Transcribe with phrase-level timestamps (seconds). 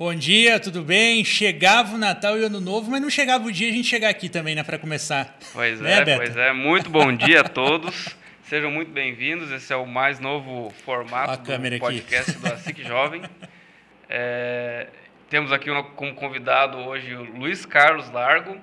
[0.00, 1.22] Bom dia, tudo bem?
[1.22, 4.08] Chegava o Natal e o Ano Novo, mas não chegava o dia a gente chegar
[4.08, 5.36] aqui também, né, para começar.
[5.52, 6.22] Pois né, é, Beto?
[6.22, 6.54] pois é.
[6.54, 8.16] Muito bom dia a todos.
[8.44, 9.52] Sejam muito bem-vindos.
[9.52, 12.40] Esse é o mais novo formato do podcast aqui.
[12.40, 13.20] do ASIC Jovem.
[14.08, 14.86] É,
[15.28, 18.56] temos aqui como convidado hoje o Luiz Carlos Largo.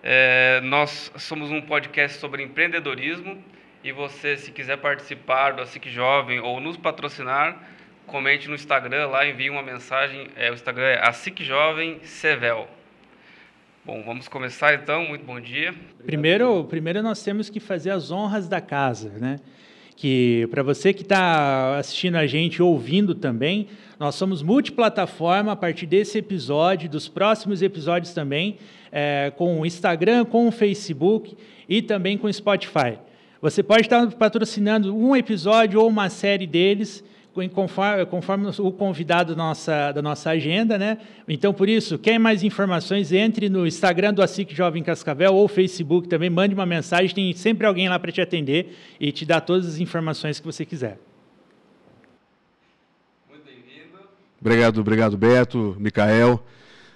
[0.00, 3.42] É, nós somos um podcast sobre empreendedorismo
[3.82, 7.74] e você, se quiser participar do ASIC Jovem ou nos patrocinar,
[8.06, 10.28] comente no Instagram lá, envie uma mensagem.
[10.36, 12.68] É, o Instagram é ASIC Jovem Sevel.
[13.84, 15.06] Bom, vamos começar então.
[15.06, 15.74] Muito bom dia.
[16.04, 19.38] Primeiro, primeiro nós temos que fazer as honras da casa, né?
[19.94, 25.86] Que para você que está assistindo a gente, ouvindo também, nós somos multiplataforma a partir
[25.86, 28.58] desse episódio, dos próximos episódios também,
[28.92, 31.36] é, com o Instagram, com o Facebook
[31.68, 32.98] e também com o Spotify.
[33.40, 37.04] Você pode estar patrocinando um episódio ou uma série deles
[37.52, 40.98] conforme, conforme o convidado da nossa, da nossa agenda, né?
[41.28, 46.08] Então, por isso, quer mais informações, entre no Instagram do ASIC Jovem Cascavel ou Facebook
[46.08, 49.66] também, mande uma mensagem, tem sempre alguém lá para te atender e te dar todas
[49.66, 50.98] as informações que você quiser.
[53.28, 53.98] Muito bem-vindo.
[54.40, 56.42] Obrigado, obrigado, Beto, Micael,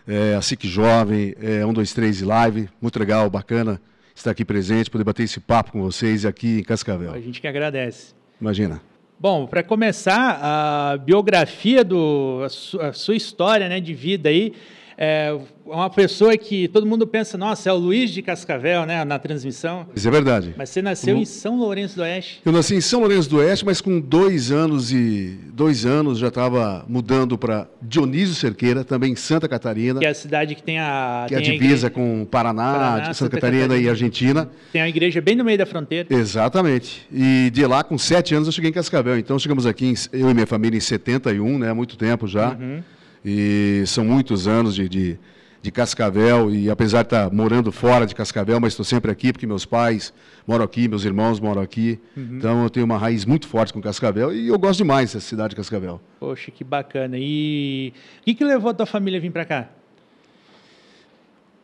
[0.09, 3.81] é, ASIC Jovem, é, 123 e Live, muito legal, bacana
[4.15, 7.13] estar aqui presente, poder bater esse papo com vocês aqui em Cascavel.
[7.13, 8.15] A gente que agradece.
[8.41, 8.90] Imagina.
[9.23, 12.41] Bom, para começar, a biografia do
[12.81, 14.55] a, sua história, né, de vida aí,
[15.03, 15.35] é
[15.65, 19.87] uma pessoa que todo mundo pensa, nossa, é o Luiz de Cascavel, né, na transmissão.
[19.97, 20.55] Isso é verdade.
[20.59, 22.43] Mas você nasceu em São Lourenço do Oeste.
[22.45, 26.29] Eu nasci em São Lourenço do Oeste, mas com dois anos e dois anos já
[26.29, 30.01] estava mudando para Dionísio Cerqueira, também em Santa Catarina.
[30.01, 33.05] Que é a cidade que tem a que é a divisa a com Paraná, Paraná
[33.05, 34.51] Santa, Santa Catarina, Catarina, e Argentina.
[34.71, 36.09] Tem a igreja bem no meio da fronteira.
[36.11, 37.07] Exatamente.
[37.11, 39.19] E de lá, com sete anos, eu cheguei em Cascavel.
[39.19, 42.51] Então chegamos aqui, eu e minha família, em 71, né, há muito tempo já.
[42.51, 42.83] Uhum.
[43.25, 45.19] E são muitos anos de, de,
[45.63, 49.47] de, Cascavel, e apesar de estar morando fora de Cascavel, mas estou sempre aqui, porque
[49.47, 50.13] meus pais
[50.47, 51.99] moram aqui, meus irmãos moram aqui.
[52.17, 52.39] Uhum.
[52.39, 55.51] Então eu tenho uma raiz muito forte com Cascavel e eu gosto demais dessa cidade
[55.51, 56.01] de Cascavel.
[56.19, 57.17] Poxa, que bacana.
[57.19, 59.69] E o que, que levou a tua família a vir para cá?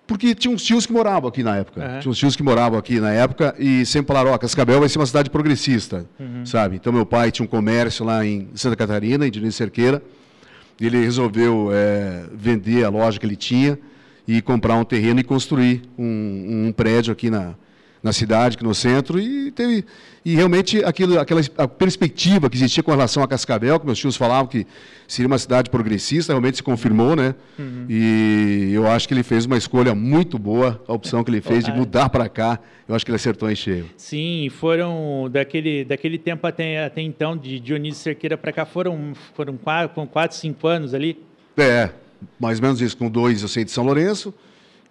[0.06, 1.81] Porque tinha uns tios que moravam aqui na época.
[1.81, 1.98] Uhum.
[1.98, 4.88] Tinha uns tios que moravam aqui na época e sempre falaram, ó, oh, Cascavel vai
[4.88, 6.47] ser uma cidade progressista, uhum.
[6.47, 6.76] sabe?
[6.76, 10.00] Então meu pai tinha um comércio lá em Santa Catarina, em Diniz Cerqueira,
[10.81, 13.78] ele resolveu é, vender a loja que ele tinha
[14.26, 17.54] e comprar um terreno e construir um, um prédio aqui na,
[18.02, 19.84] na cidade, aqui no centro, e teve
[20.26, 24.16] e realmente aquilo, aquela a perspectiva que existia com relação a Cascavel, que meus tios
[24.16, 24.66] falavam que
[25.06, 27.32] seria uma cidade progressista, realmente se confirmou, né?
[27.56, 27.86] Uhum.
[27.88, 31.64] E eu acho que ele fez uma escolha muito boa, a opção que ele fez
[31.64, 32.58] de mudar para cá,
[32.88, 33.88] eu acho que ele acertou em cheio.
[33.96, 39.56] Sim, foram daquele, daquele tempo até, até então, de Dionísio Cerqueira para cá, foram, foram
[39.56, 41.22] quatro, com quatro, cinco anos ali?
[41.56, 41.90] É,
[42.36, 44.34] mais ou menos isso, com dois eu sei de São Lourenço,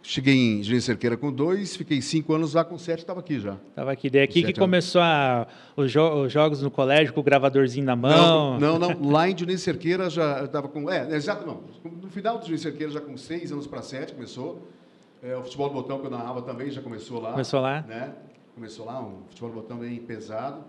[0.07, 3.57] Cheguei em Juiz Cerqueira com dois, fiquei cinco anos lá, com sete estava aqui já.
[3.69, 4.07] Estava aqui.
[4.07, 7.95] Daí aqui que começou a, os, jo os, jogos no colégio com o gravadorzinho na
[7.95, 8.59] mão?
[8.59, 8.89] Não, não.
[8.93, 9.09] não.
[9.09, 10.87] Lá em Juiz Cerqueira já estava com...
[10.91, 11.63] É, exato, não.
[12.03, 14.67] No final de Juiz Cerqueira, já com seis anos para sete, começou.
[15.23, 17.31] É, o futebol do botão que eu narrava também já começou lá.
[17.31, 17.81] Começou lá?
[17.81, 18.13] Né?
[18.53, 20.63] Começou lá, um futebol do botão bem pesado.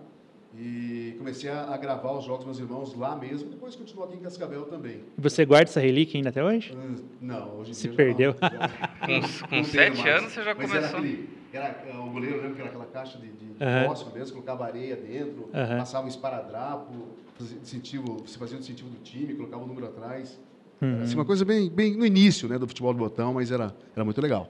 [0.55, 3.49] E comecei a, a, gravar os jogos dos meus irmãos lá mesmo.
[3.49, 5.01] Depois continuo aqui em Cascavel também.
[5.17, 6.75] Você guarda essa relíquia ainda até hoje?
[6.75, 8.35] Hum, não, hoje em Se dia perdeu.
[8.41, 8.49] Não,
[9.21, 10.99] com, com sete anos você já Mas começou.
[10.99, 13.87] Era, aquele, era, o goleiro, lembra que era aquela caixa de, de, uhum.
[13.87, 15.77] fósforo mesmo, colocava areia dentro, uhum.
[15.77, 16.93] passava um esparadrapo,
[17.37, 20.39] fazia, incentivo, você fazia o incentivo do time, colocava o número atrás.
[20.81, 21.01] Uhum.
[21.01, 24.05] Assim, uma coisa bem, bem no início né, do futebol do botão, mas era, era
[24.05, 24.49] muito legal.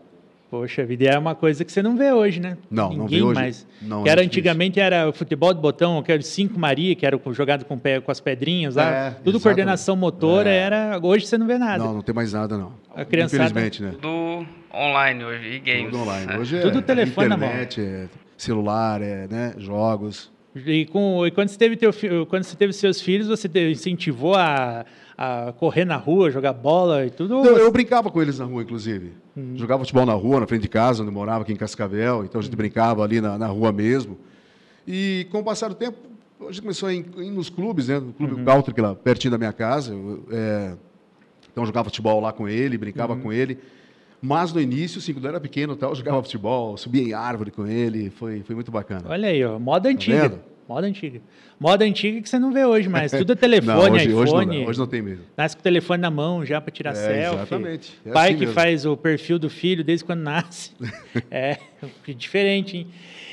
[0.50, 2.58] Poxa vida, é uma coisa que você não vê hoje, né?
[2.72, 3.68] Não, Ninguém não vê mais.
[3.81, 7.66] Não, que era antigamente era o futebol de botão, aquele 5 Maria, que era jogado
[7.66, 8.90] com, pé, com as pedrinhas lá.
[8.90, 9.44] É, Tudo exatamente.
[9.44, 10.56] coordenação motora, é.
[10.56, 11.00] era.
[11.03, 11.84] Hoje você não vê nada.
[11.84, 12.72] Não, não tem mais nada, não.
[12.96, 13.44] A criançada...
[13.44, 13.91] Infelizmente, né?
[13.91, 15.91] Tudo online hoje, e games.
[15.91, 16.31] Tudo online.
[16.31, 16.38] É.
[16.38, 19.53] Hoje é Tudo telefone internet, é celular, é, né?
[19.58, 20.31] Jogos.
[20.56, 21.91] E, com, e quando, você teve teu,
[22.28, 24.85] quando você teve seus filhos, você incentivou a,
[25.17, 27.41] a correr na rua, jogar bola e tudo?
[27.41, 29.14] Não, eu brincava com eles na rua, inclusive.
[29.35, 29.53] Hum.
[29.55, 32.23] Jogava futebol na rua, na frente de casa, onde eu morava, aqui em Cascavel.
[32.23, 32.58] Então a gente hum.
[32.58, 34.17] brincava ali na, na, rua mesmo.
[34.87, 35.97] E com o passar do tempo,
[36.41, 37.99] a gente começou a ir, ir nos clubes, né?
[37.99, 38.46] No clube uhum.
[38.46, 39.91] Country, que lá pertinho da minha casa.
[39.91, 40.75] Eu, é,
[41.52, 43.22] então eu jogava futebol lá com ele, brincava uhum.
[43.22, 43.58] com ele.
[44.22, 47.52] Mas no início, assim, quando eu era pequeno, tal, eu jogava futebol, subia em árvore
[47.52, 49.05] com ele, foi, foi muito bacana.
[49.09, 50.29] Olha aí, ó, moda tá antiga.
[50.29, 50.40] Vendo?
[50.67, 51.22] Moda antiga.
[51.58, 53.11] Moda antiga que você não vê hoje mais.
[53.11, 54.16] Tudo é telefone, não, hoje, iPhone.
[54.16, 55.23] Hoje não, hoje não tem mesmo.
[55.37, 57.35] Nasce com o telefone na mão já para tirar é, selfie.
[57.37, 57.93] Exatamente.
[58.05, 58.53] É Pai assim que mesmo.
[58.53, 60.72] faz o perfil do filho desde quando nasce.
[61.31, 61.58] é,
[62.16, 62.87] diferente, hein?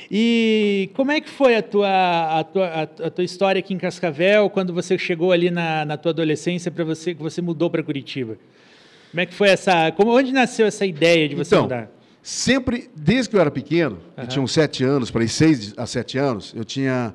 [0.09, 4.49] E como é que foi a tua, a tua, a, tua história aqui em Cascavel,
[4.49, 8.37] quando você chegou ali na, na tua adolescência, para você que você mudou para Curitiba?
[9.11, 9.91] Como é que foi essa.
[9.91, 11.91] Como, onde nasceu essa ideia de você então, mudar?
[12.21, 14.23] Sempre, desde que eu era pequeno, uhum.
[14.23, 17.13] eu tinha uns sete anos, para seis a sete anos, eu tinha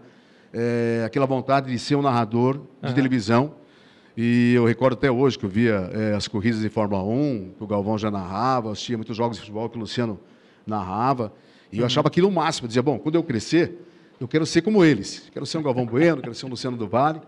[0.52, 2.94] é, aquela vontade de ser um narrador de uhum.
[2.94, 3.54] televisão.
[4.16, 7.64] E eu recordo até hoje que eu via é, as corridas de Fórmula 1, que
[7.64, 10.18] o Galvão já narrava, assistia muitos jogos de futebol que o Luciano
[10.66, 11.32] narrava.
[11.72, 12.64] E eu achava aquilo o máximo.
[12.64, 13.78] Eu dizia, bom, quando eu crescer,
[14.20, 15.30] eu quero ser como eles.
[15.32, 17.20] Quero ser um Galvão Bueno, quero ser um Luciano do Vale.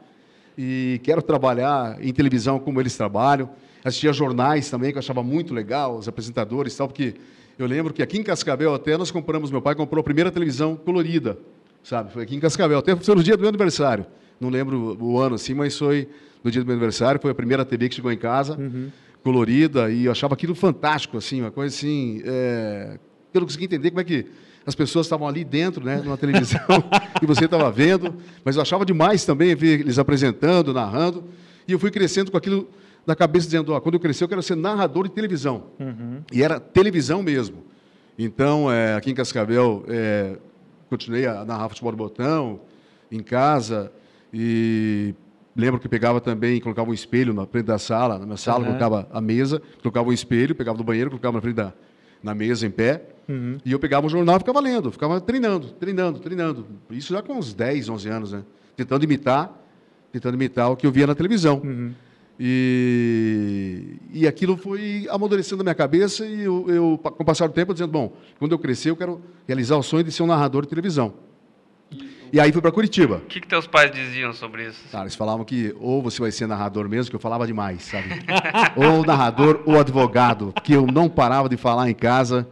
[0.59, 3.49] E quero trabalhar em televisão como eles trabalham.
[3.85, 7.15] Assistia jornais também, que eu achava muito legal, os apresentadores e tal, porque
[7.59, 10.77] eu lembro que aqui em Cascavel até nós compramos, meu pai comprou a primeira televisão
[10.77, 11.39] colorida,
[11.83, 12.13] sabe?
[12.13, 14.07] Foi aqui em Cascavel, até foi no dia do meu aniversário.
[14.41, 16.09] Não lembro o ano assim, mas foi
[16.43, 18.91] no dia do meu aniversário, foi a primeira TV que chegou em casa, uhum.
[19.23, 22.99] colorida, e eu achava aquilo fantástico, assim, uma coisa assim, é,
[23.33, 24.27] eu não conseguia entender como é que
[24.67, 26.61] as pessoas estavam ali dentro, né, numa televisão,
[27.23, 28.15] e você estava vendo,
[28.45, 31.25] mas eu achava demais também ver eles apresentando, narrando,
[31.67, 32.69] e eu fui crescendo com aquilo
[33.07, 35.65] na cabeça, dizendo, ó, quando eu crescer eu quero ser narrador de televisão.
[35.79, 36.23] Uhum.
[36.33, 37.65] E era televisão mesmo.
[38.17, 40.37] Então, é, aqui em Cascavel, é,
[40.97, 42.61] continuei a narrar futebol de botão,
[43.11, 43.93] em casa,
[44.33, 45.15] e
[45.57, 48.67] lembro que pegava também, colocava um espelho na frente da sala, na minha sala, uhum.
[48.67, 51.73] colocava a mesa, colocava um espelho, pegava do banheiro, colocava na frente da
[52.23, 53.59] na mesa, em pé, Uhum.
[53.65, 56.67] E eu pegava o jornal e ficava lendo, ficava treinando, treinando, treinando.
[56.91, 58.43] Isso já com uns 10, 11 anos, né?
[58.77, 59.51] Tentando imitar,
[60.11, 61.61] tentando imitar o que eu via na televisão.
[61.63, 61.93] Uhum.
[62.45, 67.53] E, e aquilo foi amadurecendo na minha cabeça e eu, eu, com o passar do
[67.53, 70.63] tempo, dizendo, bom, quando eu crescer, eu quero realizar o sonho de ser um narrador
[70.63, 71.15] de televisão.
[72.33, 73.19] E aí fui para Curitiba.
[73.19, 74.81] O que, que teus pais diziam sobre isso?
[74.91, 78.09] Cara, eles falavam que ou você vai ser narrador mesmo, que eu falava demais, sabe?
[78.75, 82.49] ou narrador ou advogado, que eu não parava de falar em casa.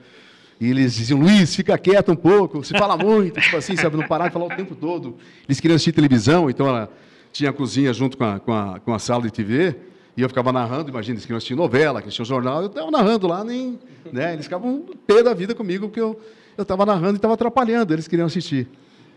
[0.61, 4.07] E eles diziam, Luiz, fica quieto um pouco, se fala muito, tipo assim, sabe, não
[4.07, 5.17] parar de falar o tempo todo.
[5.49, 6.93] Eles queriam assistir televisão, então ela
[7.33, 9.77] tinha a cozinha junto com a, com a, com a sala de TV,
[10.17, 13.27] e eu ficava narrando, imagina, eles queriam assistir novela, que assistir jornal, eu estava narrando
[13.27, 13.79] lá, nem,
[14.13, 16.19] né, eles ficavam pé da vida comigo, porque eu
[16.59, 18.69] estava narrando e estava atrapalhando, eles queriam assistir.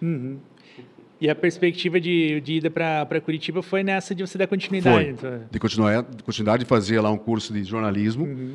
[0.02, 0.38] Uhum.
[1.20, 5.10] E a perspectiva de, de ida para Curitiba foi nessa de você dar continuidade?
[5.10, 5.42] Então.
[5.50, 8.54] de continuar, de continuidade de fazer lá um curso de jornalismo, uhum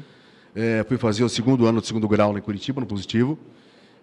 [0.54, 3.38] é, fui fazer o segundo ano do segundo grau lá em Curitiba, no positivo.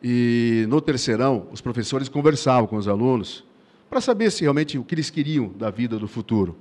[0.02, 3.44] E no terceirão, os professores conversavam com os alunos
[3.90, 6.56] para saber se realmente o que eles queriam da vida do futuro.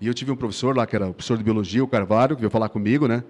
[0.00, 2.40] E eu tive um professor lá, que era o professor de biologia, o Carvalho, que
[2.40, 3.22] veio falar comigo, né?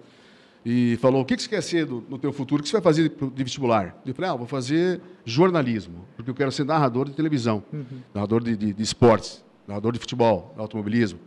[0.65, 2.61] E falou: O que você quer ser do, no teu futuro?
[2.61, 4.01] O que você vai fazer de vestibular?
[4.07, 7.85] Eu falei: Ah, vou fazer jornalismo, porque eu quero ser narrador de televisão, uhum.
[8.15, 11.19] narrador de, de, de esportes, narrador de futebol, automobilismo.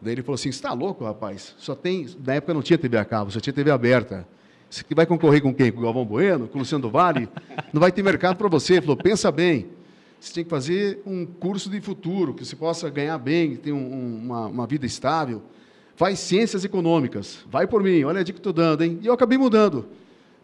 [0.00, 1.54] Daí ele falou assim: Você está louco, rapaz?
[1.58, 2.08] Só tem.
[2.24, 4.26] Na época não tinha TV a cabo, só tinha TV aberta.
[4.68, 5.70] Você vai concorrer com quem?
[5.70, 6.48] Com o Galvão Bueno?
[6.48, 7.28] Com o Luciano do Vale?
[7.72, 8.74] Não vai ter mercado para você.
[8.74, 9.68] Ele falou: Pensa bem.
[10.24, 14.16] Você tem que fazer um curso de futuro, que você possa ganhar bem, ter um,
[14.22, 15.42] uma, uma vida estável.
[15.96, 17.44] Faz ciências econômicas.
[17.50, 18.98] Vai por mim, olha a dica que estou dando, hein?
[19.02, 19.86] E eu acabei mudando.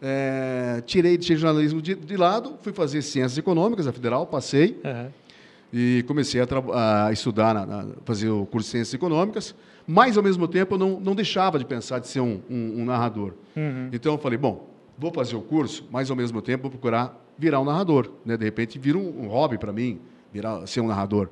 [0.01, 4.79] É, tirei de jornalismo de, de, lado, fui fazer ciências econômicas, a federal, passei.
[4.83, 5.09] Uhum
[5.73, 9.55] e comecei a, a estudar, na, na, fazer o curso de Ciências Econômicas,
[9.87, 12.85] mas, ao mesmo tempo, eu não, não deixava de pensar de ser um, um, um
[12.85, 13.33] narrador.
[13.55, 13.89] Uhum.
[13.91, 17.59] Então, eu falei, bom, vou fazer o curso, mas, ao mesmo tempo, vou procurar virar
[17.59, 18.11] um narrador.
[18.23, 18.37] Né?
[18.37, 19.99] De repente, vira um, um hobby para mim,
[20.31, 21.29] virar, ser um narrador.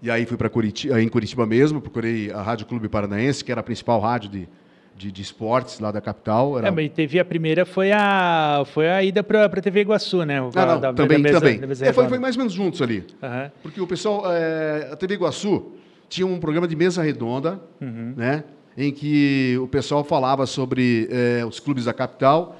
[0.00, 3.60] E aí fui para Curitiba, em Curitiba mesmo, procurei a Rádio Clube Paranaense, que era
[3.60, 4.48] a principal rádio de,
[4.96, 6.56] de, de, esportes lá da capital.
[6.56, 6.68] Era...
[6.68, 10.40] É, mas teve a primeira foi a foi a ida para a TV Iguaçu, né?
[10.40, 11.58] O, ah, não, da, também, da mesa, também.
[11.58, 13.04] Da é, foi, foi, mais ou menos juntos ali.
[13.20, 13.50] Uhum.
[13.60, 15.72] Porque o pessoal, é, a TV Iguaçu
[16.08, 18.14] tinha um programa de mesa redonda, uhum.
[18.16, 18.44] né?
[18.76, 22.56] Em que o pessoal falava sobre é, os clubes da capital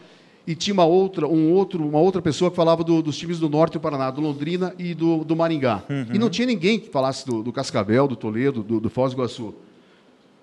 [0.48, 3.50] e tinha uma outra, um outro, uma outra pessoa que falava do, dos times do
[3.50, 5.82] Norte do Paraná, do Londrina e do, do Maringá.
[5.90, 6.06] Uhum.
[6.14, 9.16] E não tinha ninguém que falasse do, do Cascavel, do Toledo, do, do Foz do
[9.18, 9.54] Iguaçu.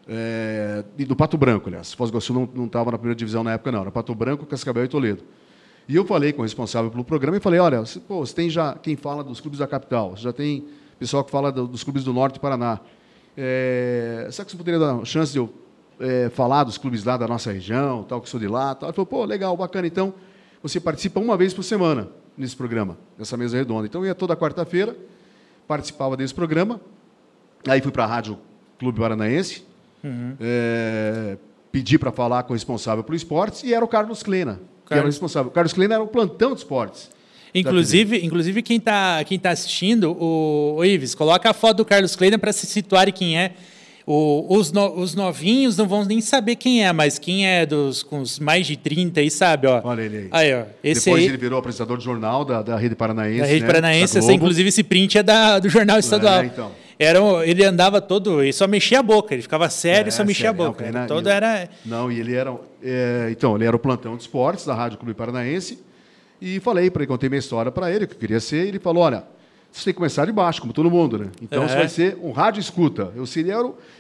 [0.08, 1.92] É, do Pato Branco, aliás.
[1.92, 3.82] Foz do Iguaçu não estava na primeira divisão na época, não.
[3.82, 5.24] Era Pato Branco, Cascavel e Toledo.
[5.90, 8.48] E eu falei com o responsável pelo programa e falei, olha, você, pô, você tem
[8.48, 10.66] já quem fala dos clubes da capital, você já tem
[11.00, 12.80] pessoal que fala do, dos clubes do Norte do Paraná.
[13.36, 15.52] É, será que você poderia dar chance de eu
[16.00, 18.76] é, falar dos clubes lá da nossa região, tal, que sou de lá?
[18.76, 18.90] Tal?
[18.90, 19.88] Ele falou, pô, legal, bacana.
[19.88, 20.14] Então,
[20.62, 23.86] você participa uma vez por semana nesse programa, nessa mesa redonda.
[23.86, 24.96] Então, eu ia toda quarta-feira,
[25.68, 26.82] participava desse programa.
[27.68, 28.38] Aí fui para a Rádio
[28.78, 29.64] Clube Paranaense,
[30.06, 30.36] Uhum.
[30.40, 31.36] É,
[31.72, 35.02] pedi para falar com o responsável por esportes e era o Carlos Klena, que era
[35.02, 35.50] o responsável.
[35.50, 37.10] O Carlos Klena era o plantão de esportes.
[37.54, 42.16] Inclusive, inclusive quem está quem tá assistindo, o, o Ives, coloca a foto do Carlos
[42.16, 43.56] Kleina para se situar quem é.
[44.08, 48.04] O, os, no, os novinhos não vão nem saber quem é, mas quem é dos
[48.04, 49.82] com os mais de 30 aí sabe, ó.
[49.84, 50.30] Olha ele aí.
[50.32, 53.40] aí ó, esse Depois aí, ele virou apresentador de jornal da, da Rede Paranaense.
[53.40, 53.68] Da Rede né?
[53.68, 56.42] Paranaense, essa, inclusive esse print é da, do jornal estadual.
[56.42, 56.72] É, então.
[57.00, 60.24] Era, ele andava todo, ele só mexia a boca, ele ficava sério e é, só
[60.24, 60.92] mexia sério, a boca.
[60.92, 61.70] Não, todo ele, era.
[61.84, 62.56] Não, e ele era.
[62.84, 65.84] É, então, ele era o plantão de esportes da Rádio Clube Paranaense.
[66.40, 68.68] E falei para ele, contei minha história para ele, o que eu queria ser, e
[68.68, 69.24] ele falou: olha,
[69.76, 71.28] você tem que começar de baixo, como todo mundo, né?
[71.42, 71.68] Então é.
[71.68, 73.12] você vai ser um rádio escuta.
[73.14, 73.56] Eu, seria,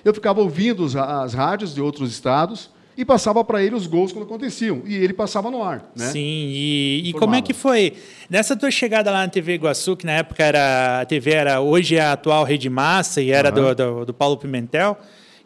[0.05, 4.23] eu ficava ouvindo as rádios de outros estados e passava para ele os gols quando
[4.23, 4.83] aconteciam.
[4.85, 5.91] E ele passava no ar.
[5.93, 6.05] Né?
[6.07, 7.93] Sim, e, e como é que foi?
[8.29, 11.97] Nessa tua chegada lá na TV Iguaçu, que na época era a TV era hoje
[11.97, 13.73] é a atual Rede Massa e era uhum.
[13.73, 14.97] do, do, do Paulo Pimentel.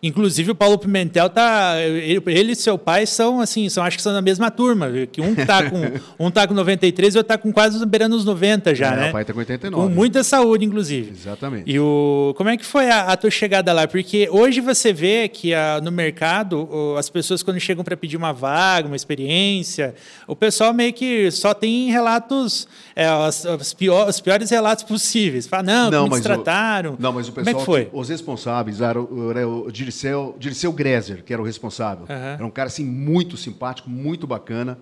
[0.02, 4.14] Inclusive o Paulo Pimentel tá, ele, e seu pai são assim, são acho que são
[4.14, 5.80] da mesma turma, que um tá com
[6.26, 9.10] um tá com 93 e outro tá com quase beirando os 90 já, é, né?
[9.10, 9.88] O pai tá com 89.
[9.88, 11.12] Com muita saúde inclusive.
[11.12, 11.70] Exatamente.
[11.70, 13.88] E o como é que foi a, a tua chegada lá?
[13.88, 18.32] Porque hoje você vê que a, no mercado as pessoas quando chegam para pedir uma
[18.32, 19.94] vaga, uma experiência,
[20.28, 25.48] o pessoal meio que só tem relatos é, os, os, pior, os, piores relatos possíveis.
[25.48, 26.96] Fala, não, não como trataram.
[27.00, 28.00] Não, mas o pessoal, como é que foi?
[28.00, 32.06] os responsáveis eram, eram o Dirceu, Dirceu Grezer, que era o responsável.
[32.08, 32.16] Uhum.
[32.16, 34.78] Era um cara assim muito simpático, muito bacana.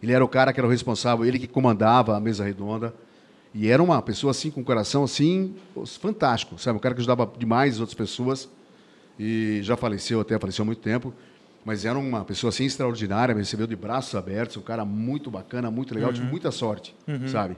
[0.00, 2.94] Ele era o cara que era o responsável, ele que comandava a mesa redonda.
[3.52, 5.54] E era uma pessoa assim com um coração assim
[6.00, 6.76] fantástico, sabe?
[6.76, 8.48] Um cara que ajudava demais as outras pessoas.
[9.18, 11.12] E já faleceu, até faleceu há muito tempo.
[11.64, 15.70] Mas era uma pessoa assim extraordinária, me recebeu de braços abertos, um cara muito bacana,
[15.70, 16.14] muito legal, uhum.
[16.14, 17.28] tive muita sorte, uhum.
[17.28, 17.56] sabe?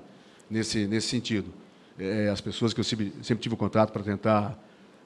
[0.50, 1.49] Nesse nesse sentido.
[1.99, 4.58] É, as pessoas que eu sempre, sempre tive contato para tentar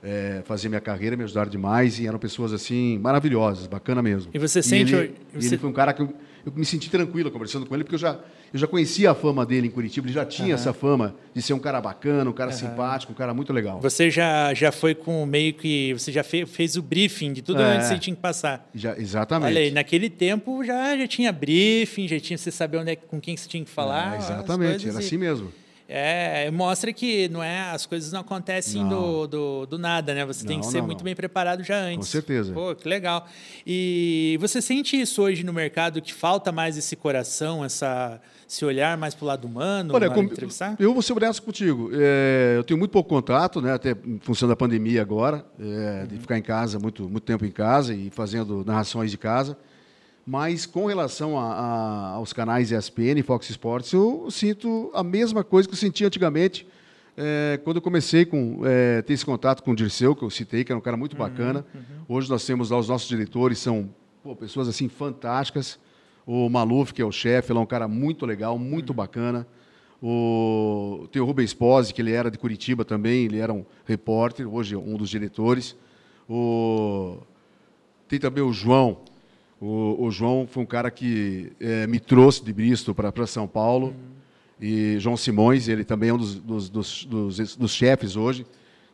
[0.03, 4.31] é, fazer minha carreira, me ajudaram demais e eram pessoas assim maravilhosas, bacana mesmo.
[4.33, 4.95] E você sente.
[4.95, 5.49] E ele, você...
[5.49, 6.15] ele foi um cara que eu,
[6.47, 8.19] eu, me senti tranquilo conversando com ele, porque eu já,
[8.53, 10.55] eu já conhecia a fama dele em Curitiba, ele já tinha uhum.
[10.55, 12.57] essa fama de ser um cara bacana, um cara uhum.
[12.57, 13.81] simpático, um cara muito legal.
[13.81, 15.93] Você já, já foi com meio que.
[15.95, 18.69] Você já fez, fez o briefing de tudo é, onde você tinha que passar.
[18.75, 19.51] Já, exatamente.
[19.51, 23.21] Olha aí, naquele tempo já, já tinha briefing, já tinha você saber onde é, com
[23.21, 24.15] quem você tinha que falar.
[24.15, 25.53] É, exatamente, era assim mesmo.
[25.91, 28.91] É, mostra que não é, as coisas não acontecem não.
[28.91, 30.23] Do, do, do, nada, né?
[30.27, 31.97] Você não, tem que ser não, muito bem preparado já antes.
[31.97, 32.53] Com certeza.
[32.53, 33.27] Pô, que legal.
[33.67, 38.99] E você sente isso hoje no mercado, que falta mais esse coração, essa, esse olhar
[38.99, 40.77] mais para o lado humano, Olha, com, entrevistar?
[40.79, 41.89] Eu vou ser honesto contigo.
[41.95, 43.73] É, eu tenho muito pouco contato, né?
[43.73, 46.07] Até em função da pandemia agora, é, uhum.
[46.07, 49.57] de ficar em casa, muito, muito tempo em casa e fazendo narrações de casa.
[50.31, 55.43] Mas com relação a, a, aos canais ESPN e Fox Sports, eu sinto a mesma
[55.43, 56.69] coisa que eu sentia antigamente,
[57.17, 60.65] é, quando eu comecei com é, ter esse contato com o Dirceu, que eu citei,
[60.65, 61.65] que era um cara muito uhum, bacana.
[61.75, 62.17] Uhum.
[62.17, 63.89] Hoje nós temos lá os nossos diretores, são
[64.23, 65.79] pô, pessoas assim fantásticas.
[66.27, 68.97] O Maluf, que é o chefe, ele é um cara muito legal, muito uhum.
[68.97, 69.47] bacana.
[70.03, 74.47] O, tem o Rubens Pose, que ele era de Curitiba também, ele era um repórter,
[74.47, 75.75] hoje um dos diretores.
[76.29, 77.17] O,
[78.07, 78.99] tem também o João,
[79.61, 83.89] o, o, João foi um cara que é, me trouxe de Bristol para São Paulo.
[83.89, 84.19] Uhum.
[84.61, 88.45] E João Simões, ele também é um dos, dos, dos, dos, dos chefes hoje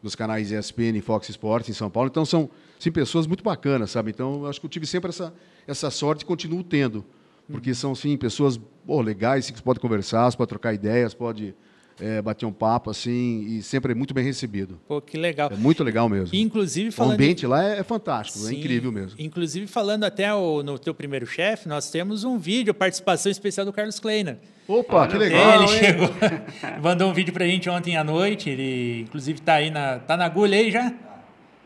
[0.04, 2.11] dos canais ESPN e Fox Sports em São Paulo.
[2.11, 4.11] Então, são sim, pessoas muito bacanas, sabe?
[4.11, 5.33] Então, acho que eu tive sempre essa,
[5.66, 7.02] essa sorte e continuo tendo.
[7.50, 11.54] Porque são, sim, pessoas oh, legais, que você pode conversar, você pode trocar ideias, pode
[12.00, 14.80] é, bater um papo assim e sempre é muito bem recebido.
[14.86, 15.50] Pô, que legal.
[15.52, 16.34] É muito legal mesmo.
[16.34, 17.12] inclusive falando...
[17.12, 19.18] O ambiente lá é, é fantástico, é Sim, é incrível mesmo.
[19.18, 23.72] Inclusive falando até o, no teu primeiro chefe, nós temos um vídeo, participação especial do
[23.72, 24.38] Carlos Kleina.
[24.66, 25.62] Opa, Olha, que legal.
[25.62, 26.08] Ele chegou,
[26.82, 30.24] mandou um vídeo pra gente ontem à noite, ele inclusive tá aí na, tá na
[30.24, 30.92] agulha aí já?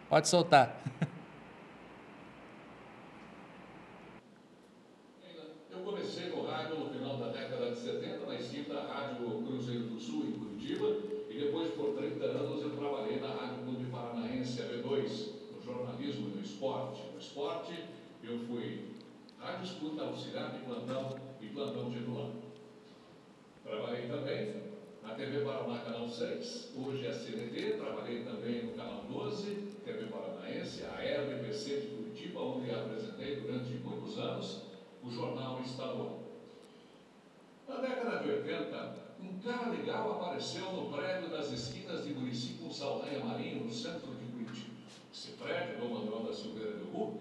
[0.08, 0.82] Pode soltar.
[19.62, 22.30] Escuta auxiliar de plantão e plantão de Luan.
[23.64, 24.62] Trabalhei também
[25.02, 30.06] na TV Paraná Canal 6, hoje é a CNT, trabalhei também no Canal 12, TV
[30.06, 34.62] Paranaense, a RBC de Curitiba, onde apresentei durante muitos anos
[35.02, 36.20] o Jornal Estadual.
[37.68, 42.14] Na década de 80, um cara legal apareceu no prédio das esquinas de
[42.68, 44.74] com Saldanha Marinho, no centro de Curitiba.
[45.12, 47.18] Esse prédio, do Manuel da Silveira do Ru,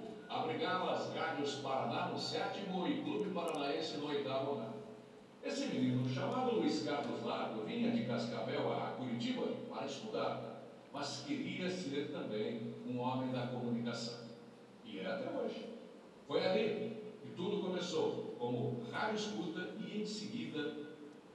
[0.78, 4.62] abrigava as rádios Paraná no sétimo e Clube Paranaense no oitavo.
[5.44, 10.62] Esse menino, chamado Luiz Carlos Largo, vinha de Cascavel a Curitiba para estudar,
[10.94, 14.20] mas queria ser também um homem da comunicação.
[14.86, 15.68] E é até hoje.
[16.28, 20.76] Foi ali que tudo começou, como rádio escuta e em seguida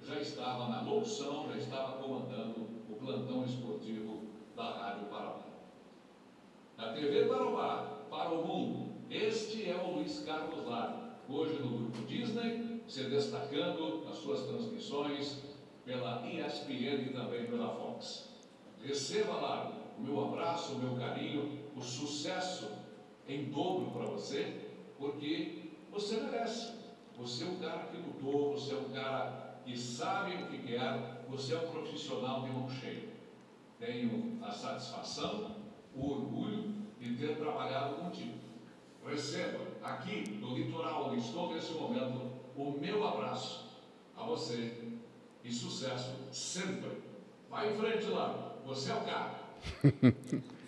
[0.02, 5.42] já estava na locução, já estava comandando o plantão esportivo da Rádio Paraná.
[6.76, 12.06] Na TV Paraná, para o mundo, este é o Luiz Carlos Lara, hoje no Grupo
[12.06, 15.42] Disney, se destacando nas suas transmissões
[15.84, 18.30] pela ESPN e também pela Fox.
[18.82, 22.70] Receba lá o meu abraço, o meu carinho, o sucesso
[23.28, 26.80] em dobro para você, porque você merece.
[27.18, 31.22] Você é um cara que lutou, você é um cara que sabe o que quer,
[31.28, 33.10] você é um profissional de mão cheia.
[33.78, 35.56] Tenho a satisfação,
[35.94, 38.41] o orgulho de ter trabalhado contigo.
[39.08, 43.82] Receba aqui no litoral onde estou nesse momento o meu abraço
[44.16, 44.72] a você
[45.44, 47.02] e sucesso sempre.
[47.50, 49.42] Vai em frente lá, você é o cara.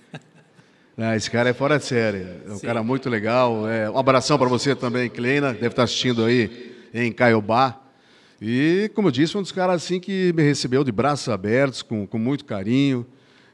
[0.97, 2.25] Ah, esse cara é fora de série.
[2.47, 2.67] É um Sim.
[2.67, 3.69] cara muito legal.
[3.69, 5.53] É, um abração para você também, Kleina.
[5.53, 7.81] Deve estar assistindo aí em Caiobá.
[8.41, 12.07] E, como eu disse, um dos caras assim que me recebeu de braços abertos, com,
[12.07, 13.05] com muito carinho.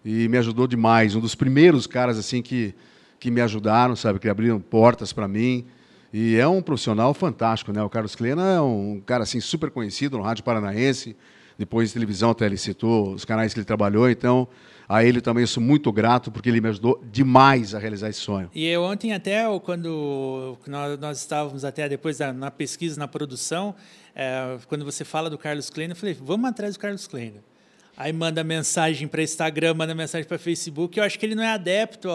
[0.05, 1.15] E me ajudou demais.
[1.15, 2.75] Um dos primeiros caras assim que,
[3.21, 4.19] que me ajudaram, sabe?
[4.19, 5.67] Que abriram portas para mim.
[6.13, 7.83] E é um profissional fantástico, né?
[7.83, 11.15] O Carlos Kleina é um cara assim super conhecido no rádio paranaense.
[11.57, 14.11] Depois de televisão até ele citou os canais que ele trabalhou.
[14.11, 14.49] Então,
[14.89, 18.51] a ele também sou muito grato, porque ele me ajudou demais a realizar esse sonho.
[18.55, 23.75] E eu ontem até, quando nós, nós estávamos até depois da, na pesquisa, na produção,
[24.17, 27.43] é, quando você fala do Carlos Kleiner, eu falei, vamos atrás do Carlos Kleiner.
[28.03, 30.99] Aí manda mensagem para Instagram, manda mensagem para Facebook.
[30.99, 32.09] Eu acho que ele não é adepto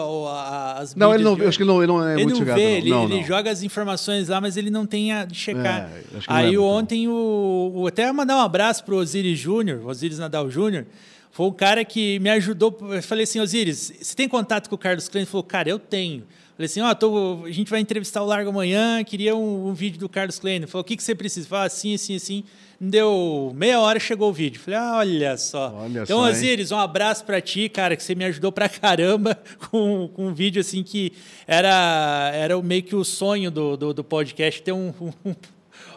[0.74, 2.38] às Não, ele não, eu acho que ele não, ele não é ele muito não
[2.40, 2.56] chegado.
[2.56, 2.78] Vê.
[2.78, 3.22] Ele, não, ele não.
[3.22, 5.88] joga as informações lá, mas ele não tem a de checar.
[5.88, 10.50] É, Aí é ontem o, o, até mandar um abraço pro Osiris Júnior, Osiris Nadal
[10.50, 10.86] Júnior.
[11.30, 12.76] Foi um cara que me ajudou.
[12.90, 15.22] Eu falei assim, Osiris, você tem contato com o Carlos Klein?
[15.22, 16.24] Ele falou, cara, eu tenho.
[16.56, 20.00] Falei assim, ó, oh, a gente vai entrevistar o Largo amanhã, queria um, um vídeo
[20.00, 20.66] do Carlos Klein.
[20.66, 21.46] Falou, o que, que você precisa?
[21.46, 22.44] Falei, assim, assim, assim.
[22.80, 24.58] Deu meia hora, chegou o vídeo.
[24.58, 25.74] Falei, ah, olha só.
[25.74, 29.38] Olha então, só, Osiris, um abraço para ti, cara, que você me ajudou pra caramba
[29.70, 31.12] com, com um vídeo assim que
[31.46, 34.94] era, era meio que o sonho do, do, do podcast, ter um,
[35.26, 35.34] um,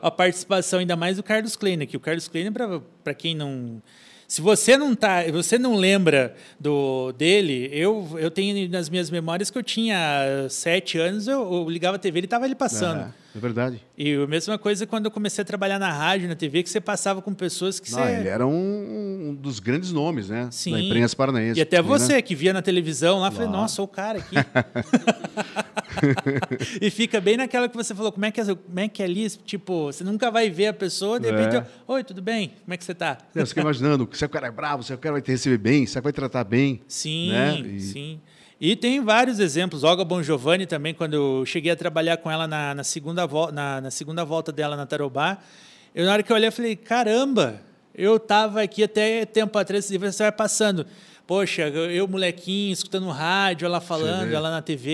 [0.02, 3.82] a participação ainda mais do Carlos Klein, que o Carlos Klein, para quem não
[4.30, 9.50] se você não tá, você não lembra do dele, eu, eu tenho nas minhas memórias
[9.50, 13.02] que eu tinha sete anos, eu, eu ligava a TV, ele estava ali passando.
[13.02, 13.82] É, é, verdade.
[13.98, 16.82] E a mesma coisa quando eu comecei a trabalhar na rádio, na TV, que você
[16.82, 18.12] passava com pessoas que não, você...
[18.12, 20.50] ele era um, um, dos grandes nomes, né?
[20.52, 20.72] Sim.
[20.72, 21.60] Da imprensa paranaense.
[21.60, 22.22] E até você né?
[22.22, 24.36] que via na televisão lá, falei, nossa, sou o cara aqui.
[26.82, 29.06] e fica bem naquela que você falou, como é que é, como é que é
[29.06, 31.66] ali, tipo, você nunca vai ver a pessoa, de repente, é.
[31.88, 32.54] oi, tudo bem?
[32.64, 33.18] Como é que você está?
[33.36, 35.86] Eu fiquei imaginando, se o cara é bravo, se o cara vai te receber bem,
[35.86, 36.82] se o cara vai tratar bem.
[36.88, 37.60] Sim, né?
[37.60, 37.80] e...
[37.80, 38.22] sim.
[38.62, 39.84] E tem vários exemplos.
[39.84, 43.80] Olga Bon Giovanni também, quando eu cheguei a trabalhar com ela na, na segunda, na,
[43.80, 45.38] na, segunda volta dela na Tarobá,
[45.96, 47.62] eu, na hora que eu olhei, eu falei, caramba,
[47.96, 50.86] eu estava aqui até tempo atrás, você vai passando.
[51.26, 54.90] Poxa, eu, molequinho, escutando rádio, ela falando, ela na TV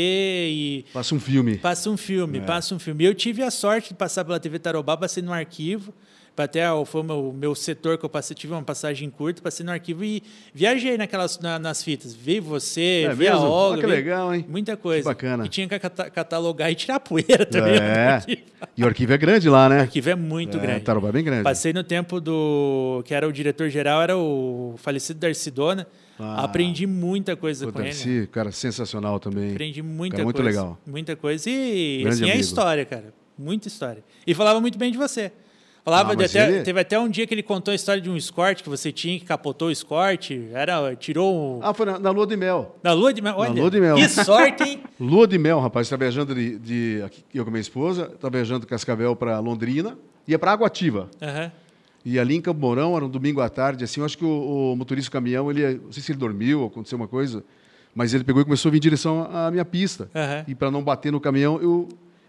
[0.49, 0.85] e...
[0.93, 1.57] Passa um filme.
[1.57, 2.41] Passa um filme, é.
[2.41, 3.03] passa um filme.
[3.03, 5.93] Eu tive a sorte de passar pela TV Tarobá, passei no arquivo,
[6.37, 10.03] até foi o meu, setor que eu passei, tive uma passagem curta, passei no arquivo
[10.03, 10.21] e
[10.53, 12.13] viajei naquelas, na, nas fitas.
[12.13, 13.45] Vi você, é vi mesmo?
[13.45, 13.77] a Olga.
[13.77, 14.45] Ah, que legal, hein?
[14.47, 15.01] Muita coisa.
[15.01, 15.45] Que bacana.
[15.45, 17.75] E tinha que catalogar e tirar poeira também.
[17.75, 18.21] É.
[18.75, 19.77] E o arquivo é grande lá, né?
[19.77, 20.81] O arquivo é muito é, grande.
[20.81, 21.43] Tarobá é bem grande.
[21.43, 23.03] Passei no tempo do...
[23.05, 25.87] que era o diretor-geral, era o falecido Darcidona.
[26.17, 28.27] Ah, Aprendi muita coisa com Darcy, ele.
[28.27, 29.51] cara, sensacional também.
[29.51, 30.43] Aprendi muita cara, coisa.
[30.43, 30.79] muito legal.
[30.85, 31.49] Muita coisa.
[31.49, 33.13] E assim, é história, cara.
[33.37, 34.03] Muita história.
[34.25, 35.31] E falava muito bem de você.
[35.85, 36.63] Falava ah, até, ele...
[36.63, 39.19] teve até um dia que ele contou a história de um escort que você tinha,
[39.19, 41.59] que capotou o escort, era, tirou um...
[41.61, 42.75] Ah, foi na, na, lua de mel.
[42.81, 43.53] Na lua de mel, olha.
[43.53, 43.95] Na lua de mel.
[43.95, 44.83] Que sorte, hein?
[44.99, 45.85] lua de mel, rapaz.
[45.85, 49.95] Estava viajando de, de, eu com minha esposa, estava viajando de Cascavel para Londrina,
[50.27, 51.07] ia para Água Ativa.
[51.21, 51.51] Uhum.
[52.03, 54.71] E ali em Campo Mourão, era um domingo à tarde, assim, eu acho que o,
[54.71, 57.43] o motorista do caminhão, ele, não sei se ele dormiu, aconteceu uma coisa,
[57.93, 60.09] mas ele pegou e começou a vir em direção à minha pista.
[60.15, 60.45] Uhum.
[60.47, 61.87] E para não bater no caminhão, eu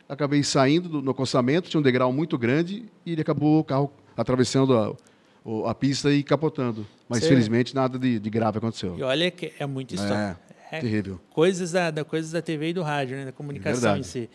[0.09, 3.93] acabei saindo do, no acostamento, tinha um degrau muito grande, e ele acabou o carro
[4.17, 6.87] atravessando a, a pista e capotando.
[7.09, 7.31] Mas, Sei.
[7.31, 8.99] felizmente, nada de, de, grave aconteceu.
[8.99, 10.39] E olha que é muita história.
[10.71, 11.21] É, é terrível.
[11.31, 13.25] Coisas da, da, coisas da TV e do rádio, né?
[13.27, 14.01] da comunicação Verdade.
[14.01, 14.31] em si.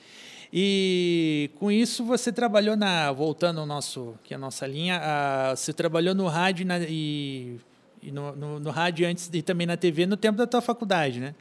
[0.53, 3.11] E com isso você trabalhou na.
[3.11, 7.57] Voltando ao nosso, que é a nossa linha, a, você trabalhou no rádio na, e,
[8.01, 11.21] e no, no, no, rádio antes e também na TV no tempo da tua faculdade,
[11.21, 11.33] né?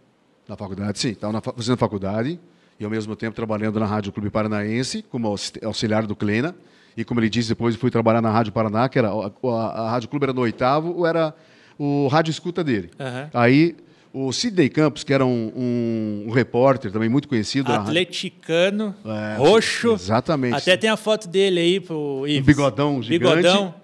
[0.47, 1.11] Na faculdade, sim.
[1.11, 2.39] Estava fazendo faculdade
[2.81, 5.29] e ao mesmo tempo trabalhando na Rádio Clube Paranaense como
[5.63, 6.57] auxiliar do Kleina.
[6.97, 9.91] E como ele disse, depois fui trabalhar na Rádio Paraná, que era a, a, a
[9.91, 11.35] Rádio Clube era no oitavo, ou era
[11.79, 12.91] o rádio escuta dele.
[12.99, 13.29] Uhum.
[13.33, 13.77] Aí
[14.13, 17.71] o Sidney Campos, que era um, um, um, repórter também muito conhecido.
[17.71, 19.93] Atleticano, é, roxo.
[19.93, 20.57] Exatamente.
[20.57, 21.81] Até tem a foto dele aí.
[21.81, 23.37] Pro Um bigodão gigante.
[23.37, 23.75] Bigodão.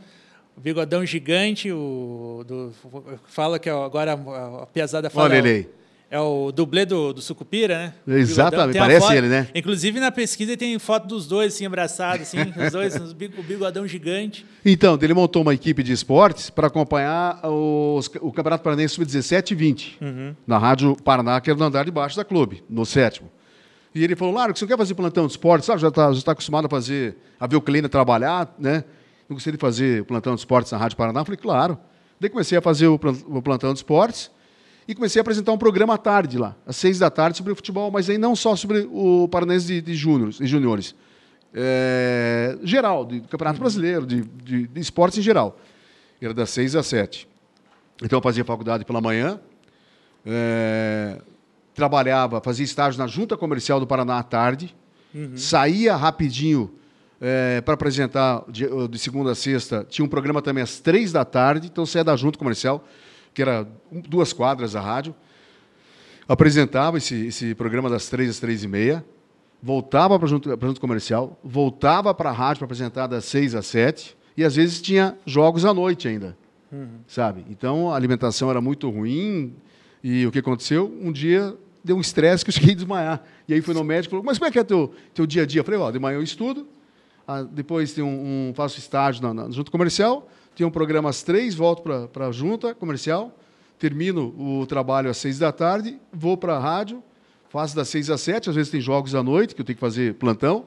[0.56, 2.72] O bigodão gigante, o do,
[3.26, 5.26] fala que é agora a pesada fala.
[5.26, 5.68] Olha ele aí.
[6.08, 8.18] É o dublê do, do Sucupira, né?
[8.18, 9.48] Exatamente, parece foto, ele, né?
[9.52, 14.46] Inclusive na pesquisa tem foto dos dois assim abraçados, assim, os dois, o bigodão gigante.
[14.64, 19.54] Então, ele montou uma equipe de esportes para acompanhar os, o Campeonato Paranense Sub-17 e
[19.56, 20.36] 20, uhum.
[20.46, 23.28] na Rádio Paraná, que era no andar de baixo da clube, no sétimo.
[23.92, 25.66] E ele falou, Lara, você não quer fazer plantão de esportes?
[25.66, 28.84] Sabe, já está já tá acostumado a fazer, a ver o Kleina trabalhar, né?
[29.28, 31.20] Não gostaria de fazer plantão de esportes na Rádio Paraná?
[31.20, 31.76] Eu falei, claro.
[32.20, 32.98] Daí comecei a fazer o
[33.42, 34.30] plantão de esportes
[34.88, 37.56] e comecei a apresentar um programa à tarde lá, às seis da tarde, sobre o
[37.56, 40.94] futebol, mas aí não só sobre o Paranense de, de júniores e juniores.
[41.52, 45.58] É, geral, de Campeonato Brasileiro, de, de, de, esportes em geral.
[46.20, 47.28] Era das seis às sete.
[48.02, 49.40] Então eu fazia faculdade pela manhã,
[50.24, 51.20] é,
[51.74, 54.74] trabalhava, fazia estágio na Junta Comercial do Paraná à tarde,
[55.14, 55.36] uhum.
[55.36, 56.70] saía rapidinho
[57.20, 59.84] é, para apresentar de, de, segunda a sexta.
[59.88, 62.84] Tinha um programa também às três da tarde, então saía da Junta Comercial
[63.36, 63.68] que era
[64.08, 65.14] duas quadras da rádio,
[66.26, 69.04] apresentava esse, esse programa das três às três e meia,
[69.62, 74.16] voltava para junto, junto comercial, voltava para a rádio para apresentar das seis às sete,
[74.38, 76.34] e às vezes tinha jogos à noite ainda,
[76.72, 77.00] uhum.
[77.06, 77.44] sabe?
[77.50, 79.54] Então a alimentação era muito ruim,
[80.02, 80.90] e o que aconteceu?
[81.02, 83.24] Um dia deu um estresse que eu cheguei a desmaiar.
[83.46, 85.42] E aí fui no médico e falou, mas como é que é teu, teu dia
[85.42, 85.60] a dia?
[85.60, 86.66] Eu falei, ó, de manhã eu estudo,
[87.28, 91.22] ah, depois tem um, um, faço estágio na, na, junto comercial, tinha um programa às
[91.22, 93.30] três, volto para a junta comercial,
[93.78, 97.02] termino o trabalho às seis da tarde, vou para a rádio,
[97.50, 99.80] faço das seis às sete, às vezes tem jogos à noite, que eu tenho que
[99.80, 100.64] fazer plantão,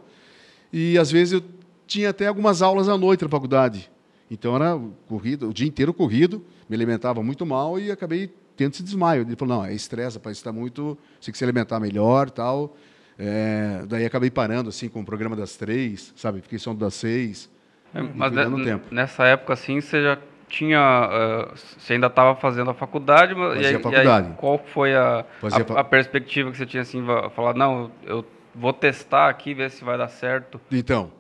[0.71, 1.43] e às vezes eu
[1.87, 3.89] tinha até algumas aulas à noite na faculdade.
[4.29, 8.83] Então era corrido, o dia inteiro corrido, me alimentava muito mal e acabei tendo esse
[8.83, 9.23] desmaio.
[9.23, 12.77] Ele falou, não, é estresse, para está muito, você tem que se alimentar melhor tal.
[13.17, 16.41] É, daí acabei parando assim com o programa das três, sabe?
[16.41, 17.49] Fiquei só das seis.
[17.93, 18.87] É, mas é, tempo.
[18.91, 21.49] nessa época, assim, você já tinha.
[21.51, 24.27] Uh, você ainda estava fazendo a faculdade, mas Fazia e, a faculdade.
[24.27, 27.03] E aí, qual foi a, a, a, perspectiva que você tinha assim,
[27.35, 30.59] falar, não, eu vou testar aqui, ver se vai dar certo?
[30.71, 31.11] Então,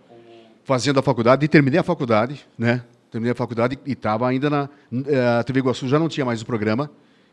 [0.63, 2.83] fazendo a faculdade, e terminei a faculdade, né?
[3.11, 4.69] Terminei a faculdade e estava ainda na.
[5.07, 6.91] Eh, a TV Iguaçu já não tinha mais o programa,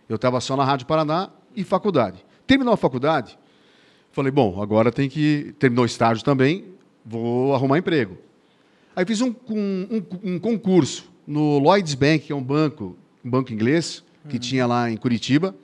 [0.09, 2.25] eu estava só na Rádio Paraná e faculdade.
[2.47, 3.39] Terminou a faculdade,
[4.11, 5.55] falei, bom, agora tem que.
[5.59, 6.65] Terminou o estágio também,
[7.05, 8.17] vou arrumar emprego.
[8.97, 13.53] Aí fiz um, um, um, concurso no Lloyds Bank, que é um banco, um banco
[13.53, 14.41] inglês, que uhum.
[14.41, 15.55] tinha lá em Curitiba.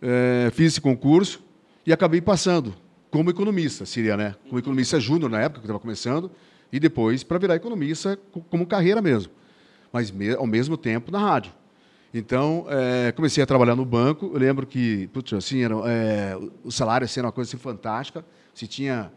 [0.00, 1.42] É, fiz esse concurso
[1.84, 2.72] e acabei passando
[3.10, 4.36] como economista, seria, né?
[4.44, 6.30] Como economista júnior na época, que estava começando,
[6.72, 8.16] e depois para virar economista
[8.48, 9.32] como carreira mesmo,
[9.92, 11.52] mas me, ao mesmo tempo na rádio.
[12.12, 14.30] Então, é, comecei a trabalhar no banco.
[14.32, 18.24] Eu lembro que, putz, assim, era, é, o salário assim, era uma coisa assim, fantástica.
[18.54, 19.10] Se tinha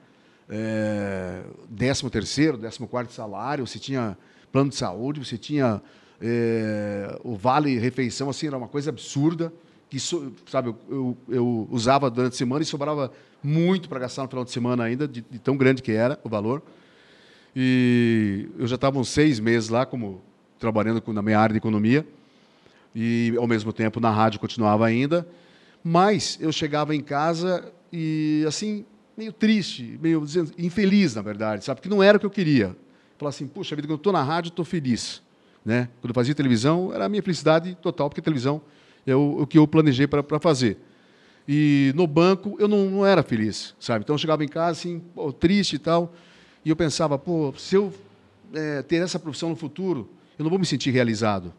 [0.49, 1.43] é,
[1.75, 4.17] 13 terceiro, 14 quarto salário, você tinha
[4.51, 5.81] plano de saúde, você tinha
[6.21, 9.51] é, o vale refeição, assim, era uma coisa absurda
[9.89, 14.43] que sabe eu, eu, usava durante a semana e sobrava muito para gastar no final
[14.43, 16.61] de semana ainda de, de, tão grande que era o valor.
[17.55, 20.21] E eu já estava uns seis meses lá como
[20.59, 22.05] trabalhando na minha área de economia
[22.93, 25.25] e ao mesmo tempo na rádio continuava ainda
[25.83, 28.85] mas eu chegava em casa e assim
[29.17, 30.23] meio triste, meio
[30.59, 31.81] infeliz, na verdade, sabe?
[31.81, 32.75] Porque não era o que eu queria.
[33.17, 35.23] Falar assim, puxa vida, quando eu estou na rádio, estou feliz.
[35.65, 35.89] Né?
[35.99, 38.61] Quando eu fazia televisão, era a minha felicidade total, porque televisão
[39.07, 40.77] é o, o que eu planejei para fazer.
[41.47, 44.03] E no banco, eu não, não, era feliz, sabe?
[44.03, 46.13] Então, eu chegava em casa, assim, pô, triste e tal,
[46.63, 47.91] e eu pensava, pô, se eu
[48.53, 51.53] é, ter essa profissão no futuro, eu não vou me sentir realizado.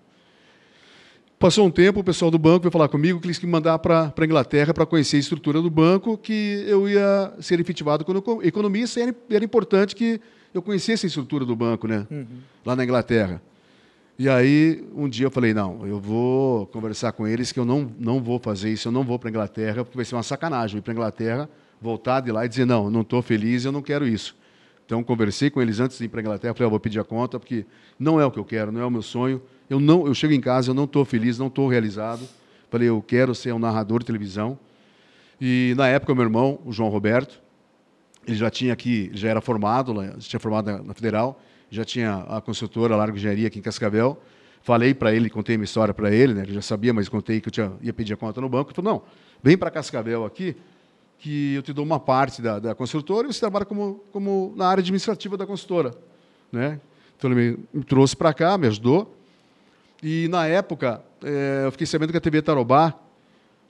[1.38, 4.12] Passou um tempo, o pessoal do banco veio falar comigo que eles queriam mandar para
[4.16, 8.98] a Inglaterra para conhecer a estrutura do banco, que eu ia ser efetivado como economista,
[8.98, 10.20] e era, era importante que
[10.53, 12.05] eu conhecesse a estrutura do banco, né?
[12.11, 12.27] Uhum.
[12.66, 13.40] Lá na Inglaterra.
[14.18, 17.88] E aí, um dia eu falei, não, eu vou conversar com eles que eu não,
[18.01, 20.79] não vou fazer isso, eu não vou para a Inglaterra, porque vai ser uma sacanagem
[20.79, 21.48] ir para a Inglaterra,
[21.81, 24.35] voltar de lá e dizer, não, não estou feliz, eu não quero isso.
[24.88, 27.05] Então, conversei com eles antes de ir para a Inglaterra, falei, eu vou pedir a
[27.05, 27.66] conta, porque
[27.98, 30.33] não é o que eu quero, não é o meu sonho, eu não, eu chego
[30.33, 32.27] em casa, eu não estou feliz, não estou realizado.
[32.70, 34.59] Falei, eu quero ser um narrador de televisão.
[35.38, 37.38] E na época, meu irmão, o João Roberto,
[38.27, 42.96] ele já tinha aqui, já era formado, tinha formado na, Federal, já tinha a consultora
[42.96, 44.18] Largo Engenharia aqui em Cascavel.
[44.62, 47.48] Falei para ele, contei minha história para ele, né, ele já sabia, mas contei que
[47.48, 48.70] eu tinha, ia pedir a conta no banco.
[48.70, 49.03] Ele falou, não,
[49.42, 50.57] vem para Cascavel aqui,
[51.18, 54.68] que eu te dou uma parte da, da consultora e você trabalha como, como na
[54.68, 55.92] área administrativa da consultora.
[56.50, 56.81] Né?
[57.16, 59.14] Então ele me, me trouxe para cá, me ajudou.
[60.02, 62.94] E na época, é, eu fiquei sabendo que a TV Tarobá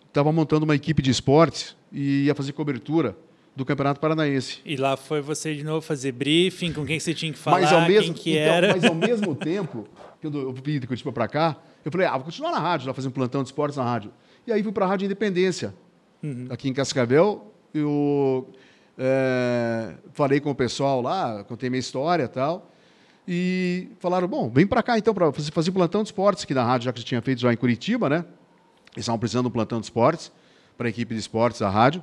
[0.06, 3.16] estava montando uma equipe de esportes e ia fazer cobertura
[3.56, 4.60] do Campeonato Paranaense.
[4.64, 7.72] E lá foi você de novo fazer briefing, com quem você tinha que falar, mas
[7.72, 8.68] ao mesmo, quem que então, era.
[8.68, 9.88] Mas ao mesmo tempo,
[10.20, 12.94] quando eu vim de Curitiba para cá, eu falei, ah, vou continuar na rádio, lá
[12.94, 14.12] fazendo plantão de esportes na rádio.
[14.46, 15.74] E aí fui para a Rádio Independência,
[16.22, 16.46] uhum.
[16.50, 17.52] aqui em Cascavel.
[17.72, 18.48] Eu
[18.96, 22.70] é, falei com o pessoal lá, contei minha história e tal.
[23.26, 26.64] E falaram, bom, vem para cá então para fazer, fazer plantão de esportes aqui na
[26.64, 28.24] rádio, já que você tinha feito já em Curitiba, né?
[28.92, 30.32] Eles estavam precisando de um plantão de esportes
[30.76, 32.02] para a equipe de esportes da rádio.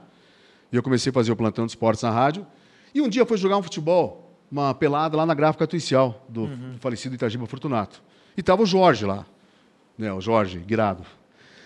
[0.72, 2.46] E eu comecei a fazer o plantão de esportes na rádio.
[2.94, 6.76] E um dia fui jogar um futebol, uma pelada lá na gráfica Tuicial, do uhum.
[6.80, 8.02] falecido Itagiba Fortunato.
[8.38, 9.26] E estava o Jorge lá,
[9.98, 11.04] né, o Jorge Guirado.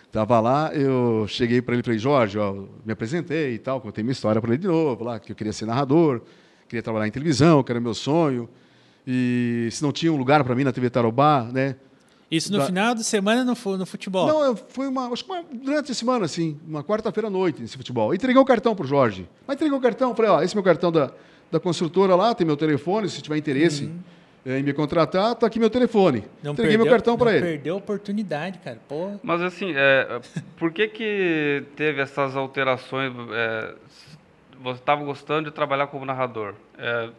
[0.09, 2.51] Estava lá, eu cheguei para ele e falei, Jorge, ó,
[2.83, 5.53] me apresentei e tal, contei minha história para ele de novo, lá, que eu queria
[5.53, 6.21] ser narrador,
[6.67, 8.49] queria trabalhar em televisão, que era meu sonho.
[9.05, 11.75] E se não tinha um lugar para mim na TV Tarobá, né?
[12.31, 12.65] Isso no da...
[12.65, 14.27] final de semana no, no futebol?
[14.27, 17.77] Não, foi uma, acho que uma, durante a semana, assim, uma quarta-feira à noite nesse
[17.77, 18.11] futebol.
[18.11, 19.29] Entreguei o cartão para o Jorge.
[19.45, 21.11] Mas entreguei o cartão, falei, ó, esse é meu cartão da,
[21.51, 23.99] da construtora lá, tem meu telefone, se tiver interesse uhum.
[24.45, 26.23] Em me contratar, tá aqui meu telefone.
[26.41, 27.41] Não Entreguei perdeu, meu cartão para ele.
[27.41, 28.79] Perdeu a oportunidade, cara.
[28.87, 29.11] Pô.
[29.21, 30.21] Mas assim, é,
[30.57, 33.13] por que que teve essas alterações?
[33.33, 33.73] É,
[34.61, 36.53] você estava gostando de trabalhar como narrador.
[36.77, 37.09] É,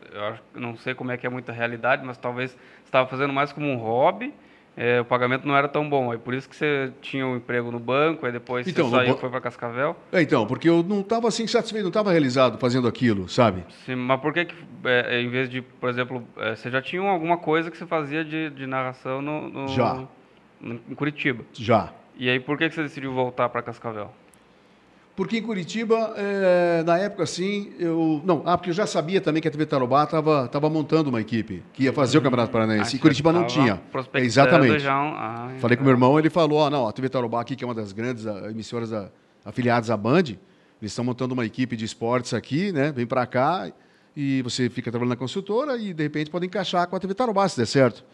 [0.54, 3.66] eu não sei como é que é muita realidade, mas talvez estava fazendo mais como
[3.66, 4.34] um hobby.
[4.82, 6.10] É, o pagamento não era tão bom.
[6.10, 9.14] Aí por isso que você tinha um emprego no banco, aí depois então, você saiu
[9.14, 9.94] e foi para Cascavel?
[10.10, 13.62] É, então, porque eu não estava assim satisfeito, não estava realizado fazendo aquilo, sabe?
[13.84, 17.02] Sim, mas por que, que é, em vez de, por exemplo, é, você já tinha
[17.02, 20.06] alguma coisa que você fazia de, de narração no, no, já.
[20.62, 21.44] No, em Curitiba?
[21.52, 21.92] Já.
[22.16, 24.10] E aí por que, que você decidiu voltar para Cascavel?
[25.16, 28.22] Porque em Curitiba, é, na época assim, eu.
[28.24, 31.20] Não, ah, porque eu já sabia também que a TV Tarobá estava tava montando uma
[31.20, 32.96] equipe que ia fazer o Campeonato Paranaense.
[32.96, 33.82] Em Curitiba não tinha.
[34.14, 34.78] É, exatamente.
[34.78, 37.64] Já, ah, Falei com meu irmão, ele falou: ah, não, a TV Tarobá aqui, que
[37.64, 38.90] é uma das grandes ah, emissoras
[39.44, 40.20] afiliadas à Band,
[40.80, 42.92] eles estão montando uma equipe de esportes aqui, né?
[42.92, 43.70] Vem para cá
[44.16, 47.48] e você fica trabalhando na consultora e de repente pode encaixar com a TV Tarobá,
[47.48, 48.04] se der certo.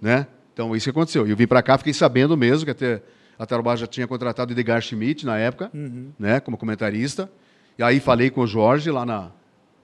[0.00, 0.26] Né?
[0.52, 1.26] Então, isso que aconteceu.
[1.26, 3.02] Eu vim para cá, fiquei sabendo mesmo que até
[3.38, 6.10] a Tarobá já tinha contratado Edgar Schmidt na época, uhum.
[6.18, 7.30] né, como comentarista.
[7.78, 9.30] E aí falei com o Jorge lá na.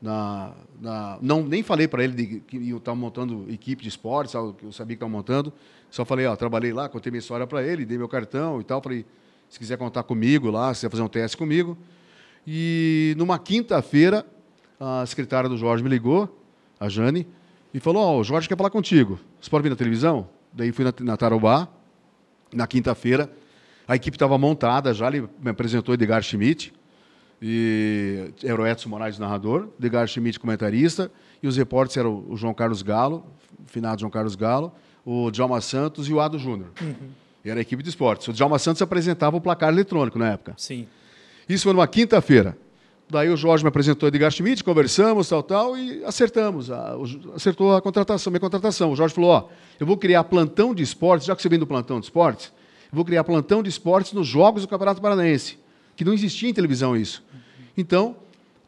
[0.01, 4.35] na, na não, nem falei para ele de, que eu estava montando equipe de esportes,
[4.35, 5.53] eu sabia que estava montando.
[5.91, 8.81] Só falei, ó, trabalhei lá, contei minha história para ele, dei meu cartão e tal.
[8.81, 9.05] Falei,
[9.49, 11.77] se quiser contar comigo lá, se quiser fazer um teste comigo.
[12.47, 14.27] E numa quinta-feira,
[14.81, 16.41] a secretária do Jorge me ligou,
[16.81, 17.27] a Jane,
[17.75, 19.21] e falou: Ó, oh, o Jorge quer falar contigo.
[19.41, 20.29] Você pode vir na televisão?
[20.53, 21.69] Daí fui na, na Tarobá,
[22.53, 23.31] na quinta-feira.
[23.93, 26.73] A equipe estava montada já, ele me apresentou Edgar Schmidt,
[27.43, 32.55] e era o Edson Moraes narrador, Edgar Schmidt comentarista, e os repórteres eram o João
[32.55, 33.23] Carlos Galo,
[33.63, 34.73] o finado João Carlos Galo,
[35.05, 36.71] o Djalma Santos e o Ado Júnior.
[36.81, 37.11] Uhum.
[37.45, 38.27] Era a equipe de esportes.
[38.29, 40.55] O Djalma Santos apresentava o placar eletrônico na época.
[40.57, 40.89] Sim.
[41.47, 42.57] Isso foi numa quinta-feira.
[43.11, 46.71] Daí o Jorge me apresentou Edgar Schmidt, conversamos, tal, tal, e acertamos.
[46.71, 48.91] A, o, acertou a contratação, minha contratação.
[48.91, 51.67] O Jorge falou, ó, eu vou criar plantão de esportes, já que você vem do
[51.67, 52.51] plantão de esportes,
[52.93, 55.59] vou criar plantão de esportes nos jogos do Campeonato Paranaense,
[55.97, 57.25] que não existia em televisão isso.
[57.77, 58.17] Então,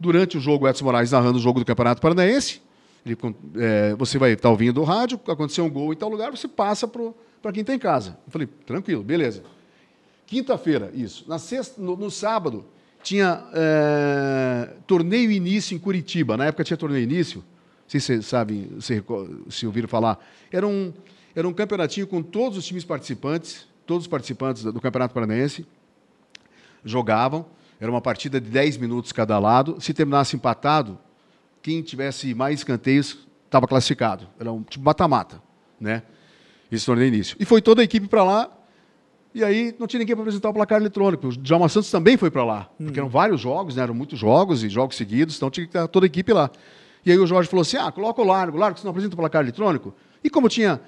[0.00, 2.62] durante o jogo, Edson Moraes narrando o jogo do Campeonato Paranaense,
[3.04, 3.18] ele,
[3.56, 6.48] é, você vai estar tá ouvindo o rádio, aconteceu um gol em tal lugar, você
[6.48, 8.18] passa para quem está em casa.
[8.26, 9.42] Eu falei, tranquilo, beleza.
[10.26, 11.26] Quinta-feira, isso.
[11.28, 12.64] Na sexta, no, no sábado,
[13.02, 16.38] tinha é, torneio início em Curitiba.
[16.38, 17.40] Na época tinha torneio início.
[17.40, 19.04] Não sei se vocês sabem, se,
[19.50, 20.18] se ouviram falar.
[20.50, 20.90] Era um,
[21.36, 25.66] era um campeonatinho com todos os times participantes todos os participantes do Campeonato Paranaense
[26.84, 27.46] jogavam.
[27.80, 29.76] Era uma partida de 10 minutos cada lado.
[29.80, 30.98] Se terminasse empatado,
[31.62, 34.26] quem tivesse mais escanteios estava classificado.
[34.38, 35.42] Era um tipo mata-mata,
[35.80, 36.02] né?
[36.70, 37.36] Esse torneio início.
[37.38, 38.50] E foi toda a equipe para lá.
[39.34, 41.28] E aí não tinha ninguém para apresentar o placar eletrônico.
[41.28, 43.82] O Djalma Santos também foi para lá, porque eram vários jogos, né?
[43.82, 46.48] eram muitos jogos e jogos seguidos, então tinha que estar toda a equipe lá.
[47.04, 49.18] E aí o Jorge falou assim: ah, coloca o largo, largo, você não apresenta o
[49.18, 49.92] placar eletrônico.
[50.22, 50.80] E como tinha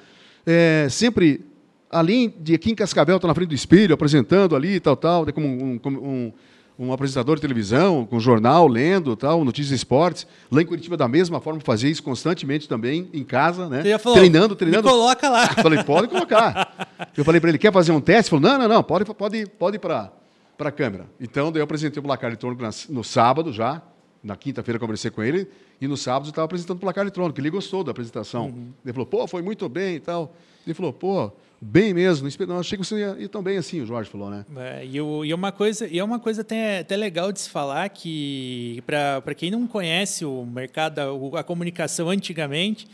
[0.46, 1.44] é, sempre
[1.90, 5.32] além de aqui em Cascavel, estar tá na frente do espelho, apresentando ali, tal, tal,
[5.32, 6.32] como um, um,
[6.78, 10.26] um, apresentador de televisão, com jornal, lendo, tal, notícias e esportes.
[10.50, 13.98] Lá em Curitiba, da mesma forma, fazia isso constantemente também, em casa, né?
[13.98, 14.88] Falou, treinando, treinando.
[14.88, 15.44] coloca lá.
[15.56, 16.88] Eu falei, pode colocar.
[17.16, 18.34] Eu falei para ele, quer fazer um teste?
[18.34, 20.12] Ele falou, não, não, não, pode, pode, pode ir para
[20.58, 21.06] a câmera.
[21.20, 23.82] Então, daí eu apresentei o placar eletrônico no sábado já,
[24.22, 25.48] na quinta-feira conversei com ele,
[25.80, 27.40] e no sábado eu estava apresentando o placar eletrônico.
[27.40, 28.46] Ele gostou da apresentação.
[28.46, 28.72] Uhum.
[28.84, 30.34] Ele falou, pô, foi muito bem e tal.
[30.66, 32.28] Ele falou, pô, bem mesmo.
[32.46, 34.44] Não achei que você ia ir tão bem assim, o Jorge falou, né?
[34.56, 38.82] É, e, uma coisa, e é uma coisa até, até legal de se falar que,
[38.86, 42.86] para quem não conhece o mercado, a, a comunicação antigamente,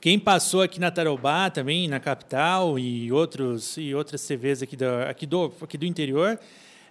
[0.00, 4.86] quem passou aqui na Tarobá também, na capital, e, outros, e outras TVs aqui do,
[5.08, 6.38] aqui do, aqui do interior,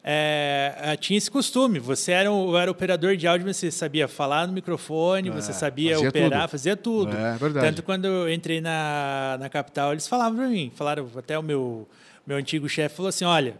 [0.10, 1.80] é, tinha esse costume.
[1.80, 5.96] Você era, o, era operador de áudio, você sabia falar no microfone, é, você sabia
[5.96, 6.52] fazia operar, tudo.
[6.52, 7.18] fazia tudo.
[7.18, 7.66] É, verdade.
[7.68, 11.86] Tanto quando eu entrei na, na capital, eles falavam para mim, falaram até o meu,
[12.26, 13.56] meu antigo chefe falou assim, olha,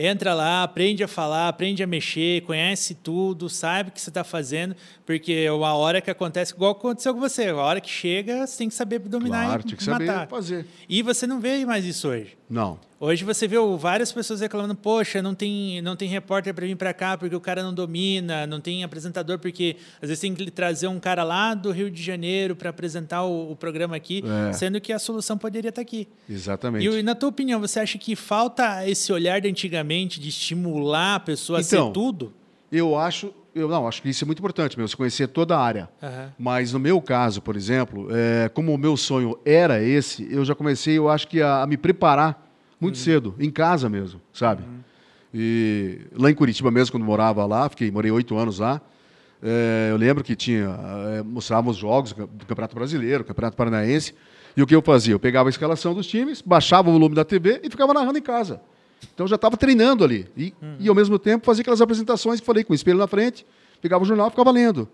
[0.00, 4.22] Entra lá, aprende a falar, aprende a mexer, conhece tudo, sabe o que você está
[4.22, 8.46] fazendo, porque é uma hora que acontece, igual aconteceu com você, a hora que chega,
[8.46, 10.06] você tem que saber dominar claro, e tem que matar.
[10.06, 10.66] saber fazer.
[10.88, 12.37] E você não vê mais isso hoje.
[12.48, 12.78] Não.
[13.00, 16.92] Hoje você vê várias pessoas reclamando, poxa, não tem, não tem repórter para vir para
[16.92, 20.88] cá porque o cara não domina, não tem apresentador porque às vezes tem que trazer
[20.88, 24.52] um cara lá do Rio de Janeiro para apresentar o, o, programa aqui, é.
[24.52, 26.08] sendo que a solução poderia estar tá aqui.
[26.28, 26.84] Exatamente.
[26.84, 31.20] E na tua opinião, você acha que falta esse olhar de antigamente de estimular a
[31.20, 32.32] pessoa então, a ser tudo?
[32.72, 35.60] Eu acho, eu não, acho que isso é muito importante, meu, você conhecer toda a
[35.60, 35.88] área.
[36.02, 36.28] Uhum.
[36.38, 40.54] Mas no meu caso, por exemplo, é, como o meu sonho era esse, eu já
[40.54, 42.46] comecei, eu acho que a, a me preparar
[42.80, 43.02] muito uhum.
[43.02, 44.62] cedo, em casa mesmo, sabe?
[44.62, 44.78] Uhum.
[45.34, 48.80] E lá em Curitiba mesmo, quando morava lá, fiquei, morei oito anos lá,
[49.42, 50.78] é, eu lembro que tinha,
[51.16, 54.14] é, mostrávamos jogos do Campeonato Brasileiro, Campeonato Paranaense,
[54.56, 55.14] e o que eu fazia?
[55.14, 58.22] Eu pegava a escalação dos times, baixava o volume da TV e ficava narrando em
[58.22, 58.60] casa.
[59.14, 60.26] Então eu já estava treinando ali.
[60.36, 60.76] E, uhum.
[60.80, 63.46] e ao mesmo tempo fazia aquelas apresentações que falei, com o espelho na frente,
[63.80, 64.88] pegava o jornal e ficava lendo.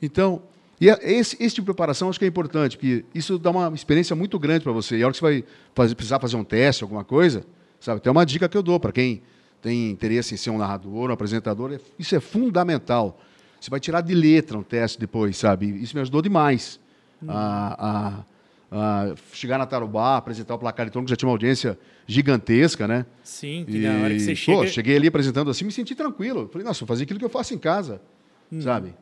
[0.00, 0.42] Então,
[0.80, 3.72] e é, esse, esse tipo de preparação acho que é importante, porque isso dá uma
[3.74, 4.96] experiência muito grande para você.
[4.96, 7.44] E a hora que você vai fazer, precisar fazer um teste, alguma coisa,
[7.80, 8.00] sabe?
[8.00, 9.22] Tem uma dica que eu dou para quem
[9.60, 13.20] tem interesse em ser um narrador, um apresentador, é, isso é fundamental.
[13.60, 15.66] Você vai tirar de letra um teste depois, sabe?
[15.80, 16.80] Isso me ajudou demais
[17.28, 18.24] a,
[18.72, 23.04] a, chegar na Tarubá, apresentar o placar eletrônico, já tinha uma audiência gigantesca, né?
[23.22, 24.58] Sim, e, na hora que você chega...
[24.58, 26.48] Pô, cheguei ali apresentando assim, me senti tranquilo.
[26.50, 28.00] Falei, nossa, vou fazer aquilo que eu faço em casa,
[28.50, 28.62] uhum.
[28.62, 28.94] sabe?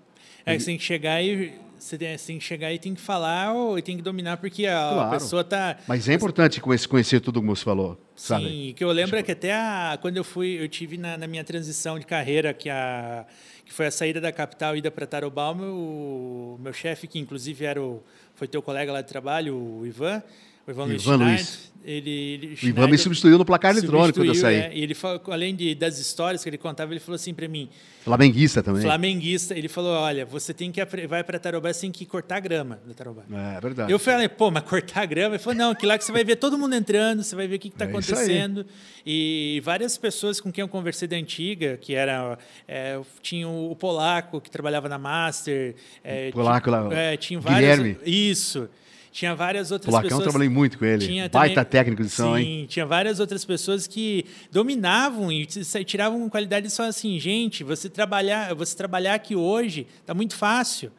[0.45, 3.55] É que você tem que chegar e você tem, que chegar e tem que falar
[3.55, 5.11] ou tem que dominar porque a, claro.
[5.11, 5.79] pessoa tá.
[5.87, 8.49] Mas é importante conhecer, conhecer tudo como você falou, sabe?
[8.49, 9.21] Sim, que eu lembro tipo...
[9.21, 12.53] é que até a, quando eu fui, eu tive na, na, minha transição de carreira
[12.53, 13.25] que a
[13.71, 17.65] que foi a saída da capital ida para Tarobá, o meu, meu chefe que inclusive
[17.65, 18.03] era o,
[18.35, 20.21] foi teu colega lá de trabalho, o Ivan,
[20.67, 21.29] o Ivan, Ivan Luiz.
[21.29, 21.71] Luiz.
[21.83, 24.57] Ele, ele, o Ivan me substituiu no placar eletrônico saí.
[24.57, 27.49] É, e ele falou, além de, das histórias que ele contava, ele falou assim para
[27.49, 27.71] mim.
[28.03, 28.83] Flamenguista também.
[28.83, 29.57] Flamenguista.
[29.57, 32.79] Ele falou: olha, você tem que vai para Tarobá, você tem que cortar a grama
[32.87, 33.23] da Tarobá.
[33.33, 33.91] É, é verdade.
[33.91, 35.37] Eu falei, pô, mas cortar a grama?
[35.37, 37.57] Ele falou: não, que lá que você vai ver todo mundo entrando, você vai ver
[37.57, 38.67] o que está é acontecendo.
[39.05, 42.39] E várias pessoas com quem eu conversei da antiga, que era.
[42.69, 45.75] É, tinha o polaco que trabalhava na Master.
[46.05, 47.17] É, polaco tinha, lá.
[47.17, 47.79] Tinha vários.
[47.79, 47.97] Guilherme.
[48.05, 48.69] Isso.
[49.13, 50.27] Tinha várias outras Polacão, pessoas.
[50.27, 51.05] eu trabalhei muito com ele.
[51.05, 52.67] Tinha Baita também, técnico de som, sim, hein?
[52.69, 55.47] tinha várias outras pessoas que dominavam e
[55.85, 60.93] tiravam qualidade só assim, gente, você trabalhar, você trabalhar aqui hoje está muito fácil.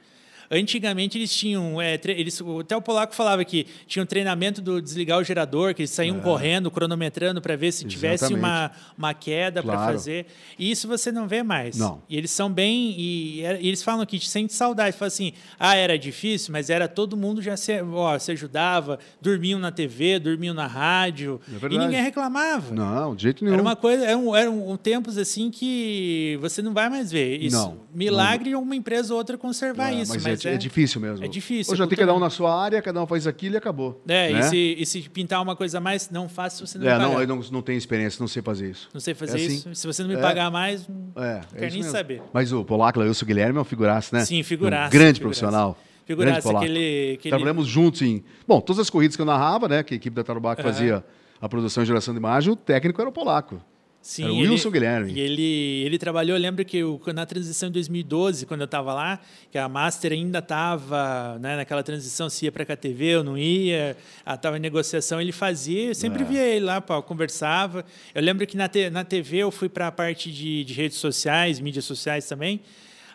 [0.52, 1.82] Antigamente eles tinham.
[1.82, 5.84] É, eles, até o Polaco falava que tinha um treinamento do desligar o gerador, que
[5.84, 6.20] eles saíam é.
[6.20, 9.80] correndo, cronometrando para ver se tivesse uma, uma queda claro.
[9.80, 10.26] para fazer.
[10.60, 11.78] E isso você não vê mais.
[11.78, 12.02] Não.
[12.10, 12.94] E eles são bem.
[12.98, 14.98] E, e eles falam que sente saudade.
[14.98, 19.58] Falam assim: ah, era difícil, mas era todo mundo já se, ó, se ajudava, dormiam
[19.58, 21.40] na TV, dormiam na rádio.
[21.50, 22.76] É e ninguém reclamava.
[22.76, 23.54] Não, de jeito nenhum.
[23.54, 27.42] Era uma coisa, eram, eram tempos assim que você não vai mais ver.
[27.42, 27.56] Isso.
[27.56, 27.78] Não.
[27.94, 28.62] Milagre não.
[28.62, 30.14] uma empresa ou outra conservar é, isso.
[30.14, 31.26] Mas, mas é, é, difícil mesmo.
[31.26, 31.72] É difícil.
[31.72, 34.02] Hoje já tem cada um na sua área, cada um faz aquilo e acabou.
[34.08, 34.40] É, né?
[34.40, 36.98] e, se, e se pintar uma coisa a mais, não faça se você não é.
[36.98, 38.90] Não, eu não, não tenho experiência, não sei fazer isso.
[38.94, 39.70] Não sei fazer é isso.
[39.70, 39.76] Assim?
[39.76, 40.20] Se você não me é.
[40.20, 42.22] pagar mais, não é, é quero nem saber.
[42.34, 44.26] Mas o Polaco, eu sou o Guilherme, é um figuraço, né?
[44.26, 44.88] Sim, figuraço.
[44.88, 45.22] Um grande figuraço.
[45.22, 45.78] profissional.
[46.06, 47.30] Figuraço, aquele, aquele...
[47.30, 48.24] Trabalhamos juntos em...
[48.48, 50.64] Bom, todas as corridas que eu narrava, né, que a equipe da Tarubá uhum.
[50.64, 51.06] fazia
[51.40, 53.62] a produção e geração de imagem, o técnico era o Polaco.
[54.02, 55.14] Sim, Era o Wilson ele, Guilherme.
[55.14, 58.94] E ele, ele trabalhou, eu lembro que eu, na transição em 2012, quando eu estava
[58.96, 59.20] lá,
[59.52, 63.38] que a Master ainda estava né, naquela transição, se ia para a KTV ou não
[63.38, 63.96] ia,
[64.28, 66.26] estava em negociação, ele fazia, eu sempre é.
[66.26, 67.86] via ele lá, pô, conversava.
[68.16, 70.98] Eu lembro que na, te, na TV eu fui para a parte de, de redes
[70.98, 72.60] sociais, mídias sociais também,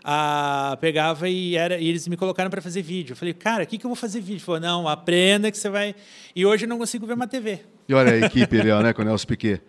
[0.04, 3.14] a, pegava e, era, e eles me colocaram para fazer vídeo.
[3.14, 4.34] Eu falei, cara, o que, que eu vou fazer vídeo?
[4.34, 5.96] Ele falou, não, aprenda que você vai...
[6.34, 7.58] E hoje eu não consigo ver uma TV.
[7.88, 9.60] E olha a equipe, Léo, né, com o Nelson Piquet.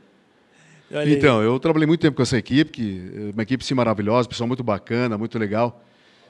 [0.89, 4.63] Então, eu trabalhei muito tempo com essa equipe, que, uma equipe sim, maravilhosa, pessoal muito
[4.63, 5.83] bacana, muito legal.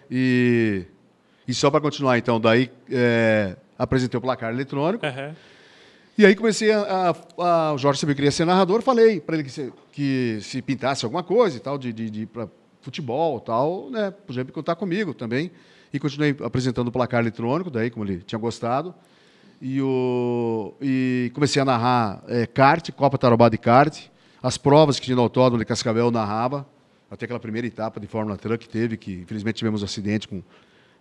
[0.09, 0.83] E,
[1.47, 5.05] e só para continuar, então, daí é, apresentei o placar eletrônico.
[5.05, 5.33] Uhum.
[6.17, 9.35] E aí comecei a, a, a, O Jorge sabia que queria ser narrador, falei para
[9.35, 12.47] ele que se, que se pintasse alguma coisa e tal, de, de, de para
[12.81, 15.51] futebol tal, né, podia contar comigo também.
[15.93, 18.93] E continuei apresentando o placar eletrônico, daí, como ele tinha gostado.
[19.61, 24.09] E, o, e comecei a narrar é, kart, Copa Tarobá de kart
[24.47, 26.65] as provas que tinha no autódromo de Cascavel narrava,
[27.11, 30.37] até aquela primeira etapa de Fórmula Truck que teve, que infelizmente tivemos um acidente com
[30.37, 30.43] o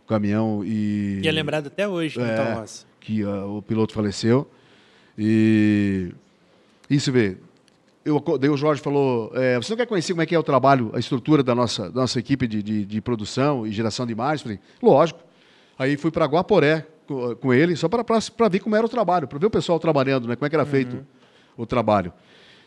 [0.09, 1.21] caminhão e...
[1.23, 2.65] E é lembrado até hoje, né, é,
[3.01, 4.51] Que uh, o piloto faleceu.
[5.17, 6.13] E
[6.91, 7.37] isso, vê,
[8.05, 10.43] eu, daí o Jorge falou: é, você não quer conhecer como é que é o
[10.43, 14.13] trabalho, a estrutura da nossa, da nossa equipe de, de, de produção e geração de
[14.13, 14.43] imagens?
[14.43, 15.21] Falei, lógico.
[15.79, 19.39] Aí fui para Guaporé com, com, ele, só para ver como era o trabalho, para
[19.39, 20.71] ver o pessoal trabalhando, né, como é que era uhum.
[20.71, 21.07] feito
[21.57, 22.13] o trabalho.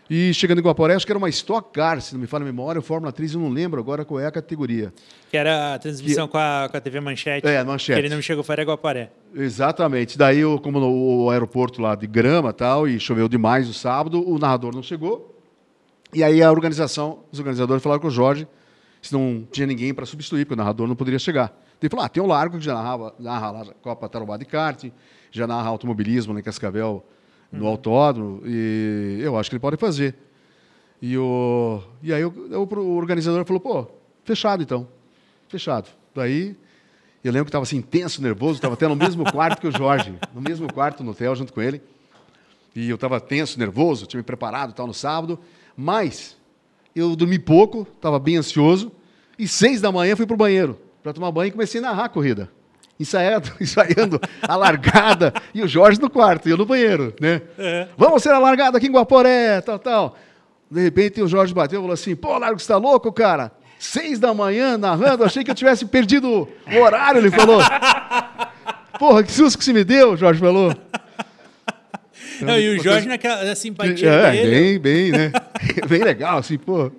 [0.09, 2.45] E chegando em Guaporé, acho que era uma Stock Car, se não me falha a
[2.45, 4.91] memória, Fórmula 3, eu não lembro agora qual é a categoria.
[5.29, 6.31] Que era a transmissão que...
[6.31, 7.47] com, a, com a TV Manchete.
[7.47, 7.99] É, Manchete.
[7.99, 9.11] Que ele não chegou fora Guaporé.
[9.35, 10.17] Exatamente.
[10.17, 14.27] Daí, eu, como no, o aeroporto lá de grama tal, e choveu demais no sábado,
[14.27, 15.39] o narrador não chegou.
[16.11, 18.47] E aí a organização, os organizadores falaram com o Jorge
[19.01, 21.55] se não tinha ninguém para substituir, porque o narrador não poderia chegar.
[21.81, 24.45] Ele falou, ah, tem o Largo que já narrava, narra lá a Copa Tarobá de
[24.45, 24.85] kart,
[25.31, 27.05] já narra automobilismo em Cascavel,
[27.51, 30.15] no autódromo, e eu acho que ele pode fazer.
[31.01, 33.87] E, o, e aí o, o organizador falou, pô,
[34.23, 34.87] fechado então.
[35.47, 35.89] Fechado.
[36.13, 36.55] Daí
[37.23, 40.13] eu lembro que estava assim, tenso, nervoso, estava até no mesmo quarto que o Jorge,
[40.33, 41.81] no mesmo quarto no hotel junto com ele.
[42.75, 45.39] E eu estava tenso, nervoso, tinha me preparado tal no sábado,
[45.75, 46.37] mas
[46.95, 48.91] eu dormi pouco, estava bem ansioso,
[49.37, 52.05] e seis da manhã fui para o banheiro para tomar banho e comecei a narrar
[52.05, 52.49] a corrida.
[52.99, 57.41] Ensaiando, ensaiando a largada, e o Jorge no quarto, e eu no banheiro, né?
[57.57, 57.87] É.
[57.97, 60.17] Vamos ser a largada aqui em Guaporé, tal, tal.
[60.69, 63.51] De repente o Jorge bateu e falou assim: pô, Largo, você está louco, cara?
[63.79, 67.61] Seis da manhã narrando, achei que eu tivesse perdido o horário, ele falou.
[68.99, 70.75] Porra, que susto que você me deu, Jorge falou.
[72.41, 74.79] Não, e o Jorge naquela simpatia é, dele.
[74.79, 75.31] Bem, bem, né?
[75.87, 76.91] bem legal, assim, pô.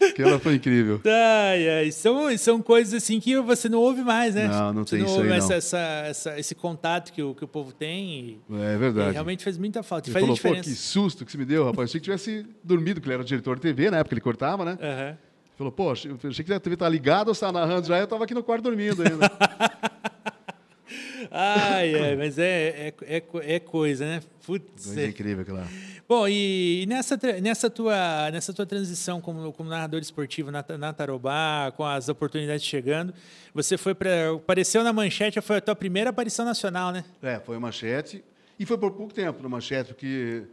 [0.00, 1.00] Aquela foi incrível.
[1.06, 1.92] Ai, ai.
[1.92, 4.48] São, são coisas assim que você não ouve mais, né?
[4.48, 7.48] Não, não você tem não isso aí, essa, essa, esse contato que o, que o
[7.48, 8.40] povo tem.
[8.48, 9.12] E, é verdade.
[9.12, 10.08] realmente faz muita falta.
[10.08, 10.62] Ele faz falou, diferença.
[10.62, 11.90] pô, que susto que você me deu, rapaz.
[11.90, 14.72] Achei que tivesse dormido, porque ele era diretor de TV, na época ele cortava, né?
[14.72, 15.16] Uhum.
[15.56, 18.32] Falou, pô, achei que a TV tá ligada ou está narrando já, eu estava aqui
[18.32, 19.30] no quarto dormindo ainda.
[21.30, 23.22] ai, ai, mas é, é, é,
[23.56, 24.22] é coisa, né?
[24.46, 24.96] Putz.
[24.96, 25.66] É incrível lá.
[26.10, 31.72] Bom, e nessa, nessa, tua, nessa tua transição como, como narrador esportivo na, na Tarobá,
[31.76, 33.14] com as oportunidades chegando,
[33.54, 34.32] você foi para.
[34.34, 37.04] Apareceu na manchete, foi a tua primeira aparição nacional, né?
[37.22, 38.24] É, foi a manchete.
[38.58, 40.48] E foi por pouco tempo na manchete, porque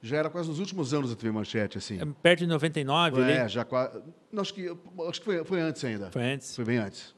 [0.00, 2.00] já era quase nos últimos anos da TV Manchete, assim.
[2.00, 3.48] É, perto de 99, É, ali?
[3.48, 4.00] já quase.
[4.36, 4.68] Acho que,
[5.08, 6.08] acho que foi, foi antes ainda.
[6.12, 6.54] Foi antes?
[6.54, 7.12] Foi bem antes.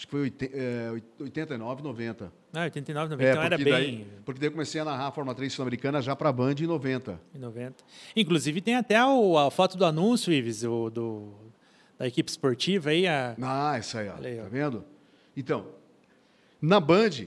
[0.00, 0.90] Acho que foi é,
[1.20, 2.32] 89, 90.
[2.54, 3.70] Ah, 89, 90, é, então era bem...
[3.70, 6.54] Daí, porque daí eu comecei a narrar a Fórmula 3 Sul-Americana já para a Band
[6.58, 7.20] em 90.
[7.34, 7.84] Em 90.
[8.16, 11.34] Inclusive tem até o, a foto do anúncio, Ives, o, do,
[11.98, 13.06] da equipe esportiva aí.
[13.06, 13.36] A...
[13.42, 14.14] Ah, isso aí, ó.
[14.24, 14.44] Aí, ó.
[14.44, 14.84] Tá vendo?
[15.36, 15.66] Então,
[16.62, 17.26] na Band,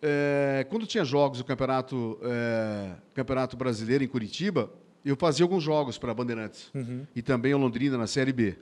[0.00, 4.70] é, quando tinha jogos do Campeonato, é, Campeonato Brasileiro em Curitiba,
[5.04, 6.70] eu fazia alguns jogos para Bandeirantes.
[6.72, 7.04] Uhum.
[7.16, 8.56] E também o Londrina na Série B.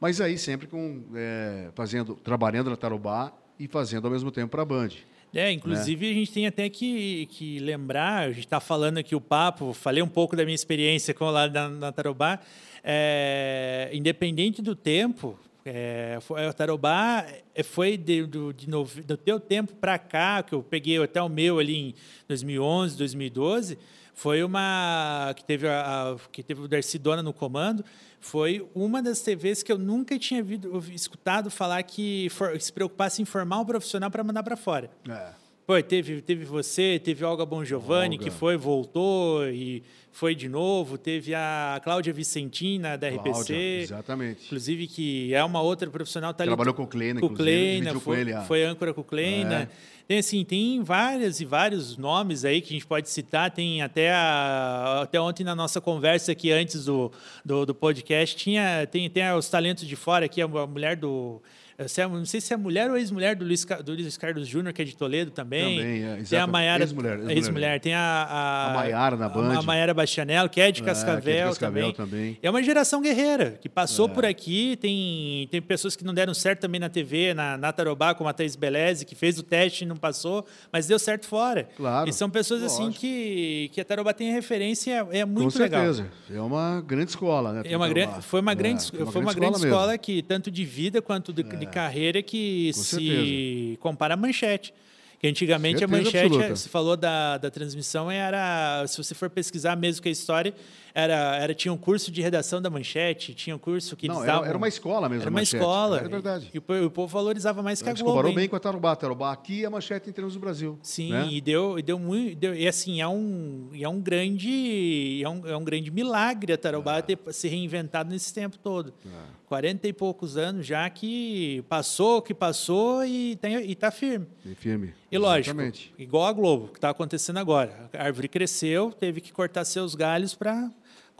[0.00, 4.62] Mas aí sempre com, é, fazendo, trabalhando na Tarobá e fazendo ao mesmo tempo para
[4.62, 4.88] a Band.
[5.32, 6.12] É, inclusive né?
[6.12, 10.02] a gente tem até que, que lembrar, a gente está falando aqui o papo, falei
[10.02, 12.40] um pouco da minha experiência com lá na, na Tarobá,
[12.82, 17.24] é, independente do tempo, é, foi, a Tarobá
[17.54, 21.28] é, foi de, do, de do teu tempo para cá, que eu peguei até o
[21.28, 21.94] meu ali em
[22.26, 23.78] 2011, 2012,
[24.20, 27.82] foi uma que teve, a, a que teve o Darcy Dona no comando,
[28.20, 33.22] foi uma das TVs que eu nunca tinha visto, escutado falar que for, se preocupasse
[33.22, 34.90] em formar um profissional para mandar para fora.
[35.08, 35.39] É.
[35.70, 40.98] Foi, teve, teve você, teve Olga Bon Giovanni, que foi, voltou e foi de novo.
[40.98, 43.54] Teve a Cláudia Vicentina, da Cláudia, RPC.
[43.54, 44.46] Exatamente.
[44.46, 46.34] Inclusive, que é uma outra profissional.
[46.34, 49.04] Tá Trabalhou ali, com o Kleina, com Kleina, foi, com ele, foi âncora com o
[49.04, 49.62] Kleina.
[49.62, 49.68] É.
[50.08, 53.48] Tem, assim, tem várias e vários nomes aí que a gente pode citar.
[53.52, 57.12] Tem até, a, até ontem na nossa conversa aqui antes do,
[57.44, 61.40] do, do podcast, tinha, tem, tem os talentos de fora aqui, a mulher do
[61.80, 64.82] é, não sei se é mulher ou ex-mulher do Luiz, do Luiz Carlos Júnior, que
[64.82, 65.78] é de Toledo também.
[65.78, 66.82] Também, é, Tem a Maiara.
[66.82, 67.30] Ex-mulher.
[67.30, 67.80] Ex-mulher.
[67.80, 68.00] Tem a.
[68.00, 69.58] A, a Maiara na Band.
[69.58, 72.10] A Maiara Bastianello, que é de Cascavel, é, que é de Cascavel também.
[72.10, 72.38] também.
[72.42, 74.10] É uma geração guerreira, que passou é.
[74.10, 74.76] por aqui.
[74.76, 78.32] Tem, tem pessoas que não deram certo também na TV, na, na Tarobá, como a
[78.32, 81.68] Thaís Beleze, que fez o teste e não passou, mas deu certo fora.
[81.76, 82.08] Claro.
[82.08, 82.98] E são pessoas assim, Lógico.
[82.98, 85.86] assim que, que a Tarobá tem referência, é, é muito legal.
[85.86, 86.10] Com certeza.
[86.30, 87.62] É uma grande escola, né?
[87.64, 87.88] É uma
[88.20, 91.66] foi uma grande, foi uma, grande, escola, escola que, tanto de vida quanto de, de
[91.70, 93.76] carreira, que se certeza.
[93.80, 94.74] compara à manchete.
[95.18, 96.56] Que antigamente Certeza a manchete, absoluta.
[96.56, 98.86] você falou da, da transmissão, era.
[98.88, 100.54] Se você for pesquisar mesmo que a história,
[100.94, 104.24] era, era, tinha um curso de redação da manchete, tinha um curso que Não, eles
[104.24, 104.48] era, davam.
[104.48, 105.22] Era uma escola mesmo.
[105.22, 105.98] Era uma escola.
[105.98, 106.50] Era verdade.
[106.52, 108.10] E, o, o, povo valorizava mais que a Globo.
[108.10, 108.96] Comparou bem com a Tarubá.
[108.96, 110.78] Tarubá aqui é a manchete em termos do Brasil.
[110.82, 111.28] Sim, né?
[111.30, 112.36] e deu, e deu muito.
[112.36, 115.20] Deu, e assim, é um, é um grande.
[115.22, 117.02] É um, é um grande milagre a Tarubá é.
[117.02, 118.92] ter se reinventado nesse tempo todo.
[119.06, 123.36] É 40 e poucos anos já que passou o que passou e
[123.66, 124.28] está firme.
[124.46, 124.94] E firme.
[125.10, 125.92] E lógico, Exatamente.
[125.98, 127.90] igual a Globo, que está acontecendo agora.
[127.92, 130.70] A árvore cresceu, teve que cortar seus galhos para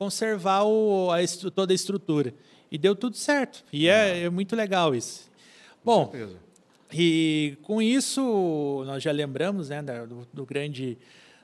[0.01, 1.19] conservar o, a,
[1.55, 2.33] toda a estrutura.
[2.73, 3.63] E deu tudo certo.
[3.71, 5.31] E é, é muito legal isso.
[5.85, 6.39] Bom, certeza.
[6.91, 10.97] e com isso nós já lembramos né, do, do grande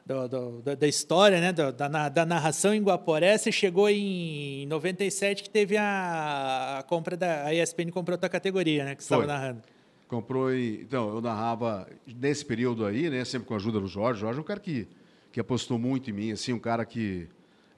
[0.07, 0.29] do,
[0.63, 1.71] do, da história, né, da,
[2.09, 7.55] da, narração em Guaporé, você chegou em 97 que teve a, a compra da a
[7.55, 9.63] ESPN comprou a tua categoria, né, que você estava narrando.
[10.09, 14.21] Comprou e então eu narrava nesse período aí, né, sempre com a ajuda do Jorge.
[14.21, 14.89] Jorge é um cara que
[15.33, 17.29] que apostou muito em mim, assim, um cara que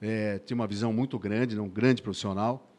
[0.01, 2.69] é, tinha uma visão muito grande, né, um grande profissional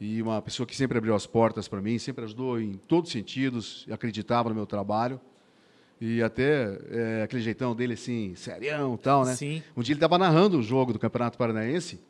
[0.00, 3.12] e uma pessoa que sempre abriu as portas para mim, sempre ajudou em todos os
[3.12, 5.20] sentidos, acreditava no meu trabalho.
[6.00, 9.36] E até é, aquele jeitão dele assim, serião e tal, né?
[9.36, 9.62] Sim.
[9.76, 12.00] Um dia ele estava narrando o jogo do Campeonato Paranaense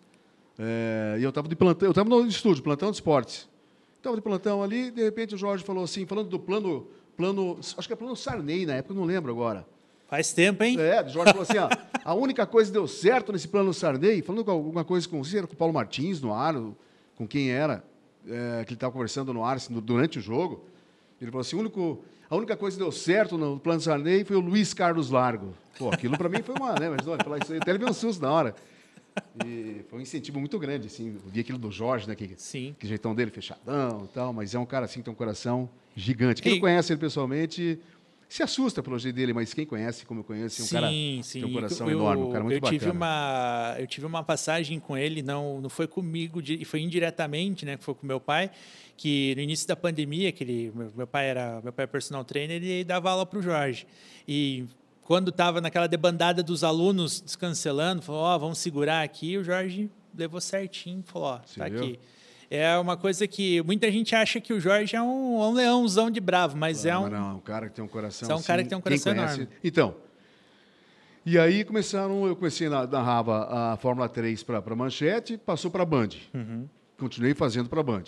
[0.59, 3.49] é, e eu estava de plantão, eu estava no estúdio, plantão de esportes.
[3.99, 7.87] Estava de plantão ali, de repente o Jorge falou assim, falando do plano, plano, acho
[7.87, 9.67] que é plano Sarney na época, não lembro agora.
[10.13, 10.79] Faz tempo, hein?
[10.79, 11.71] É, o Jorge falou assim, ó,
[12.05, 15.57] a única coisa que deu certo nesse plano Sarney, falando alguma coisa com, com o
[15.57, 16.55] Paulo Martins no ar,
[17.17, 17.83] com quem era,
[18.29, 20.67] é, que ele estava conversando no ar assim, durante o jogo,
[21.19, 24.41] ele falou assim, único a única coisa que deu certo no plano Sarney foi o
[24.41, 25.55] Luiz Carlos Largo.
[25.79, 26.91] Pô, aquilo para mim foi uma, né?
[26.91, 28.55] Mas olha, falar isso aí, até ele veio um susto na hora.
[29.47, 31.09] E foi um incentivo muito grande, assim.
[31.09, 32.15] Eu vi aquilo do Jorge, né?
[32.15, 32.77] Que, Sim.
[32.79, 35.71] Que jeitão dele fechadão e tal, mas é um cara assim que tem um coração
[35.97, 36.43] gigante.
[36.43, 36.55] Quem e...
[36.57, 37.79] não conhece ele pessoalmente
[38.33, 40.89] se assusta pelo jeito dele, mas quem conhece, como eu conheço, é um sim, cara
[40.89, 41.41] sim.
[41.41, 42.79] tem um coração eu, enorme, um cara muito eu bacana.
[42.79, 47.77] Tive uma, eu tive uma passagem com ele, não, não foi comigo, foi indiretamente, né?
[47.77, 48.51] Que foi com meu pai
[48.97, 52.57] que no início da pandemia, que ele, meu pai era meu pai é personal trainer,
[52.57, 53.87] ele dava aula para o Jorge.
[54.27, 54.65] E
[55.03, 59.37] quando estava naquela debandada dos alunos descancelando, falou: Ó, oh, vamos segurar aqui.
[59.37, 61.99] O Jorge levou certinho, falou: Ó, oh, tá aqui.
[62.55, 66.11] É uma coisa que muita gente acha que o Jorge é um, é um leãozão
[66.11, 67.09] de bravo, mas é um.
[67.09, 68.31] Não, é um cara que tem um coração.
[68.31, 69.49] É um cara que tem um coração enorme.
[69.65, 69.97] Então.
[71.25, 76.11] E aí começaram, eu comecei na narrava a Fórmula 3 para Manchete, passou para Band.
[76.35, 76.69] Uhum.
[76.99, 78.05] Continuei fazendo para Band.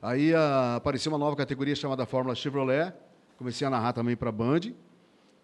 [0.00, 2.94] Aí a, ah, apareceu uma nova categoria chamada Fórmula Chevrolet,
[3.36, 4.60] comecei a narrar também para a Band.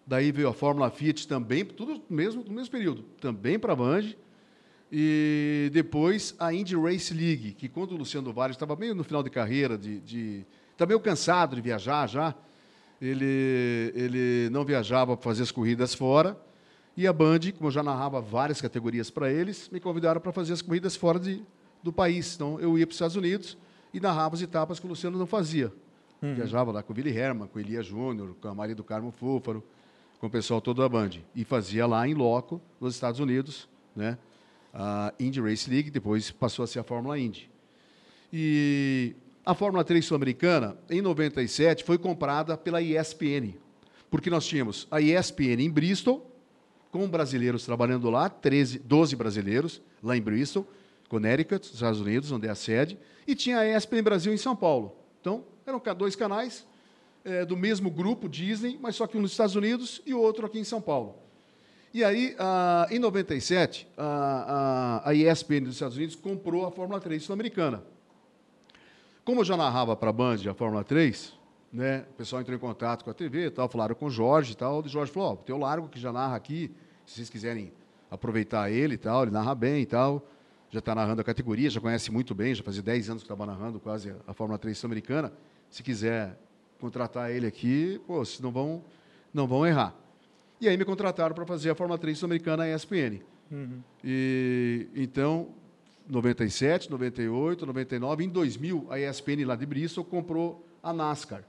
[0.07, 4.13] Daí veio a Fórmula Fiat também, tudo mesmo, no mesmo período, também para a Band.
[4.91, 9.21] E depois a Indy Race League, que quando o Luciano Vale estava meio no final
[9.21, 12.33] de carreira, de, de tá meio cansado de viajar já,
[12.99, 16.37] ele, ele não viajava para fazer as corridas fora.
[16.97, 20.53] E a Band, como eu já narrava várias categorias para eles, me convidaram para fazer
[20.53, 21.41] as corridas fora de,
[21.83, 22.35] do país.
[22.35, 23.57] Então eu ia para os Estados Unidos
[23.93, 25.71] e narrava as etapas que o Luciano não fazia.
[26.21, 26.33] Uhum.
[26.33, 29.11] Viajava lá com o Willi Herman, com o Elia Júnior, com a Maria do Carmo
[29.11, 29.63] Fúfaro,
[30.19, 31.11] com o pessoal todo da Band.
[31.33, 34.17] E fazia lá em loco, nos Estados Unidos, né?
[34.73, 37.49] A Indy Race League, depois passou a ser a Fórmula Indy.
[38.31, 39.15] E
[39.45, 43.55] a Fórmula 3 sul-americana, em 97, foi comprada pela ESPN,
[44.09, 46.25] porque nós tínhamos a ESPN em Bristol,
[46.91, 50.67] com brasileiros trabalhando lá, 13, 12 brasileiros lá em Bristol,
[51.07, 52.97] Connecticut, Estados Unidos, onde é a sede,
[53.27, 54.95] e tinha a ESPN Brasil em São Paulo.
[55.19, 56.65] Então, eram dois canais
[57.23, 60.59] é, do mesmo grupo, Disney, mas só que um nos Estados Unidos e outro aqui
[60.59, 61.15] em São Paulo.
[61.93, 66.99] E aí, ah, em 97, a, a, a ESPN dos Estados Unidos comprou a Fórmula
[66.99, 67.83] 3 sul-americana.
[69.25, 71.33] Como eu já narrava para a Band a Fórmula 3,
[71.73, 74.55] né, o pessoal entrou em contato com a TV tal, falaram com o Jorge e
[74.55, 74.81] tal.
[74.81, 76.71] O Jorge falou: Ó, oh, tem o Largo que já narra aqui,
[77.05, 77.71] se vocês quiserem
[78.09, 80.25] aproveitar ele e tal, ele narra bem e tal
[80.71, 83.45] já está narrando a categoria, já conhece muito bem, já fazia 10 anos que estava
[83.45, 85.33] narrando quase a Fórmula 3 sul-americana.
[85.69, 86.37] Se quiser
[86.79, 88.83] contratar ele aqui, pô, vocês não vão,
[89.33, 89.95] não vão errar.
[90.61, 93.21] E aí me contrataram para fazer a Fórmula 3 sul-americana ESPN.
[93.51, 93.81] Uhum.
[94.03, 95.49] E, então,
[96.07, 101.43] 97, 98, 99, em 2000, a ESPN lá de Bristol comprou a NASCAR.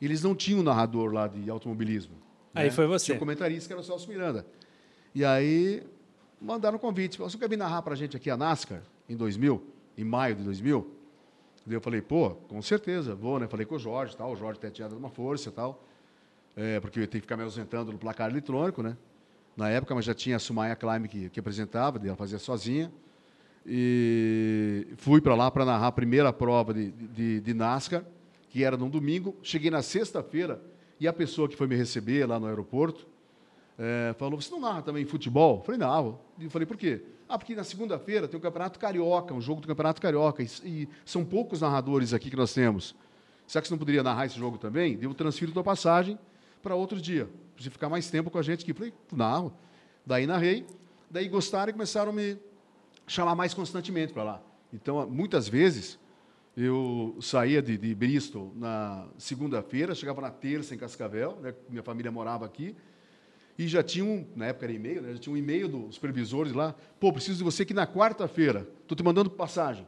[0.00, 2.14] Eles não tinham narrador lá de automobilismo.
[2.54, 2.70] Aí né?
[2.70, 3.06] foi você.
[3.06, 4.46] Tinha um comentarista que era o Celso Miranda.
[5.14, 5.82] E aí
[6.40, 7.18] mandaram um convite.
[7.18, 9.62] Você quer vir narrar para a gente aqui a NASCAR em 2000,
[9.96, 11.02] em maio de 2000?
[11.64, 13.46] Daí eu falei, pô, com certeza, vou, né?
[13.46, 15.84] Falei com o Jorge, tal, o Jorge até tinha dado uma força e tal,
[16.56, 18.96] é, porque eu tenho que ficar me ausentando no placar eletrônico, né?
[19.56, 22.92] Na época, mas já tinha a Sumaya Climb que, que apresentava, ela fazia sozinha.
[23.66, 28.04] E fui para lá para narrar a primeira prova de, de, de NASCAR,
[28.48, 29.36] que era num domingo.
[29.42, 30.60] Cheguei na sexta-feira
[30.98, 33.06] e a pessoa que foi me receber lá no aeroporto,
[33.78, 35.58] é, falou, você não narra também futebol?
[35.58, 36.18] Eu falei, não.
[36.40, 37.02] Eu falei, por quê?
[37.28, 40.88] Ah, porque na segunda-feira tem o Campeonato Carioca, um jogo do Campeonato Carioca, e, e,
[41.04, 42.94] são poucos narradores aqui que nós temos.
[43.46, 44.96] Será que você não poderia narrar esse jogo também?
[44.96, 46.18] Deu transfiro tua passagem
[46.62, 48.72] para outro dia, para ficar mais tempo com a gente aqui.
[48.72, 49.52] Falei, narro.
[50.06, 50.66] Daí narrei,
[51.10, 52.38] daí gostaram e começaram a me
[53.06, 54.42] chamar mais constantemente para lá.
[54.72, 55.98] Então, muitas vezes,
[56.54, 62.12] Eu saía de, de Bristol na segunda-feira, chegava na terça em Cascavel, né, minha família
[62.12, 62.76] morava aqui,
[63.58, 66.52] e já tinha um, na época era e-mail, né, já tinha um e-mail dos supervisores
[66.52, 69.86] lá, pô, preciso de você aqui na quarta-feira, estou te mandando passagem.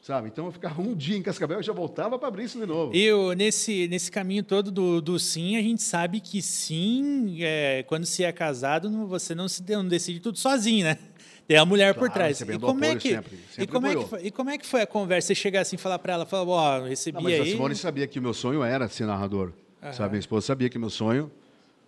[0.00, 0.28] Sabe?
[0.28, 2.92] Então eu ficava um dia em Cascavel e já voltava para Bristol de novo.
[2.94, 8.06] E nesse, nesse caminho todo do, do sim, a gente sabe que sim, é, quando
[8.06, 10.98] se é casado, você não, se, não decide tudo sozinho, né?
[11.46, 12.40] Tem a mulher claro, por trás.
[12.40, 14.66] E como, é que, sempre, sempre e, como é que foi, e como é que
[14.66, 15.28] foi a conversa?
[15.28, 17.40] Você chegar assim e falar para ela, falar, ó, oh, recebi não, mas aí...
[17.40, 19.52] a Simone sabia que o meu sonho era ser narrador.
[19.82, 19.92] Uhum.
[19.92, 20.10] Sabe?
[20.10, 21.30] Minha esposa sabia que meu sonho...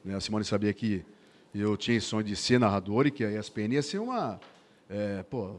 [0.04, 0.16] Né?
[0.16, 1.04] A Simone sabia que
[1.54, 4.40] eu tinha sonho de ser narrador e que a ESPN ia ser uma...
[4.94, 5.58] É, pô,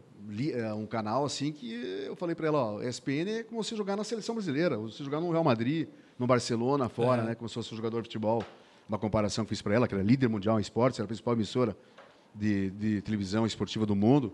[0.53, 1.73] é um canal assim que
[2.05, 5.19] eu falei para ela, ó, ESPN é como você jogar na seleção brasileira, você jogar
[5.19, 5.87] no Real Madrid,
[6.19, 7.25] no Barcelona, fora, é.
[7.25, 8.45] né, como se fosse um jogador de futebol.
[8.87, 11.33] Uma comparação que fiz para ela, que era líder mundial em esportes, era a principal
[11.33, 11.75] emissora
[12.35, 14.31] de, de televisão esportiva do mundo.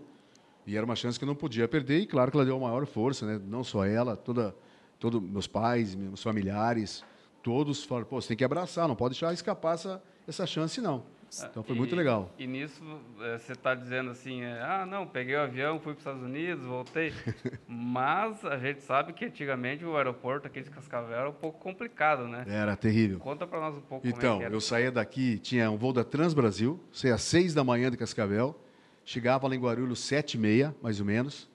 [0.66, 2.60] E era uma chance que eu não podia perder, e claro que ela deu a
[2.60, 3.40] maior força, né?
[3.42, 4.54] não só ela, toda,
[4.98, 7.02] todos meus pais, meus familiares,
[7.42, 11.04] todos falaram, pô, você tem que abraçar, não pode deixar escapar essa, essa chance, não.
[11.50, 12.32] Então foi e, muito legal.
[12.38, 12.82] E nisso
[13.20, 16.22] é, você está dizendo assim, é, ah, não, peguei o avião, fui para os Estados
[16.22, 17.12] Unidos, voltei.
[17.68, 22.26] Mas a gente sabe que antigamente o aeroporto aqui de Cascavel era um pouco complicado,
[22.26, 22.44] né?
[22.48, 23.20] Era terrível.
[23.20, 26.02] Conta para nós um pouco então, como é eu saía daqui, tinha um voo da
[26.02, 28.58] Transbrasil, saía às seis da manhã de Cascavel,
[29.04, 31.48] chegava lá em Guarulhos sete e meia, mais ou menos,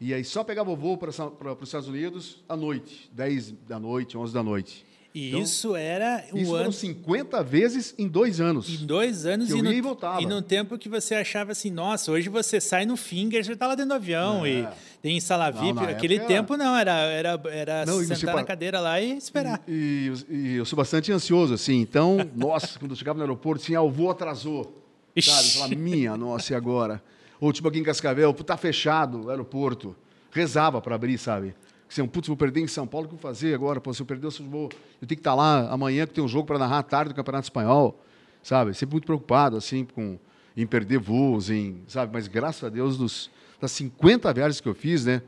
[0.00, 4.16] e aí só pegava o voo para os Estados Unidos à noite, dez da noite,
[4.16, 4.86] onze da noite.
[5.14, 6.64] E então, isso era um isso ano...
[6.64, 8.68] foram 50 vezes em dois anos.
[8.68, 10.22] Em dois anos e, no, e voltava.
[10.22, 13.66] E num tempo que você achava assim, nossa, hoje você sai no finger, já está
[13.66, 14.50] lá dentro do avião é.
[14.50, 14.68] e
[15.00, 15.72] tem sala VIP.
[15.72, 19.62] Não, Aquele tempo não, era, era, era não, sentar na cadeira lá e esperar.
[19.66, 21.80] E, e, e, eu sou bastante ansioso, assim.
[21.80, 24.84] Então, nossa, quando eu chegava no aeroporto, assim, ah, o voo atrasou.
[25.20, 25.50] Sabe?
[25.50, 27.02] Falar, minha, nossa, e agora?
[27.40, 29.96] Ou tipo aqui em Cascavel, tá fechado o aeroporto.
[30.30, 31.54] Rezava para abrir, sabe?
[31.88, 33.80] Assim, putz, vou perder em São Paulo, o que eu vou fazer agora?
[33.80, 34.30] Pô, se eu perder, eu.
[34.30, 34.68] Eu
[35.06, 37.98] tenho que estar lá amanhã, que tem um jogo para narrar tarde do Campeonato Espanhol,
[38.42, 38.74] sabe?
[38.74, 40.18] Sempre muito preocupado, assim, com,
[40.54, 42.12] em perder voos, em, sabe?
[42.12, 45.22] Mas graças a Deus, dos, das 50 viagens que eu fiz, né?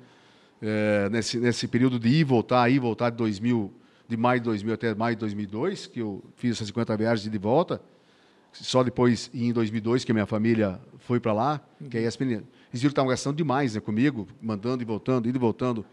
[0.61, 3.73] É, nesse, nesse período de ir voltar, ir voltar de 2000,
[4.07, 7.39] de maio de 2000 até maio de 2002, que eu fiz essas 50 viagens de
[7.39, 7.81] volta.
[8.53, 12.43] Só depois, em 2002, que a minha família foi para lá, que aí as meninas,
[12.71, 15.87] eles viram que estavam gastando demais né, comigo, mandando e voltando, indo e voltando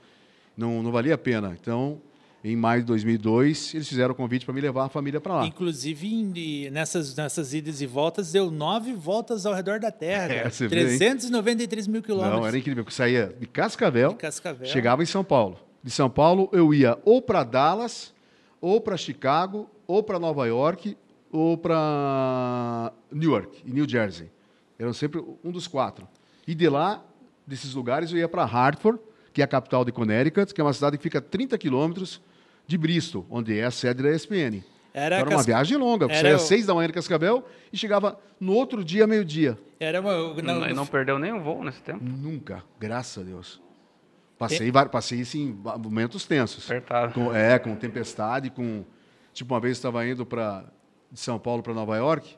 [0.57, 1.55] não, não valia a pena.
[1.59, 2.01] Então,
[2.43, 5.45] em maio de 2002, eles fizeram o convite para me levar a família para lá.
[5.45, 10.27] Inclusive, nessas, nessas idas e voltas, deu nove voltas ao redor da Terra.
[10.47, 12.39] É, 393 vê, mil quilômetros.
[12.39, 12.83] Não, era incrível.
[12.83, 15.59] Eu saía de Cascavel, de Cascavel, chegava em São Paulo.
[15.83, 18.13] De São Paulo, eu ia ou para Dallas,
[18.59, 20.97] ou para Chicago, ou para Nova York,
[21.31, 24.29] ou para New York e New Jersey.
[24.79, 26.07] Eram sempre um dos quatro.
[26.47, 27.03] E de lá,
[27.45, 28.99] desses lugares, eu ia para Hartford,
[29.37, 32.19] que é a capital de Connecticut, que é uma cidade que fica a 30 quilômetros
[32.65, 34.63] de Bristol, onde é a sede da ESPN.
[34.91, 36.07] Era, era uma viagem longa.
[36.07, 39.55] Você saía às seis da manhã de Cascavel e chegava no outro dia, meio-dia.
[39.79, 40.33] Era uma...
[40.41, 42.03] não, não, não perdeu nenhum voo nesse tempo?
[42.03, 43.61] Nunca, graças a Deus.
[44.39, 44.87] Passei, Tem...
[44.87, 46.65] passei assim, momentos tensos.
[46.65, 47.13] Apertado.
[47.13, 48.83] Com, é, com tempestade, com...
[49.33, 50.65] Tipo, uma vez estava indo pra,
[51.11, 52.35] de São Paulo para Nova York,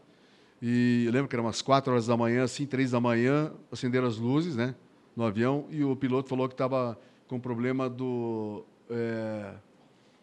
[0.62, 4.06] e eu lembro que eram umas quatro horas da manhã, assim, três da manhã, acenderam
[4.06, 4.76] as luzes, né?
[5.20, 6.98] No avião e o piloto falou que estava
[7.28, 8.64] com problema do.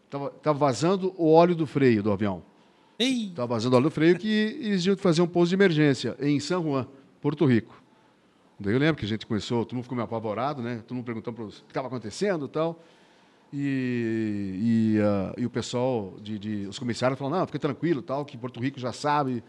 [0.06, 2.42] Estava é, vazando o óleo do freio do avião.
[2.98, 6.62] Estava vazando o óleo do freio que iam fazer um pouso de emergência em São
[6.62, 6.86] Juan,
[7.20, 7.82] Porto Rico.
[8.58, 10.82] Daí eu lembro que a gente começou, todo mundo ficou meio apavorado, né?
[10.86, 12.82] Todo mundo perguntando o que estava acontecendo e tal.
[13.52, 18.24] E, e, uh, e, o pessoal, de, de, os comissários falaram, não, fica tranquilo, tal,
[18.24, 19.44] que Porto Rico já sabe,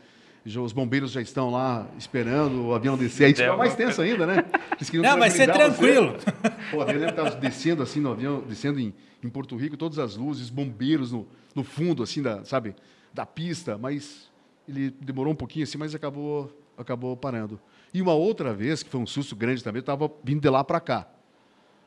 [0.56, 3.26] os bombeiros já estão lá esperando o avião descer.
[3.26, 4.46] Aí fica mais tenso ainda, né?
[4.94, 6.16] Não, mas ser tranquilo.
[6.72, 10.16] Pô, eu lembro que descendo assim no avião, descendo em, em Porto Rico, todas as
[10.16, 12.76] luzes, bombeiros no, no fundo, assim, da, sabe,
[13.14, 14.32] da pista, mas
[14.70, 17.60] ele demorou um pouquinho assim, mas acabou, acabou parando.
[17.94, 20.64] E uma outra vez, que foi um susto grande também, eu estava vindo de lá
[20.64, 21.08] para cá.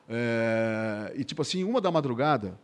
[0.09, 2.59] É, e tipo assim, uma da madrugada,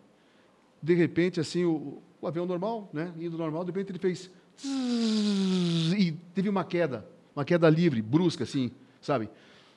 [0.81, 4.29] de repente, assim, o, o avião normal, né, indo normal, de repente ele fez
[4.63, 7.05] e teve uma queda,
[7.35, 9.29] uma queda livre, brusca, assim, sabe?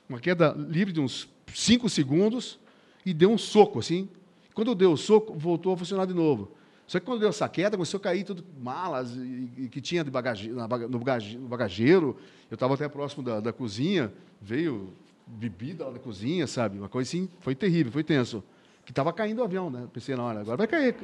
[0.09, 2.59] Uma queda livre de uns 5 segundos
[3.05, 4.09] e deu um soco, assim.
[4.53, 6.51] Quando deu o soco, voltou a funcionar de novo.
[6.85, 10.03] Só que quando deu essa queda, começou a cair tudo, malas e, e que tinha
[10.03, 12.17] de bagage, no, bagageiro, no bagageiro.
[12.49, 14.11] Eu estava até próximo da, da cozinha,
[14.41, 14.91] veio
[15.25, 16.77] bebida lá da cozinha, sabe?
[16.77, 18.43] Uma coisa assim, foi terrível, foi tenso.
[18.83, 19.87] Que estava caindo o avião, né?
[19.93, 20.95] Pensei na hora, agora vai cair.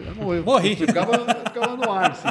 [0.43, 0.75] Morri.
[0.75, 1.13] Ficava,
[1.45, 2.27] ficava no ar, assim.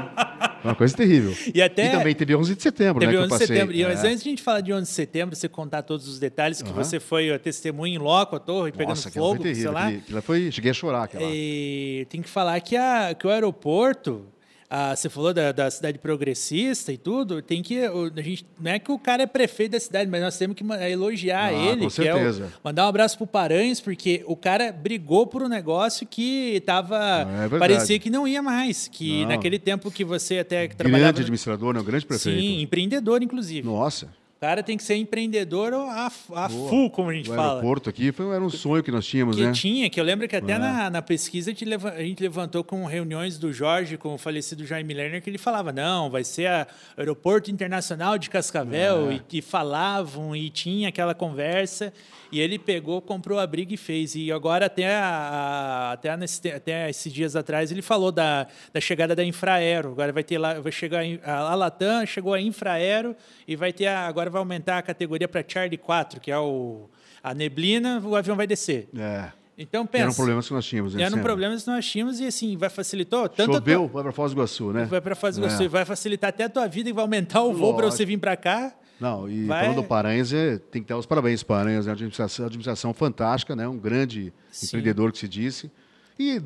[0.67, 1.35] Uma coisa terrível.
[1.55, 3.21] E, até, e também teve 11 de setembro, teve né?
[3.21, 3.75] 11 de setembro.
[3.75, 3.89] E, é.
[3.89, 6.61] Mas antes de a gente falar de 11 de setembro, você contar todos os detalhes,
[6.61, 6.75] que uhum.
[6.75, 9.89] você foi a testemunha em loco, a torre, pegando Nossa, fogo, foi sei lá.
[9.89, 11.05] Aquilo foi, cheguei a chorar.
[11.05, 11.23] Aquela.
[11.25, 14.27] E tem que falar que, a, que o aeroporto
[14.69, 17.85] ah, você falou da, da, cidade progressista e tudo, tem que.
[17.85, 20.65] A gente, não é que o cara é prefeito da cidade, mas nós temos que
[20.91, 21.83] elogiar ah, ele.
[21.83, 22.45] Com certeza.
[22.45, 26.61] É o, mandar um abraço pro Paranhos, porque o cara brigou por um negócio que
[26.67, 27.27] tava.
[27.45, 28.89] É parecia que não ia mais.
[28.89, 29.29] Que não.
[29.29, 31.05] naquele tempo que você até trabalhava.
[31.05, 32.41] Grande administrador, não, grande prefeito.
[32.41, 33.67] Sim, empreendedor, inclusive.
[33.67, 34.09] Nossa.
[34.37, 37.49] O cara tem que ser empreendedor a, a full, como a gente o fala.
[37.49, 39.53] O aeroporto aqui foi, era um sonho que nós tínhamos, que né?
[39.53, 40.59] tinha, que eu lembro que até é.
[40.59, 41.55] na, na pesquisa a
[42.03, 46.11] gente levantou com reuniões do Jorge, com o falecido Jaime Lerner, que ele falava, não,
[46.11, 46.67] vai ser a
[46.99, 49.23] Aeroporto Internacional de Cascavel, é.
[49.33, 51.91] e, e falavam, e tinha aquela conversa.
[52.31, 54.15] E ele pegou, comprou a briga e fez.
[54.15, 59.15] E agora, até, a, até, nesse, até esses dias atrás, ele falou da, da chegada
[59.15, 59.93] da Infraero.
[59.93, 63.17] Agora vai ter lá, vai chegar a, a Latam, chegou a Infraero
[63.47, 66.89] e vai ter a, agora vai aumentar a categoria para Charlie 4, que é o,
[67.23, 68.89] a neblina, o avião vai descer.
[68.97, 69.31] É.
[69.59, 70.05] Então, pensa.
[70.05, 70.95] Eram problemas que nós tínhamos.
[70.95, 73.29] Né, eram problemas que nós tínhamos e, assim, vai facilitar.
[73.31, 73.89] Tanto Choveu, tua...
[73.89, 74.85] vai para Foz do Iguaçu, né?
[74.85, 75.63] Vai para Foz do Iguaçu.
[75.63, 75.69] É.
[75.69, 78.37] Vai facilitar até a tua vida e vai aumentar o voo para você vir para
[78.37, 78.75] cá.
[79.01, 79.63] Não, e Vai...
[79.63, 82.95] falando do Paranhas, é, tem que dar os parabéns para Paranhas, é uma administração, administração
[82.95, 83.69] fantástica, né?
[83.69, 84.67] um grande Sim.
[84.67, 85.71] empreendedor que se disse.
[86.19, 86.41] E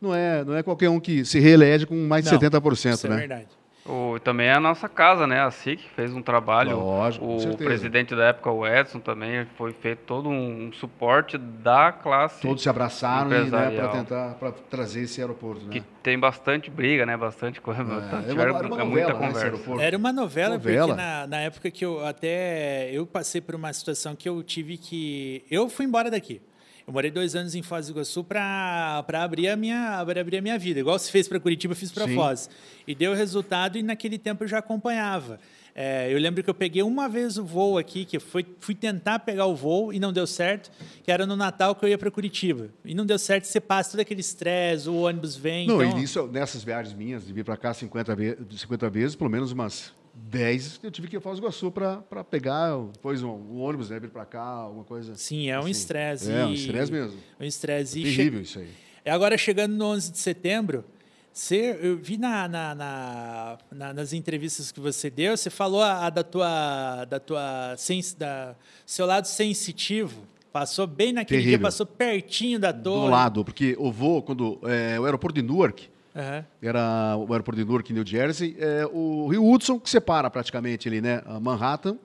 [0.00, 2.94] não é, não é qualquer um que se reelege com mais de não, 70%.
[2.94, 3.16] Isso é né?
[3.16, 3.46] é verdade.
[3.86, 5.42] O, também é a nossa casa, né?
[5.42, 6.78] A SIC fez um trabalho.
[6.78, 12.40] Lógico, o presidente da época, o Edson, também foi feito todo um, suporte da classe.
[12.40, 15.66] Todos se abraçaram né, para tentar pra trazer esse aeroporto.
[15.66, 15.72] Né?
[15.72, 17.14] Que tem bastante briga, né?
[17.14, 17.82] Bastante coisa.
[17.82, 19.82] É, bastante, era, uma, era uma muita novela, né, conversa.
[19.82, 20.86] Era uma novela, novela.
[20.86, 24.78] porque na, na época que eu até eu passei por uma situação que eu tive
[24.78, 25.44] que.
[25.50, 26.40] Eu fui embora daqui.
[26.86, 30.58] Eu morei dois anos em Foz do Iguaçu para abrir, a minha, abrir a minha
[30.58, 30.80] vida.
[30.80, 32.50] Igual se fez para Curitiba, eu fiz para Foz.
[32.86, 35.40] E deu resultado e naquele tempo eu já acompanhava.
[35.74, 39.18] É, eu lembro que eu peguei uma vez o voo aqui, que foi, fui tentar
[39.20, 40.70] pegar o voo e não deu certo,
[41.02, 42.68] que era no Natal que eu ia para Curitiba.
[42.84, 45.66] E não deu certo, você passa todo aquele estresse, o ônibus vem.
[45.66, 45.98] Não, então...
[45.98, 49.50] e nisso, nessas viagens minhas, de vir para cá 50, ve 50 vezes, pelo menos
[49.50, 53.60] umas 10, eu tive que ir a Foz do Iguaçu para pegar depois um, um
[53.60, 55.12] ônibus, né, vir para cá, alguma coisa.
[55.12, 55.42] Assim.
[55.42, 55.70] Sim, é um assim.
[55.70, 56.30] estresse.
[56.30, 57.18] É, um estresse mesmo.
[57.40, 58.00] Um estresse.
[58.00, 58.70] É terrível isso aí.
[59.04, 60.84] É agora chegando no 11 de setembro,
[61.32, 66.06] você, eu vi na, na, na, na, nas entrevistas que você deu, você falou a,
[66.06, 68.54] a da tua, da tua sens, da
[68.86, 70.22] seu lado sensitivo.
[70.52, 71.58] Passou bem naquele Terrível.
[71.58, 73.06] dia, passou pertinho da torre.
[73.06, 76.44] Do lado, porque o voo, quando é, o aeroporto de Newark, Uhum.
[76.62, 78.56] Era o aeroporto de Newark, New Jersey.
[78.58, 81.22] É, o Rio Hudson, que separa praticamente ali, né?
[81.40, 81.98] Manhattan,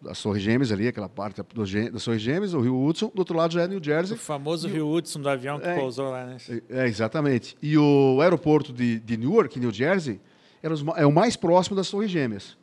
[0.00, 1.42] das Torres Gêmeas ali, aquela parte
[1.92, 3.10] das Torres Gêmeas, o Rio Hudson.
[3.12, 4.16] Do outro lado já é New Jersey.
[4.16, 4.88] O famoso e Rio.
[4.88, 6.36] Hudson do avião que é, pousou lá, né?
[6.70, 7.56] É, exatamente.
[7.60, 10.20] E o aeroporto de, de Newark, New Jersey,
[10.62, 12.56] era os, é o mais próximo das Torres Gêmeas.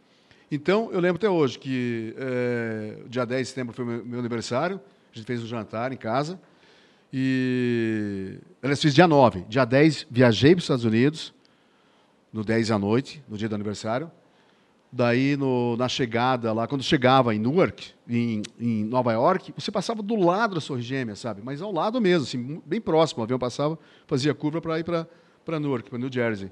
[0.50, 4.80] Então, eu lembro até hoje que é, dia 10 de setembro foi meu, meu aniversário,
[5.14, 6.40] a gente fez um jantar em casa.
[7.18, 8.40] E.
[8.62, 9.46] Aliás, fiz dia 9.
[9.48, 11.34] Dia 10, viajei para os Estados Unidos,
[12.34, 14.12] no 10 à noite, no dia do aniversário.
[14.92, 20.04] Daí, no, na chegada lá, quando chegava em Newark, em, em, Nova York, você passava
[20.04, 21.42] do lado da Torre Gêmea, sabe?
[21.42, 23.22] Mas ao lado mesmo, assim, bem próximo.
[23.22, 25.08] O avião passava, fazia curva para ir para
[25.58, 26.52] Newark, para New Jersey.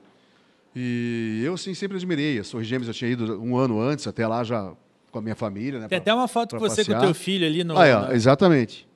[0.74, 2.40] E eu, assim, sempre admirei.
[2.40, 4.72] As Torres Gêmeas eu tinha ido um ano antes, até lá já
[5.12, 5.78] com a minha família.
[5.80, 7.00] Né, Tem pra, até uma foto com você passear.
[7.00, 7.78] com o teu filho ali no.
[7.78, 8.88] Ah, é, exatamente.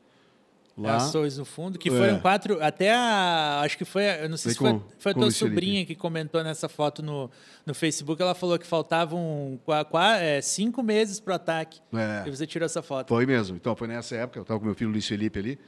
[0.77, 0.97] Lá.
[0.97, 1.91] Ações no fundo, que é.
[1.91, 2.63] foram quatro.
[2.63, 3.61] Até a.
[3.63, 4.03] Acho que foi.
[4.21, 7.31] Eu não sei se foi, foi a tua sobrinha que comentou nessa foto no,
[7.65, 8.21] no Facebook.
[8.21, 11.79] Ela falou que faltavam quatro, é, cinco meses para o ataque.
[11.91, 12.27] É.
[12.27, 13.07] E você tirou essa foto.
[13.07, 13.55] Foi mesmo.
[13.55, 14.37] Então, foi nessa época.
[14.37, 15.59] Eu estava com meu filho Luiz Felipe ali.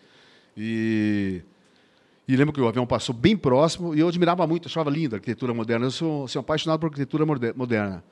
[0.56, 1.42] E.
[2.28, 5.18] E lembro que o avião passou bem próximo e eu admirava muito, achava linda a
[5.18, 5.88] arquitetura moderna.
[5.88, 8.04] Eu sou, sou apaixonado por arquitetura moderna.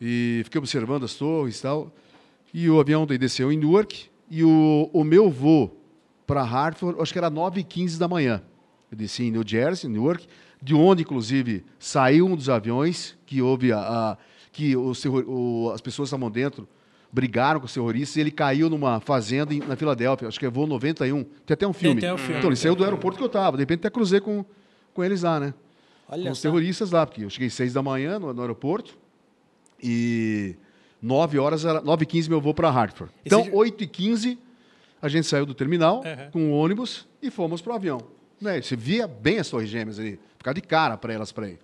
[0.00, 1.92] E fiquei observando as torres e tal.
[2.54, 4.06] E o avião desceu em Newark.
[4.30, 5.81] E o, o meu voo
[6.26, 8.42] para Hartford, acho que era 9h15 da manhã.
[8.90, 10.26] Eu desci em New Jersey, Newark,
[10.62, 14.18] de onde, inclusive, saiu um dos aviões que houve a, a
[14.52, 16.68] que os o, as pessoas estavam dentro,
[17.10, 20.50] brigaram com os terroristas e ele caiu numa fazenda em, na Filadélfia, acho que é
[20.50, 21.24] voo 91.
[21.24, 22.00] Tem até um filme.
[22.00, 22.38] Tem, tem um filme.
[22.38, 24.44] Então, ele saiu do aeroporto que eu estava, de repente até cruzei com,
[24.92, 25.54] com eles lá, né?
[26.08, 28.96] Olha com os terroristas lá, porque eu cheguei às 6 da manhã no, no aeroporto
[29.82, 30.54] e
[31.00, 33.12] 9 horas, 9 h 15 meu voo para Hartford.
[33.24, 34.38] Então, 8 h 15
[35.02, 36.30] a gente saiu do terminal uhum.
[36.30, 38.00] com o ônibus e fomos para o avião.
[38.40, 38.62] Né?
[38.62, 41.58] Você via bem as Torres Gêmeas ali, ficar de cara para elas para ir,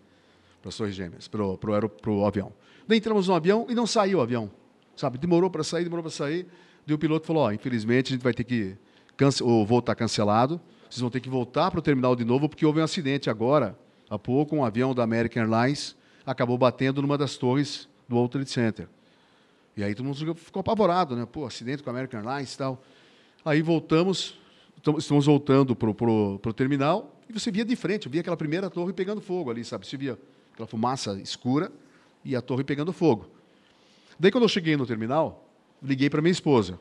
[0.60, 2.52] para as Torres Gêmeas, para o avião.
[2.86, 4.50] Daí entramos no avião e não saiu o avião,
[4.96, 5.18] sabe?
[5.18, 6.46] Demorou para sair, demorou para sair.
[6.84, 8.76] Daí o piloto falou: oh, infelizmente a gente vai ter que.
[9.16, 12.48] Cance o voo está cancelado, vocês vão ter que voltar para o terminal de novo,
[12.48, 13.76] porque houve um acidente agora,
[14.08, 18.50] há pouco, um avião da American Airlines acabou batendo numa das torres do World Trade
[18.50, 18.88] Center.
[19.76, 21.26] E aí todo mundo ficou apavorado, né?
[21.30, 22.82] Pô, acidente com a American Airlines e tal.
[23.48, 24.34] Aí voltamos,
[24.98, 29.22] estamos voltando para o terminal e você via de frente, via aquela primeira torre pegando
[29.22, 29.86] fogo ali, sabe?
[29.86, 30.18] Você via
[30.52, 31.72] aquela fumaça escura
[32.22, 33.26] e a torre pegando fogo.
[34.20, 35.48] Daí, quando eu cheguei no terminal,
[35.82, 36.78] liguei para minha esposa.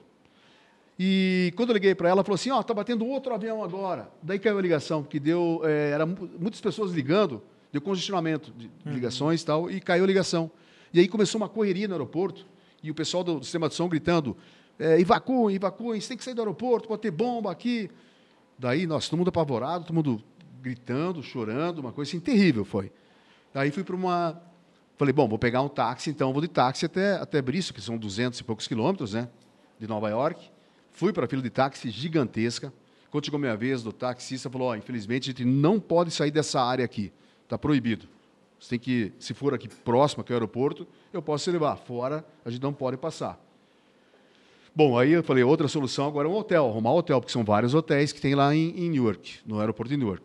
[1.00, 3.64] E quando eu liguei para ela, ela falou assim: Ó, oh, tá batendo outro avião
[3.64, 4.12] agora.
[4.22, 5.62] Daí caiu a ligação, porque deu.
[5.64, 7.42] É, era muitas pessoas ligando,
[7.72, 8.92] deu congestionamento de uhum.
[8.94, 10.52] ligações e tal, e caiu a ligação.
[10.94, 12.46] E aí começou uma correria no aeroporto,
[12.84, 14.36] e o pessoal do sistema de som gritando:
[14.80, 17.90] é, evacuem, evacuem, você tem que sair do aeroporto, pode ter bomba aqui.
[18.58, 20.24] Daí, nossa, todo mundo apavorado, todo mundo
[20.62, 22.92] gritando, chorando, uma coisa assim terrível foi.
[23.54, 24.42] Daí fui para uma.
[24.98, 27.98] Falei, bom, vou pegar um táxi, então vou de táxi até, até Bristol, que são
[27.98, 29.30] 200 e poucos quilômetros, né?
[29.80, 30.50] De Nova York.
[30.92, 32.74] Fui para a fila de táxi gigantesca.
[33.12, 36.62] Quando chegou minha vez, do taxista falou: oh, infelizmente a gente não pode sair dessa
[36.62, 37.12] área aqui,
[37.44, 38.08] está proibido.
[38.60, 41.76] Você tem que, se for aqui próximo, aqui ao aeroporto, eu posso te levar.
[41.78, 43.40] Fora, a gente não pode passar.
[44.78, 47.44] Bom, aí eu falei, outra solução agora é um hotel, arrumar um hotel, porque são
[47.44, 50.24] vários hotéis que tem lá em, em Newark, no aeroporto de Newark.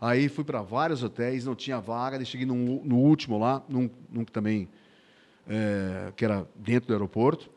[0.00, 3.90] Aí fui para vários hotéis, não tinha vaga, daí cheguei num, no último lá, num,
[4.10, 4.70] num também,
[5.46, 7.50] é, que era dentro do aeroporto.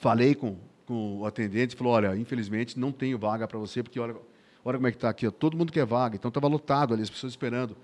[0.00, 4.16] Falei com, com o atendente falou: olha, infelizmente não tenho vaga para você, porque olha,
[4.64, 7.04] olha como é que está aqui, ó, todo mundo quer vaga, então estava lotado ali,
[7.04, 7.76] as pessoas esperando.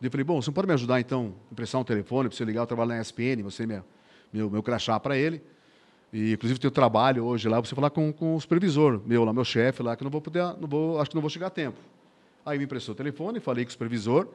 [0.00, 2.60] Eu falei: bom, você não pode me ajudar então, emprestar um telefone para você ligar,
[2.60, 3.84] eu trabalho na ESPN, você é minha,
[4.32, 5.42] meu, meu crachá para ele.
[6.12, 9.44] E inclusive tenho trabalho hoje lá, você falar com, com o supervisor meu lá, meu
[9.44, 11.78] chefe lá, que não vou poder, não vou, acho que não vou chegar a tempo.
[12.44, 14.28] Aí me emprestou o telefone, falei com o supervisor,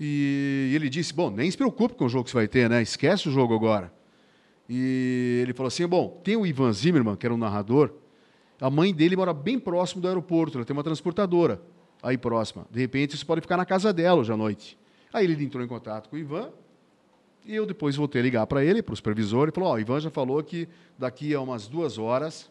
[0.00, 2.82] e ele disse: bom, nem se preocupe com o jogo que você vai ter, né?
[2.82, 3.92] Esquece o jogo agora.
[4.68, 7.92] E ele falou assim: bom, tem o Ivan Zimmerman, que era um narrador,
[8.60, 11.62] a mãe dele mora bem próximo do aeroporto, ela tem uma transportadora
[12.02, 12.66] aí próxima.
[12.70, 14.78] De repente, você pode ficar na casa dela hoje à noite.
[15.12, 16.50] Aí ele entrou em contato com o Ivan,
[17.48, 19.78] e eu depois voltei a ligar para ele, para o supervisor, e falou: Ó, oh,
[19.78, 20.68] Ivan já falou que
[20.98, 22.50] daqui a umas duas horas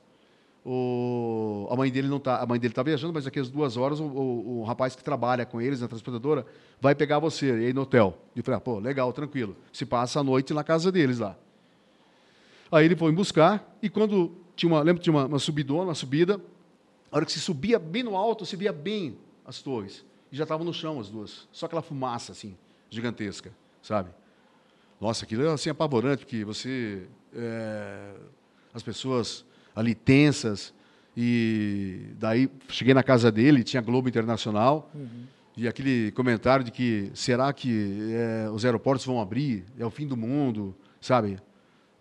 [0.66, 3.78] o, a mãe dele não tá, a mãe dele está viajando, mas daqui a duas
[3.78, 6.46] horas o, o, o, rapaz que trabalha com eles na transportadora
[6.82, 8.18] vai pegar você aí no hotel.
[8.36, 9.56] E eu falei: ah, pô, legal, tranquilo.
[9.72, 11.38] Se passa a noite na casa deles lá.
[12.72, 15.84] Aí ele foi me buscar, e quando tinha uma, lembra que tinha uma, uma subidona,
[15.84, 16.42] uma subida,
[17.12, 20.04] a hora que se subia bem no alto, se via bem as torres.
[20.32, 21.48] E já estavam no chão as duas.
[21.52, 22.58] Só aquela fumaça, assim,
[22.90, 24.10] gigantesca, sabe?
[25.00, 27.04] Nossa, aquilo é assim, apavorante, porque você.
[27.36, 28.12] É,
[28.74, 29.46] as pessoas
[29.76, 30.74] ali tensas,
[31.16, 35.24] e daí cheguei na casa dele, tinha Globo Internacional, uhum.
[35.56, 40.08] e aquele comentário de que será que é, os aeroportos vão abrir, é o fim
[40.08, 41.40] do mundo, sabe?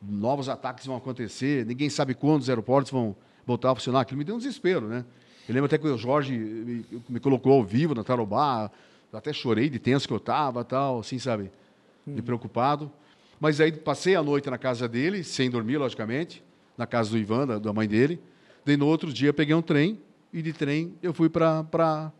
[0.03, 3.17] novos ataques vão acontecer, ninguém sabe quando os aeroportos vão
[3.47, 4.01] voltar a funcionar.
[4.01, 5.05] Aquilo me deu um desespero, né?
[5.49, 8.71] Eu lembro até que o Jorge me, me colocou ao vivo na Tarobá,
[9.13, 11.51] até chorei de tenso que eu estava, tal, assim, sabe?
[12.07, 12.91] Me preocupado.
[13.41, 16.43] Mas aí passei a noite na casa dele, sem dormir, logicamente,
[16.77, 18.21] na casa do Ivan, da, da mãe dele.
[18.65, 20.01] Daí no outro dia peguei um trem
[20.33, 22.13] e de trem eu fui para.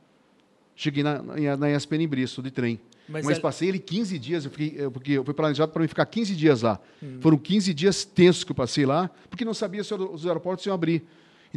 [0.75, 1.23] Cheguei na,
[1.57, 2.81] na ESPN em de trem.
[3.09, 3.41] Mas, Mas é...
[3.41, 6.63] passei ele 15 dias, eu fiquei, porque eu fui planejado para mim ficar 15 dias
[6.63, 6.79] lá.
[7.03, 7.19] Hum.
[7.21, 10.75] Foram 15 dias tensos que eu passei lá, porque não sabia se os aeroportos iam
[10.75, 11.05] abrir.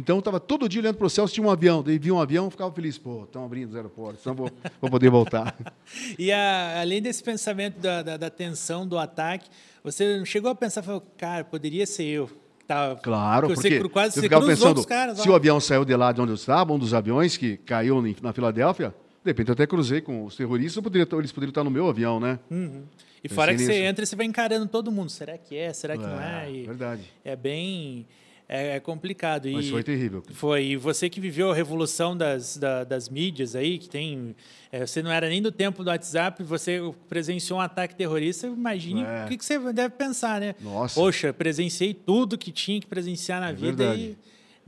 [0.00, 1.82] Então, eu estava todo dia olhando para o céu se tinha um avião.
[1.82, 2.96] Daí vi um avião, ficava feliz.
[2.96, 5.54] Pô, estão abrindo os aeroportos, então vou, vou poder voltar.
[6.18, 9.50] e a, além desse pensamento da, da, da, tensão, do ataque,
[9.84, 12.30] você chegou a pensar, falou, cara, poderia ser eu.
[12.66, 16.12] Tá, claro, porque, porque quase eu ficava pensando, caras, se o avião saiu de lá
[16.12, 19.66] de onde eu estava, um dos aviões que caiu na Filadélfia, de repente eu até
[19.66, 22.38] cruzei com os terroristas, poderia, eles poderiam estar no meu avião, né?
[22.50, 22.84] Uhum.
[23.22, 23.70] E Pensei fora que nisso.
[23.70, 25.10] você entra, você vai encarando todo mundo.
[25.10, 25.72] Será que é?
[25.74, 26.50] Será que é, não é?
[26.50, 27.02] E verdade.
[27.22, 28.06] É bem
[28.52, 29.48] é, é complicado.
[29.52, 30.24] Mas e foi terrível.
[30.32, 30.64] Foi.
[30.64, 34.34] E você que viveu a revolução das, da, das mídias aí, que tem.
[34.72, 39.02] É, você não era nem do tempo do WhatsApp, você presenciou um ataque terrorista, imagine
[39.02, 39.24] é.
[39.24, 40.56] o que, que, você deve pensar, né?
[40.60, 40.96] Nossa.
[40.96, 44.18] Poxa, presenciei tudo que tinha que presenciar na é vida verdade.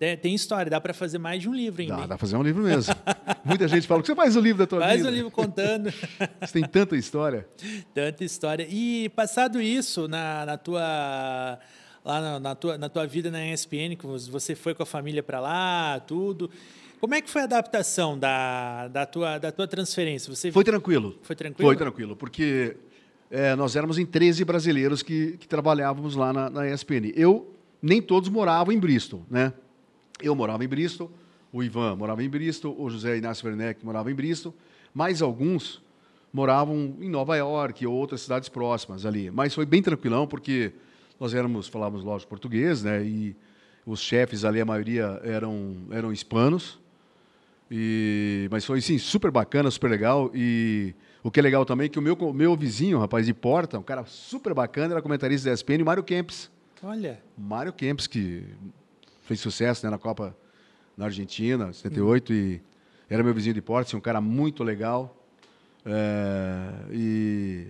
[0.00, 1.94] e tem história, dá para fazer mais de um livro ainda.
[1.94, 2.94] Dá, dá para fazer um livro mesmo.
[3.44, 5.04] Muita gente fala que você faz o um livro da tua faz vida.
[5.04, 5.92] Faz um livro contando.
[6.40, 7.46] você tem tanta história.
[7.94, 8.66] Tanta história.
[8.68, 11.58] E passado isso na, na tua
[12.04, 15.22] lá na, na, tua, na tua vida na ESPN, que você foi com a família
[15.22, 16.50] para lá, tudo.
[17.00, 20.32] Como é que foi a adaptação da, da, tua, da tua transferência?
[20.34, 20.52] Você...
[20.52, 21.18] Foi tranquilo.
[21.22, 21.68] Foi tranquilo?
[21.68, 22.76] Foi tranquilo, porque
[23.30, 27.12] é, nós éramos em 13 brasileiros que, que trabalhávamos lá na, na ESPN.
[27.16, 29.52] Eu, nem todos moravam em Bristol, né?
[30.22, 31.10] Eu morava em Bristol,
[31.52, 34.54] o Ivan morava em Bristol, o José Inácio Werneck morava em Bristol,
[34.94, 35.82] mais alguns
[36.32, 39.30] moravam em Nova York ou outras cidades próximas ali.
[39.30, 40.72] Mas foi bem tranquilão, porque
[41.22, 43.00] nós éramos, falávamos lógico português, né?
[43.04, 43.36] E
[43.86, 46.80] os chefes ali, a maioria eram, eram hispanos.
[47.70, 50.32] E, mas foi, sim, super bacana, super legal.
[50.34, 50.92] E
[51.22, 53.84] o que é legal também é que o meu, meu vizinho, rapaz de porta, um
[53.84, 56.50] cara super bacana, era comentarista da ESPN, o Mário Kempis.
[56.82, 57.22] Olha.
[57.38, 58.44] Mário Kempis, que
[59.22, 60.36] fez sucesso né, na Copa
[60.96, 62.36] na Argentina, 78, hum.
[62.36, 62.60] e
[63.08, 65.24] era meu vizinho de porta, assim, um cara muito legal.
[65.86, 67.66] É, e,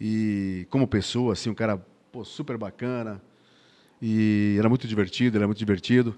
[0.00, 1.80] e como pessoa, assim, um cara
[2.14, 3.20] pô, super bacana.
[4.00, 6.16] E era muito divertido, era muito divertido.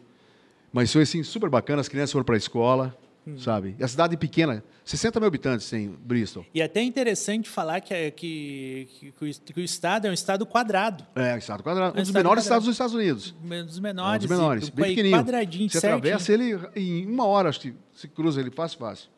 [0.70, 2.94] Mas foi assim, super bacana, as crianças foram para a escola,
[3.26, 3.38] hum.
[3.38, 3.74] sabe?
[3.78, 6.44] E a cidade pequena, 60 mil habitantes tem Bristol.
[6.52, 9.12] E é até interessante falar que, é, que, que,
[9.52, 11.06] que, o estado é um estado quadrado.
[11.14, 11.96] É, um estado quadrado.
[11.96, 12.60] É um, um dos menores quadrado.
[12.60, 13.34] estados dos Estados Unidos.
[13.42, 14.24] Um dos menores.
[14.24, 15.18] Um dos menores, bem pequenininho.
[15.18, 19.08] Quadradinho, Você atravessa ele em uma hora, acho que se cruza ele fácil, fácil.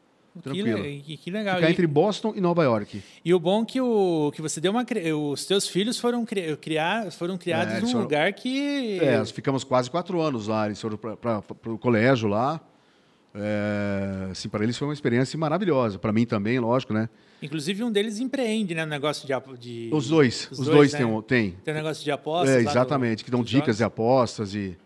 [0.43, 0.83] Tranquilo.
[1.03, 1.57] Que, que legal.
[1.57, 3.03] Ficar entre Boston e Nova York.
[3.25, 4.85] E o bom é que, o, que você deu uma.
[5.33, 6.25] Os teus filhos foram,
[6.61, 8.99] criar, foram criados é, num foram, lugar que.
[9.01, 10.67] É, nós ficamos quase quatro anos lá.
[10.67, 12.61] Eles foram para o colégio lá.
[13.35, 15.99] É, assim, para eles foi uma experiência maravilhosa.
[15.99, 17.09] Para mim também, lógico, né?
[17.41, 18.85] Inclusive um deles empreende, né?
[18.85, 19.91] No negócio de, de...
[19.93, 20.49] Os dois.
[20.51, 20.99] Os, os dois, dois né?
[20.99, 21.51] tem, tem.
[21.65, 22.57] Tem um negócio de apostas.
[22.57, 23.25] É, exatamente.
[23.25, 23.77] que dão dicas jogos.
[23.77, 24.77] de apostas e.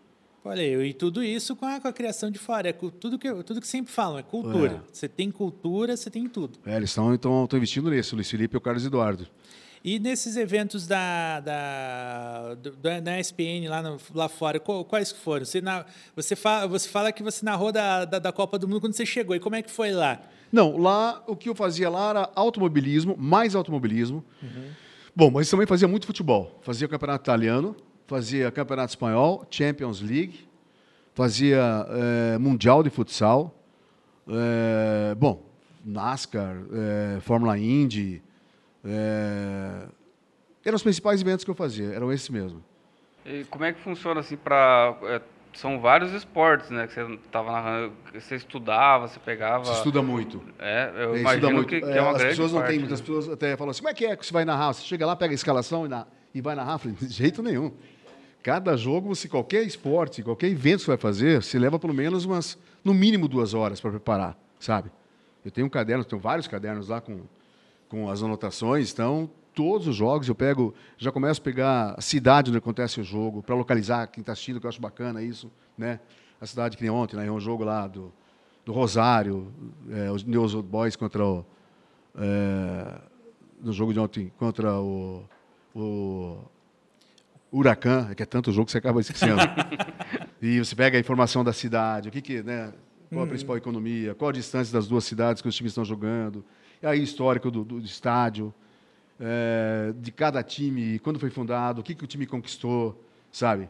[0.45, 2.69] Olha, e tudo isso com a, com a, criação de fora.
[2.69, 4.83] É tudo que, tudo que sempre falam, é cultura.
[4.85, 4.91] É.
[4.91, 6.59] Você tem cultura, você tem tudo.
[6.65, 9.25] É, eles estão então, investindo nisso, o Luiz Felipe e o Carlos Eduardo.
[9.83, 15.45] E nesses eventos da, da, da, da SPN lá, no, lá fora, quais foram?
[15.45, 15.85] Você, na,
[16.15, 19.05] você, fala, você fala que você narrou da, da, da, Copa do Mundo quando você
[19.05, 19.35] chegou.
[19.35, 20.21] E como é que foi lá?
[20.51, 24.23] Não, lá o que eu fazia lá era automobilismo, mais automobilismo.
[24.41, 24.69] Uhum.
[25.13, 26.59] Bom, mas também fazia muito futebol.
[26.61, 27.75] Fazia o campeonato italiano,
[28.13, 30.47] fazia campeonato espanhol, Champions League,
[31.15, 31.59] fazia
[31.89, 33.51] é, mundial de futsal.
[34.27, 35.43] É, bom,
[35.83, 38.21] NASCAR, é, Fórmula Indy,
[38.85, 39.87] é...
[40.63, 42.63] Eram os principais eventos que eu fazia, eram esses mesmo.
[43.25, 45.21] E como é que funciona assim para é,
[45.53, 46.85] são vários esportes, né?
[46.85, 49.71] Que você estava narrando, você estudava, você pegava.
[49.71, 50.41] Estuda muito.
[50.59, 51.67] É, eu é, imagino muito.
[51.67, 53.05] Que, que, é uma As grande pessoas não têm, muitas né?
[53.07, 54.73] pessoas até falam assim: como é que é que você vai narrar?
[54.73, 56.73] Você chega lá, pega a escalação e, na, e vai narrar?
[56.73, 57.73] Eu falei, de jeito nenhum.
[58.43, 62.25] Cada jogo, se qualquer esporte, qualquer evento que você vai fazer, você leva pelo menos
[62.25, 64.91] umas, no mínimo duas horas para preparar, sabe?
[65.43, 67.21] Eu tenho um caderno, tenho vários cadernos lá com
[67.93, 68.91] com as anotações.
[68.91, 73.03] Então, todos os jogos eu pego, já começo a pegar a cidade onde acontece o
[73.03, 75.51] jogo, para localizar quem está assistindo, que eu acho bacana isso.
[75.77, 75.99] Né?
[76.41, 77.31] A cidade que nem ontem, né?
[77.31, 78.11] um jogo lá do,
[78.65, 79.53] do Rosário,
[79.91, 81.45] é, os News Old Boys contra o.
[82.17, 82.99] É,
[83.61, 85.23] no jogo de ontem, contra o,
[85.75, 86.37] o
[87.53, 89.41] Huracan, é que é tanto jogo que você acaba esquecendo.
[90.41, 92.73] e você pega a informação da cidade, o que, que né?
[93.09, 93.29] Qual a hum.
[93.29, 96.43] principal economia, qual a distância das duas cidades que os times estão jogando
[96.87, 98.53] aí histórico do, do estádio,
[99.19, 103.01] é, de cada time, quando foi fundado, o que, que o time conquistou,
[103.31, 103.69] sabe?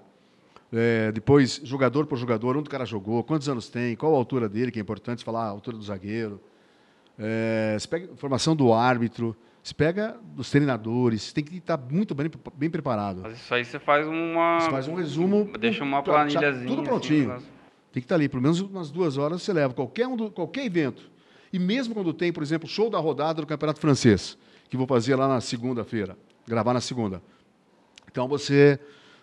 [0.72, 4.50] É, depois, jogador por jogador, onde o cara jogou, quantos anos tem, qual a altura
[4.50, 6.42] dele, que é importante falar a altura do zagueiro.
[7.20, 12.30] É, você pega informação do árbitro, você pega dos treinadores, tem que estar muito bem,
[12.56, 13.22] bem preparado.
[13.24, 14.60] Mas isso aí você faz uma.
[14.60, 15.50] Você faz um resumo.
[15.58, 16.68] Deixa uma planilhazinha.
[16.68, 17.32] Tudo prontinho.
[17.32, 17.46] Assim,
[17.94, 19.74] tem que estar ali, pelo menos umas duas horas você leva.
[19.74, 21.14] Qualquer, um do, qualquer evento
[21.54, 24.36] e mesmo quando tem, por exemplo, show da rodada do Campeonato Francês,
[24.68, 27.22] que vou fazer lá na segunda-feira, gravar na segunda.
[28.12, 28.80] Então você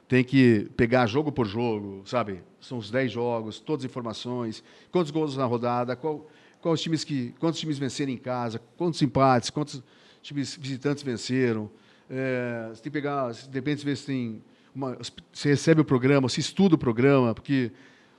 [0.07, 2.41] tem que pegar jogo por jogo, sabe?
[2.61, 4.63] São os 10 jogos, todas as informações,
[4.93, 6.31] quantos gols na rodada, qual,
[6.61, 9.83] qual os times que, quantos times venceram em casa, quantos empates, quantos
[10.23, 11.71] times visitantes venceram.
[12.09, 14.43] É, você tem que pegar, de repente, ver se tem
[14.75, 14.97] uma,
[15.33, 17.73] se recebe o programa, se estuda o programa, porque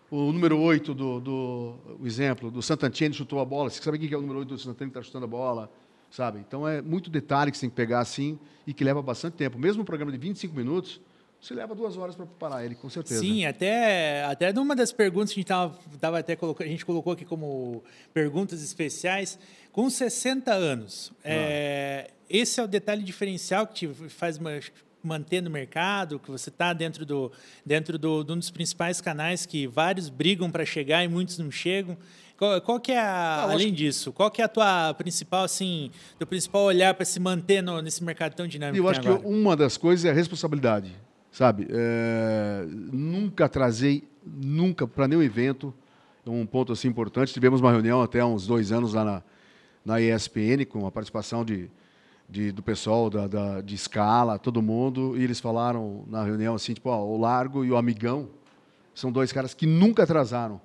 [0.09, 3.69] o número 8 do, do o exemplo, do Santantini chutou a bola.
[3.69, 5.71] Você sabe quem é o número 8 do Santantini que está chutando a bola?
[6.09, 6.39] Sabe?
[6.39, 8.37] Então é muito detalhe que você tem que pegar assim
[8.67, 9.57] e que leva bastante tempo.
[9.57, 10.99] Mesmo um programa de 25 minutos,
[11.41, 13.21] você leva duas horas para preparar ele, com certeza.
[13.21, 17.13] Sim, até, até numa das perguntas que a gente tava, tava até a gente colocou
[17.13, 17.81] aqui como
[18.13, 19.39] perguntas especiais,
[19.71, 21.11] com 60 anos.
[21.17, 21.19] Ah.
[21.23, 24.39] É, esse é o detalhe diferencial que te faz
[25.03, 27.31] manter no mercado, que você está dentro, do,
[27.65, 31.51] dentro do, de um dos principais canais que vários brigam para chegar e muitos não
[31.51, 31.97] chegam.
[32.37, 35.91] Qual, qual que é a, ah, além disso, qual que é a tua principal assim,
[36.17, 38.83] teu principal olhar para se manter no, nesse mercado tão dinâmico?
[38.83, 40.91] Eu acho que uma das coisas é a responsabilidade,
[41.31, 41.67] sabe?
[41.69, 45.71] É, nunca trazei, nunca para nenhum evento,
[46.25, 47.31] é um ponto assim importante.
[47.31, 49.23] Tivemos uma reunião até uns dois anos lá na,
[49.85, 51.69] na ESPN com a participação de
[52.31, 56.73] de, do pessoal da, da, de escala, todo mundo, e eles falaram na reunião assim,
[56.73, 58.29] tipo, ó, o Largo e o Amigão
[58.95, 60.61] são dois caras que nunca atrasaram,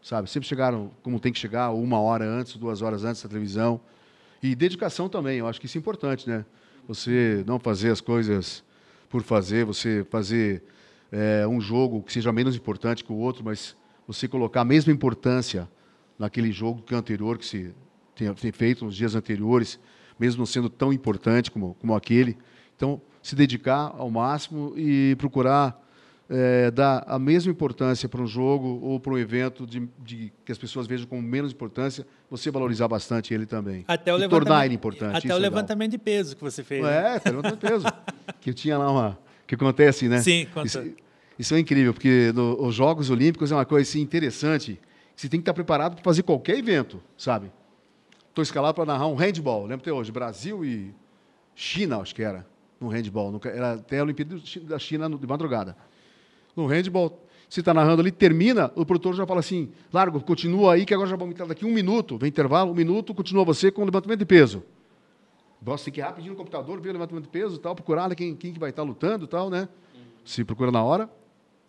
[0.00, 0.30] sabe?
[0.30, 3.80] Sempre chegaram como tem que chegar, uma hora antes, duas horas antes da televisão.
[4.40, 6.44] E dedicação também, eu acho que isso é importante, né?
[6.86, 8.62] Você não fazer as coisas
[9.10, 10.62] por fazer, você fazer
[11.10, 14.92] é, um jogo que seja menos importante que o outro, mas você colocar a mesma
[14.92, 15.68] importância
[16.16, 17.74] naquele jogo que é anterior que se
[18.18, 19.78] tem, tem feito nos dias anteriores,
[20.18, 22.36] mesmo não sendo tão importante como, como aquele.
[22.76, 25.80] Então, se dedicar ao máximo e procurar
[26.28, 30.52] é, dar a mesma importância para um jogo ou para um evento de, de, que
[30.52, 33.84] as pessoas vejam com menos importância, você valorizar bastante ele também.
[33.88, 35.16] Até o e tornar ele importante.
[35.16, 36.84] Até o é levantamento de peso que você fez.
[36.84, 37.86] É, até o levantamento de peso.
[38.40, 39.18] que tinha lá uma.
[39.46, 40.20] que acontece, né?
[40.20, 40.66] Sim, conta.
[40.66, 40.82] Isso,
[41.38, 44.78] isso é incrível, porque no, os Jogos Olímpicos é uma coisa assim, interessante.
[45.16, 47.50] Você tem que estar preparado para fazer qualquer evento, sabe?
[48.38, 49.62] Estou escalado para narrar um handball.
[49.62, 50.94] Lembro até hoje, Brasil e
[51.56, 52.46] China, acho que era,
[52.80, 53.40] no handball.
[53.44, 55.76] Era até a Olimpíada da China de madrugada.
[56.54, 60.86] No handball, você está narrando ali, termina, o produtor já fala assim, largo, continua aí,
[60.86, 63.82] que agora já vamos entrar daqui um minuto, vem intervalo, um minuto, continua você com
[63.82, 64.62] o levantamento de peso.
[65.60, 68.36] Gosta tem que ir rapidinho no computador, ver o levantamento de peso tal, procurar quem,
[68.36, 69.68] quem que vai estar lutando tal, né?
[70.24, 71.10] Se procura na hora.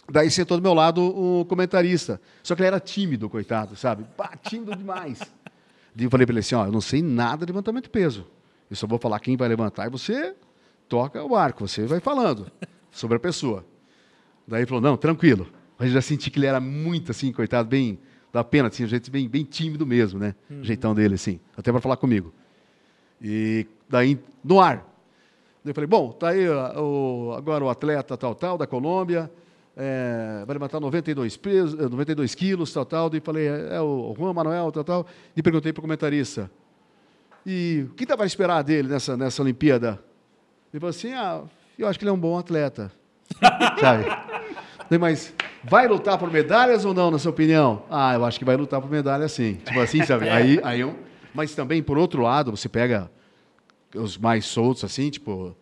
[0.07, 2.21] Daí sentou do meu lado o comentarista.
[2.43, 4.05] Só que ele era tímido, coitado, sabe?
[4.15, 5.19] Bah, tímido demais.
[5.97, 8.25] E eu falei para ele assim: ó, eu não sei nada de levantamento de peso.
[8.69, 10.35] Eu só vou falar quem vai levantar e você
[10.87, 12.51] toca o arco, você vai falando
[12.91, 13.65] sobre a pessoa.
[14.47, 15.47] Daí ele falou: não, tranquilo.
[15.77, 17.99] Mas eu já senti que ele era muito assim, coitado, bem.
[18.33, 20.35] da pena, assim, um jeito bem, bem tímido mesmo, né?
[20.49, 20.61] Uhum.
[20.61, 22.33] O jeitão dele, assim, até para falar comigo.
[23.21, 24.77] E daí, no ar.
[25.63, 29.31] Daí eu falei: bom, tá aí o, agora o atleta tal, tal, da Colômbia
[29.81, 33.09] é, vai levantar 92, pesos, 92 quilos, tal, tal.
[33.13, 35.07] E falei, é, é o Juan Manuel, tal, tal.
[35.35, 36.51] E perguntei para o comentarista,
[37.45, 40.03] e o que dá para esperar dele nessa, nessa Olimpíada?
[40.73, 41.43] Ele falou assim, ah,
[41.77, 42.91] eu acho que ele é um bom atleta.
[43.79, 44.05] Sabe?
[44.99, 47.83] Mas vai lutar por medalhas ou não, na sua opinião?
[47.89, 49.55] Ah, eu acho que vai lutar por medalhas sim.
[49.63, 50.27] Tipo assim, sabe?
[50.29, 50.95] Aí, aí eu,
[51.33, 53.09] mas também, por outro lado, você pega
[53.95, 55.55] os mais soltos, assim, tipo,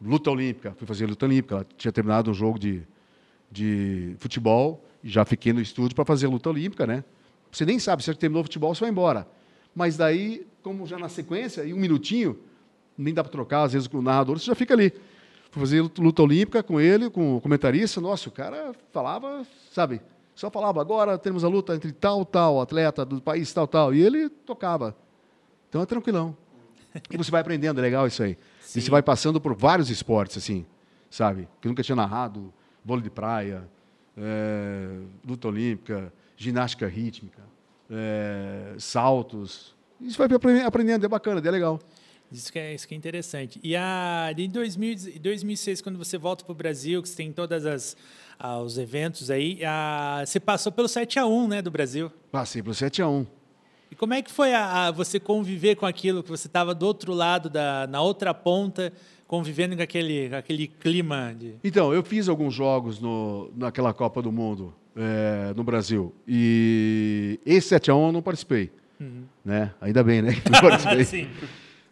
[0.00, 0.74] luta olímpica.
[0.78, 1.56] Fui fazer luta olímpica.
[1.56, 2.82] Ela tinha terminado um jogo de
[3.50, 7.04] de futebol, já fiquei no estúdio para fazer a luta olímpica, né?
[7.50, 9.26] Você nem sabe, se terminou o futebol, você vai embora.
[9.74, 12.38] Mas daí, como já na sequência, em um minutinho,
[12.96, 14.92] nem dá para trocar, às vezes com o narrador, você já fica ali.
[15.50, 20.02] Fui fazer luta olímpica com ele, com o comentarista, nossa, o cara falava, sabe,
[20.34, 24.02] só falava, agora temos a luta entre tal, tal, atleta do país, tal, tal, e
[24.02, 24.94] ele tocava.
[25.68, 26.36] Então é tranquilão.
[27.10, 28.36] E você vai aprendendo, é legal isso aí.
[28.60, 28.78] Sim.
[28.78, 30.66] E você vai passando por vários esportes, assim,
[31.10, 32.52] sabe, que eu nunca tinha narrado,
[32.88, 33.68] vôlei de praia,
[34.16, 34.88] é,
[35.26, 37.42] luta olímpica, ginástica rítmica,
[37.90, 39.76] é, saltos.
[40.00, 40.26] Isso vai
[40.64, 41.78] aprendendo, é bacana, é legal.
[42.32, 43.60] Isso que é, isso que é interessante.
[43.62, 47.66] E a, em 2000, 2006, quando você volta para o Brasil, que você tem todos
[47.66, 47.96] as,
[48.38, 52.10] ah, os eventos aí, a, você passou pelo 7 a 1 né, do Brasil?
[52.30, 53.26] Passei pelo 7 a 1
[53.90, 56.86] E como é que foi a, a você conviver com aquilo, que você estava do
[56.86, 58.92] outro lado, da, na outra ponta,
[59.28, 61.54] convivendo com aquele, aquele clima de...
[61.62, 66.14] Então, eu fiz alguns jogos no, naquela Copa do Mundo é, no Brasil.
[66.26, 68.72] E esse 7x1 eu não participei.
[68.98, 69.24] Uhum.
[69.44, 69.70] Né?
[69.82, 70.30] Ainda bem, né?
[70.50, 71.04] Não participei.
[71.04, 71.28] Sim.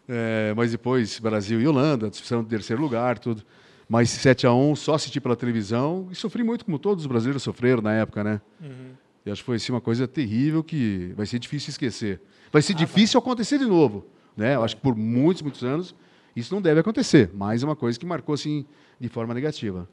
[0.09, 3.43] É, mas depois, Brasil e Holanda, disputaram de terceiro lugar, tudo.
[3.87, 7.93] Mas 7x1 só assisti pela televisão e sofri muito, como todos os brasileiros sofreram na
[7.93, 8.41] época, né?
[8.61, 8.91] Uhum.
[9.25, 12.19] E acho que foi assim, uma coisa terrível que vai ser difícil esquecer.
[12.51, 13.25] Vai ser ah, difícil vai.
[13.25, 14.05] acontecer de novo.
[14.35, 14.55] Né?
[14.55, 15.95] Eu acho que por muitos, muitos anos
[16.39, 18.63] isso não deve acontecer, mas é uma coisa que marcou assim
[18.99, 19.89] de forma negativa.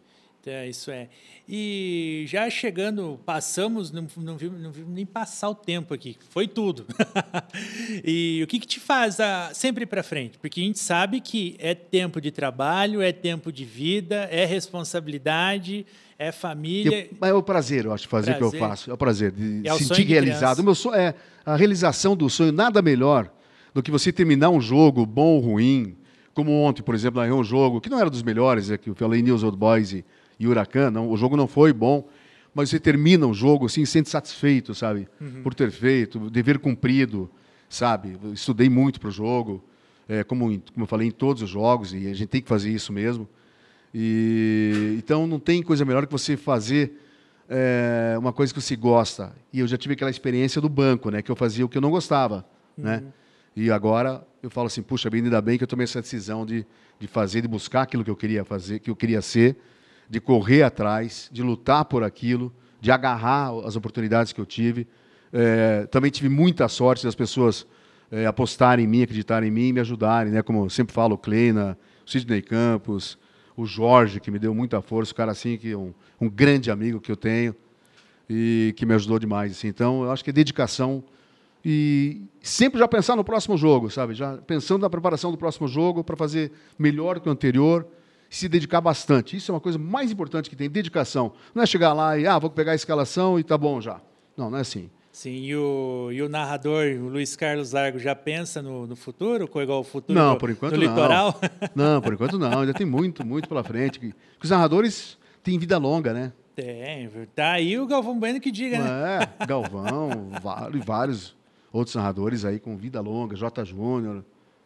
[0.46, 1.08] É, isso é.
[1.48, 6.46] E já chegando, passamos, não, não, vimos, não vimos nem passar o tempo aqui, foi
[6.46, 6.84] tudo.
[8.04, 10.36] e o que, que te faz a, sempre para frente?
[10.38, 15.86] Porque a gente sabe que é tempo de trabalho, é tempo de vida, é responsabilidade,
[16.18, 17.08] é família.
[17.22, 18.46] Eu, é o prazer, eu acho, fazer prazer.
[18.46, 18.90] o que eu faço.
[18.90, 20.62] É o prazer de é sentir realizado.
[20.62, 21.14] Meu sonho é
[21.46, 23.32] a realização do sonho, nada melhor
[23.72, 25.96] do que você terminar um jogo bom ou ruim
[26.34, 28.94] como ontem, por exemplo, narrei um jogo que não era dos melhores, é que eu
[28.94, 30.04] falei News Old Boys e,
[30.38, 32.08] e Huracan, não, o jogo não foi bom,
[32.52, 35.08] mas você termina um jogo assim, sente satisfeito, sabe?
[35.20, 35.42] Uhum.
[35.42, 37.30] Por ter feito, dever cumprido,
[37.68, 38.18] sabe?
[38.32, 39.64] Estudei muito para o jogo,
[40.08, 42.70] é, como, como eu falei, em todos os jogos, e a gente tem que fazer
[42.70, 43.28] isso mesmo.
[43.94, 47.00] E, então, não tem coisa melhor que você fazer
[47.48, 49.32] é, uma coisa que você gosta.
[49.52, 51.22] E eu já tive aquela experiência do banco, né?
[51.22, 52.44] Que eu fazia o que eu não gostava,
[52.76, 52.96] né?
[52.96, 53.02] uhum.
[53.02, 53.12] né?
[53.56, 56.66] E agora eu falo assim, puxa, ainda bem que eu tomei essa decisão de,
[56.98, 59.56] de fazer, de buscar aquilo que eu queria fazer, que eu queria ser,
[60.08, 64.86] de correr atrás, de lutar por aquilo, de agarrar as oportunidades que eu tive.
[65.32, 67.66] É, também tive muita sorte das pessoas
[68.10, 70.42] é, apostarem em mim, acreditarem em mim me ajudarem, né?
[70.42, 73.18] Como eu sempre falo, o Kleina, o Sidney Campos,
[73.56, 76.70] o Jorge, que me deu muita força, o cara assim, que é um, um grande
[76.70, 77.54] amigo que eu tenho
[78.28, 79.52] e que me ajudou demais.
[79.52, 79.68] Assim.
[79.68, 81.02] Então, eu acho que é dedicação
[81.64, 84.14] e sempre já pensar no próximo jogo, sabe?
[84.14, 87.86] Já pensando na preparação do próximo jogo para fazer melhor que o anterior,
[88.28, 89.36] se dedicar bastante.
[89.36, 91.32] Isso é uma coisa mais importante que tem, dedicação.
[91.54, 94.00] Não é chegar lá e, ah, vou pegar a escalação e tá bom já.
[94.36, 94.90] Não, não é assim.
[95.10, 99.48] Sim, e o, e o narrador, o Luiz Carlos Largo, já pensa no, no futuro,
[99.62, 100.88] igual o futuro não, por enquanto do não.
[100.88, 101.40] litoral?
[101.72, 104.00] Não, por enquanto não, ainda tem muito, muito pela frente.
[104.00, 106.32] Porque os narradores têm vida longa, né?
[106.56, 109.28] Tem, tá aí o Galvão Bueno que diga, né?
[109.40, 110.30] É, Galvão,
[110.84, 111.34] vários
[111.78, 113.64] outros narradores aí com vida longa, J.
[113.64, 114.24] Júnior.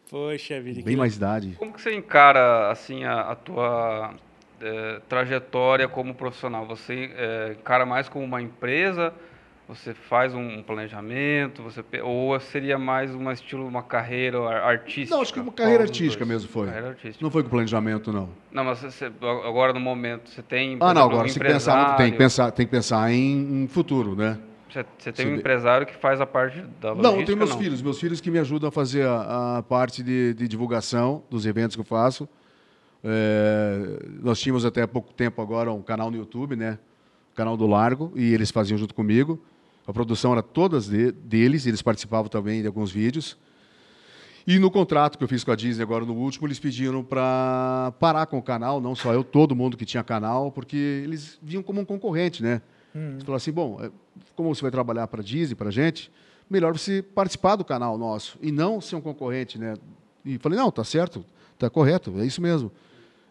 [0.09, 0.81] Poxa vida.
[0.81, 1.55] Bem mais idade.
[1.57, 4.13] Como que você encara, assim, a, a tua
[4.61, 6.65] é, trajetória como profissional?
[6.67, 9.13] Você é, encara mais como uma empresa
[9.69, 15.13] você faz um planejamento, você ou seria mais um estilo, uma carreira artística?
[15.15, 16.67] Não, acho que uma carreira artística mesmo foi.
[16.69, 17.23] Artística.
[17.23, 18.29] Não foi com planejamento, não.
[18.51, 20.75] Não, mas você, agora no momento você tem.
[20.79, 24.15] Ah, não, agora um você pensar, tem que pensar, tem que pensar em, em futuro,
[24.15, 24.39] né?
[24.69, 27.11] Você, você tem um empresário que faz a parte da logística?
[27.11, 27.57] Não, eu tenho meus não?
[27.57, 31.45] filhos, meus filhos que me ajudam a fazer a, a parte de, de, divulgação dos
[31.45, 32.29] eventos que eu faço.
[33.03, 36.77] É, nós tínhamos até há pouco tempo agora um canal no YouTube, né?
[37.33, 39.41] O canal do Largo, e eles faziam junto comigo.
[39.87, 43.37] A produção era todas de, deles, eles participavam também de alguns vídeos.
[44.45, 47.93] E no contrato que eu fiz com a Disney agora no último, eles pediram para
[47.99, 51.63] parar com o canal, não só eu, todo mundo que tinha canal, porque eles viam
[51.63, 52.61] como um concorrente, né?
[52.93, 53.11] Uhum.
[53.11, 53.91] Eles falaram assim, bom, é,
[54.35, 56.11] como você vai trabalhar para a Disney, para a gente,
[56.49, 59.75] melhor você participar do canal nosso e não ser um concorrente, né?
[60.25, 61.23] E falei, não, tá certo,
[61.57, 62.71] tá correto, é isso mesmo.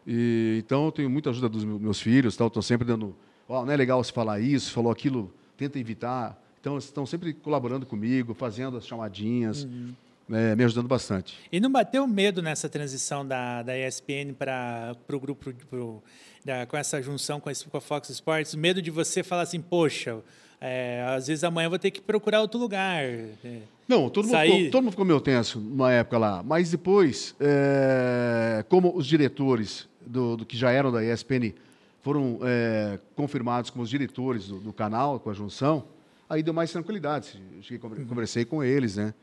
[0.06, 3.14] E, então eu tenho muita ajuda dos meus filhos, tal, estou sempre dando,
[3.46, 6.40] oh, não é legal você falar isso, falou aquilo, tenta evitar.
[6.60, 9.94] Então, estão sempre colaborando comigo, fazendo as chamadinhas, uhum.
[10.30, 11.38] É, me ajudando bastante.
[11.50, 16.02] E não bateu medo nessa transição da, da ESPN para o grupo, pro,
[16.44, 18.54] da, com essa junção com a, com a Fox Sports?
[18.54, 20.18] Medo de você falar assim, poxa,
[20.60, 23.04] é, às vezes amanhã eu vou ter que procurar outro lugar.
[23.04, 26.42] É, não, todo mundo, ficou, todo mundo ficou meio tenso numa época lá.
[26.42, 31.54] Mas depois, é, como os diretores do, do, que já eram da ESPN
[32.02, 35.84] foram é, confirmados como os diretores do, do canal, com a junção,
[36.28, 37.40] aí deu mais tranquilidade.
[37.62, 39.14] Cheguei, conversei com eles, né?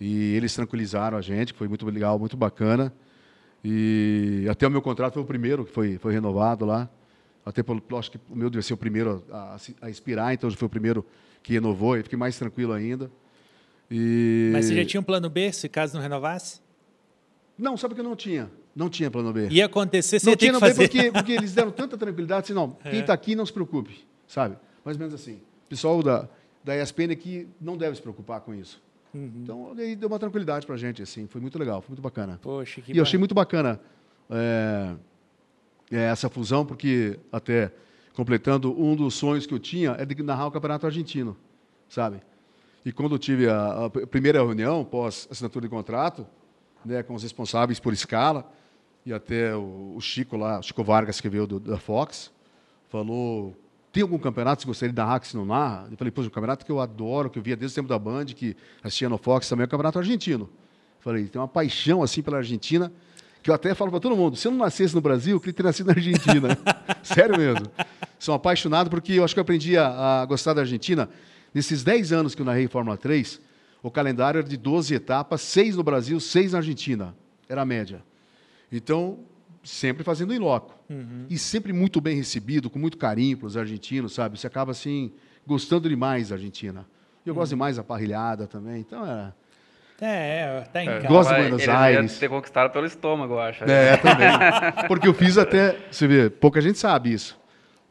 [0.00, 2.92] E eles tranquilizaram a gente, foi muito legal, muito bacana.
[3.64, 6.88] E até o meu contrato foi o primeiro que foi, foi renovado lá.
[7.44, 10.66] Até pelo, acho que o meu deve ser o primeiro a, a expirar, então foi
[10.66, 11.04] o primeiro
[11.42, 13.10] que renovou e fiquei mais tranquilo ainda.
[13.90, 14.50] E...
[14.52, 16.60] Mas você já tinha um plano B, se caso não renovasse?
[17.56, 18.50] Não, sabe que eu não tinha.
[18.76, 19.48] Não tinha plano B.
[19.48, 20.88] Ia acontecer, você não tinha que fazer.
[20.88, 22.90] B porque, porque eles deram tanta tranquilidade, assim, não, é.
[22.90, 24.56] quem está aqui não se preocupe, sabe?
[24.84, 25.36] Mais ou menos assim.
[25.36, 26.28] O pessoal da,
[26.62, 28.80] da ESPN que não deve se preocupar com isso.
[29.14, 29.32] Uhum.
[29.42, 32.38] Então, aí deu uma tranquilidade para a gente, assim, foi muito legal, foi muito bacana.
[32.42, 33.80] Poxa, que e eu achei muito bacana
[34.30, 34.94] é,
[35.90, 37.72] é, essa fusão, porque até
[38.14, 41.36] completando, um dos sonhos que eu tinha é de narrar o Campeonato Argentino,
[41.88, 42.20] sabe?
[42.84, 46.26] E quando eu tive a, a primeira reunião, pós assinatura de contrato,
[46.84, 48.50] né, com os responsáveis por escala,
[49.06, 52.32] e até o, o Chico lá, o Chico Vargas, que veio do, da Fox,
[52.88, 53.56] falou
[53.92, 55.88] tem algum campeonato que você gostaria que se não narra?
[55.90, 57.98] Eu falei, pô, um campeonato que eu adoro, que eu via desde o tempo da
[57.98, 60.44] Band, que assistia no Fox também, é o campeonato argentino.
[60.44, 62.92] Eu falei, tem uma paixão assim pela Argentina,
[63.42, 65.54] que eu até falo para todo mundo, se eu não nascesse no Brasil, eu queria
[65.54, 66.58] ter nascido na Argentina.
[67.02, 67.66] Sério mesmo.
[68.18, 71.08] Sou apaixonado porque eu acho que eu aprendi a, a gostar da Argentina.
[71.54, 73.40] Nesses 10 anos que eu narrei Fórmula 3,
[73.82, 77.16] o calendário era de 12 etapas, 6 no Brasil, 6 na Argentina.
[77.48, 78.02] Era a média.
[78.70, 79.20] Então,
[79.62, 80.74] sempre fazendo em loco.
[80.88, 81.26] Uhum.
[81.28, 84.38] E sempre muito bem recebido, com muito carinho para os argentinos, sabe?
[84.38, 85.12] Você acaba, assim,
[85.46, 86.86] gostando demais da Argentina.
[87.24, 87.40] Eu uhum.
[87.40, 89.32] gosto demais da parrilhada também, então é...
[90.00, 91.08] É, tá em é, casa.
[91.08, 92.18] Gosto de Buenos ele Aires.
[92.18, 93.64] ter conquistado pelo estômago, eu acho.
[93.64, 94.28] É, também.
[94.86, 97.36] Porque eu fiz até, você vê, pouca gente sabe isso.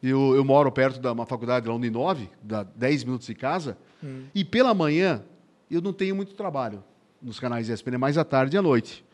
[0.02, 3.76] Eu, eu moro perto de uma faculdade lá no 9, dá 10 minutos de casa,
[4.02, 4.22] hum.
[4.34, 5.22] e pela manhã
[5.70, 6.82] eu não tenho muito trabalho
[7.20, 9.04] nos canais ESPN, é mais à tarde e à noite.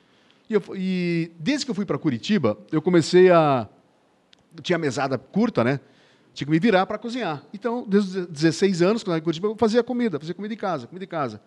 [0.49, 3.69] E, eu, e desde que eu fui para Curitiba, eu comecei a.
[4.62, 5.81] Tinha mesada curta, né?
[6.33, 7.43] Tinha que me virar para cozinhar.
[7.53, 10.57] Então, desde os 16 anos, quando eu em Curitiba, eu fazia comida, fazia comida em
[10.57, 11.41] casa, comida em casa.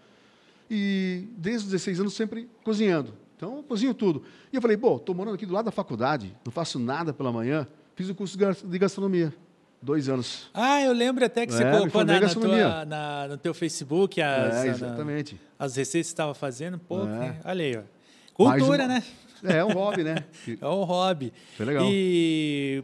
[0.70, 3.14] E desde os 16 anos, sempre cozinhando.
[3.36, 4.24] Então, eu cozinho tudo.
[4.52, 7.32] E eu falei, pô, estou morando aqui do lado da faculdade, não faço nada pela
[7.32, 9.34] manhã, fiz o curso de gastronomia.
[9.80, 10.50] Dois anos.
[10.56, 14.20] Ah, eu lembro até que você é, colocou na, na tua, na, no teu Facebook
[14.20, 15.36] as, é, exatamente.
[15.36, 16.80] Na, as receitas que você estava fazendo.
[16.80, 17.40] Pô, é.
[17.46, 17.97] olha aí, ó.
[18.38, 18.88] Cultura, uma...
[18.88, 19.04] né?
[19.44, 20.24] É, é um hobby, né?
[20.62, 21.34] é um hobby.
[21.56, 21.86] Foi legal.
[21.90, 22.84] E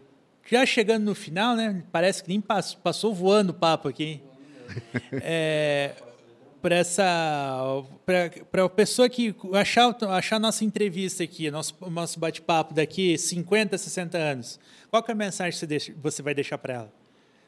[0.50, 1.84] já chegando no final, né?
[1.92, 4.22] Parece que nem passou, passou voando o papo aqui.
[5.22, 5.92] é,
[6.62, 13.18] para essa para a pessoa que achar achar nossa entrevista aqui, nosso nosso bate-papo daqui
[13.18, 14.60] 50, 60 anos.
[14.90, 17.03] Qual é a mensagem que você, deixa, você vai deixar para ela?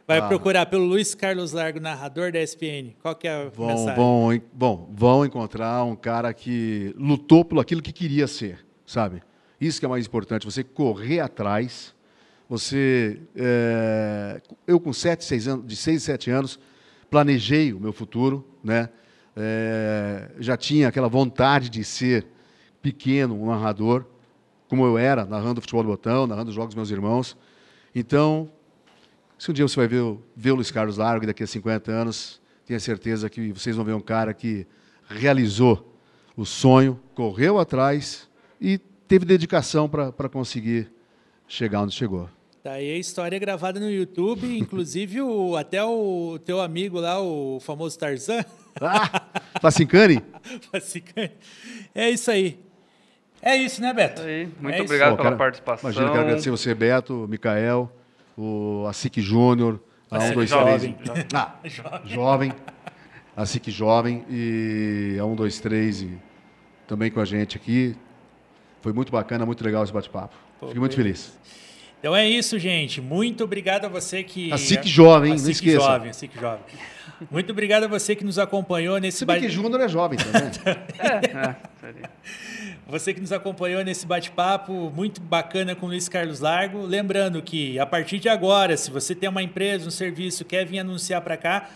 [0.07, 0.27] Vai ah.
[0.27, 2.93] procurar pelo Luiz Carlos Largo, narrador da ESPN.
[3.01, 3.95] Qual que é a vão, mensagem?
[3.95, 9.23] Vão, bom, vão encontrar um cara que lutou por aquilo que queria ser, sabe?
[9.59, 11.95] Isso que é mais importante, você correr atrás.
[12.47, 16.59] Você, é, eu com sete, seis anos, de 6, 7 anos,
[17.09, 18.89] planejei o meu futuro, né?
[19.35, 22.27] É, já tinha aquela vontade de ser
[22.83, 24.05] pequeno, um narrador,
[24.69, 27.35] como eu era, narrando o futebol do botão, narrando os jogos dos meus irmãos.
[27.95, 28.51] Então,
[29.45, 30.01] se um dia você vai ver,
[30.35, 33.93] ver o Luiz Carlos Largo daqui a 50 anos, tenha certeza que vocês vão ver
[33.93, 34.65] um cara que
[35.07, 35.95] realizou
[36.35, 38.27] o sonho, correu atrás
[38.59, 40.91] e teve dedicação para conseguir
[41.47, 42.27] chegar onde chegou.
[42.63, 47.59] Tá aí a história gravada no YouTube, inclusive o, até o teu amigo lá, o
[47.59, 48.43] famoso Tarzan.
[48.81, 49.27] Ah,
[49.61, 50.23] Facincani?
[50.71, 51.33] Facincani.
[51.93, 52.59] É isso aí.
[53.43, 54.23] É isso, né, Beto?
[54.23, 55.17] Aí, muito é obrigado isso.
[55.17, 55.91] pela cara, participação.
[55.91, 57.91] Imagina, quero agradecer você, Beto, o Mikael,
[58.37, 59.79] o Asic Júnior,
[60.09, 60.95] a 1, 2, 3.
[61.33, 61.55] Ah,
[62.05, 62.53] jovem.
[63.35, 66.17] A SIC Jovem e a 1, 2, 3 e
[66.87, 67.93] também com a gente aqui.
[68.81, 70.35] Foi muito bacana, muito legal esse bate-papo.
[70.61, 71.37] Fiquei muito feliz.
[71.99, 73.01] Então é isso, gente.
[73.01, 74.53] Muito obrigado a você que.
[74.53, 75.79] A SIC Jovem, a não esqueça.
[75.79, 76.63] Jovem, a SIC Jovem.
[77.29, 79.49] Muito obrigado a você que nos acompanhou nesse bate-papo.
[79.49, 80.51] que Júnior é jovem também.
[80.99, 82.09] é, é,
[82.87, 86.85] você que nos acompanhou nesse bate-papo muito bacana com o Luiz Carlos Largo.
[86.85, 90.79] Lembrando que, a partir de agora, se você tem uma empresa, um serviço, quer vir
[90.79, 91.67] anunciar para cá,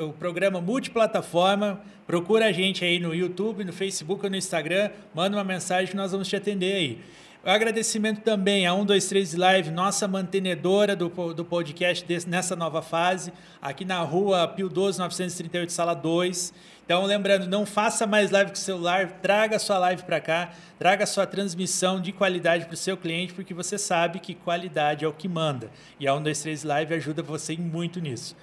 [0.00, 5.36] o programa multiplataforma, procura a gente aí no YouTube, no Facebook ou no Instagram, manda
[5.36, 6.98] uma mensagem que nós vamos te atender aí.
[7.44, 13.30] O agradecimento também a 123 Live, nossa mantenedora do, do podcast desse, nessa nova fase,
[13.60, 16.54] aqui na rua Pio 12, 938, sala 2.
[16.84, 21.06] Então, lembrando, não faça mais live com o celular, traga sua live para cá, traga
[21.06, 25.12] sua transmissão de qualidade para o seu cliente, porque você sabe que qualidade é o
[25.12, 25.70] que manda.
[25.98, 28.36] E a 123 Live ajuda você muito nisso.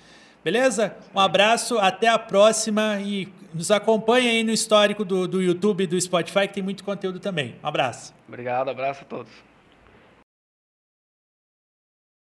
[0.44, 0.96] Beleza?
[1.14, 5.88] Um abraço, até a próxima e nos acompanhe aí no histórico do, do YouTube e
[5.88, 7.56] do Spotify, que tem muito conteúdo também.
[7.64, 8.12] Um abraço.
[8.28, 9.51] Obrigado, abraço a todos.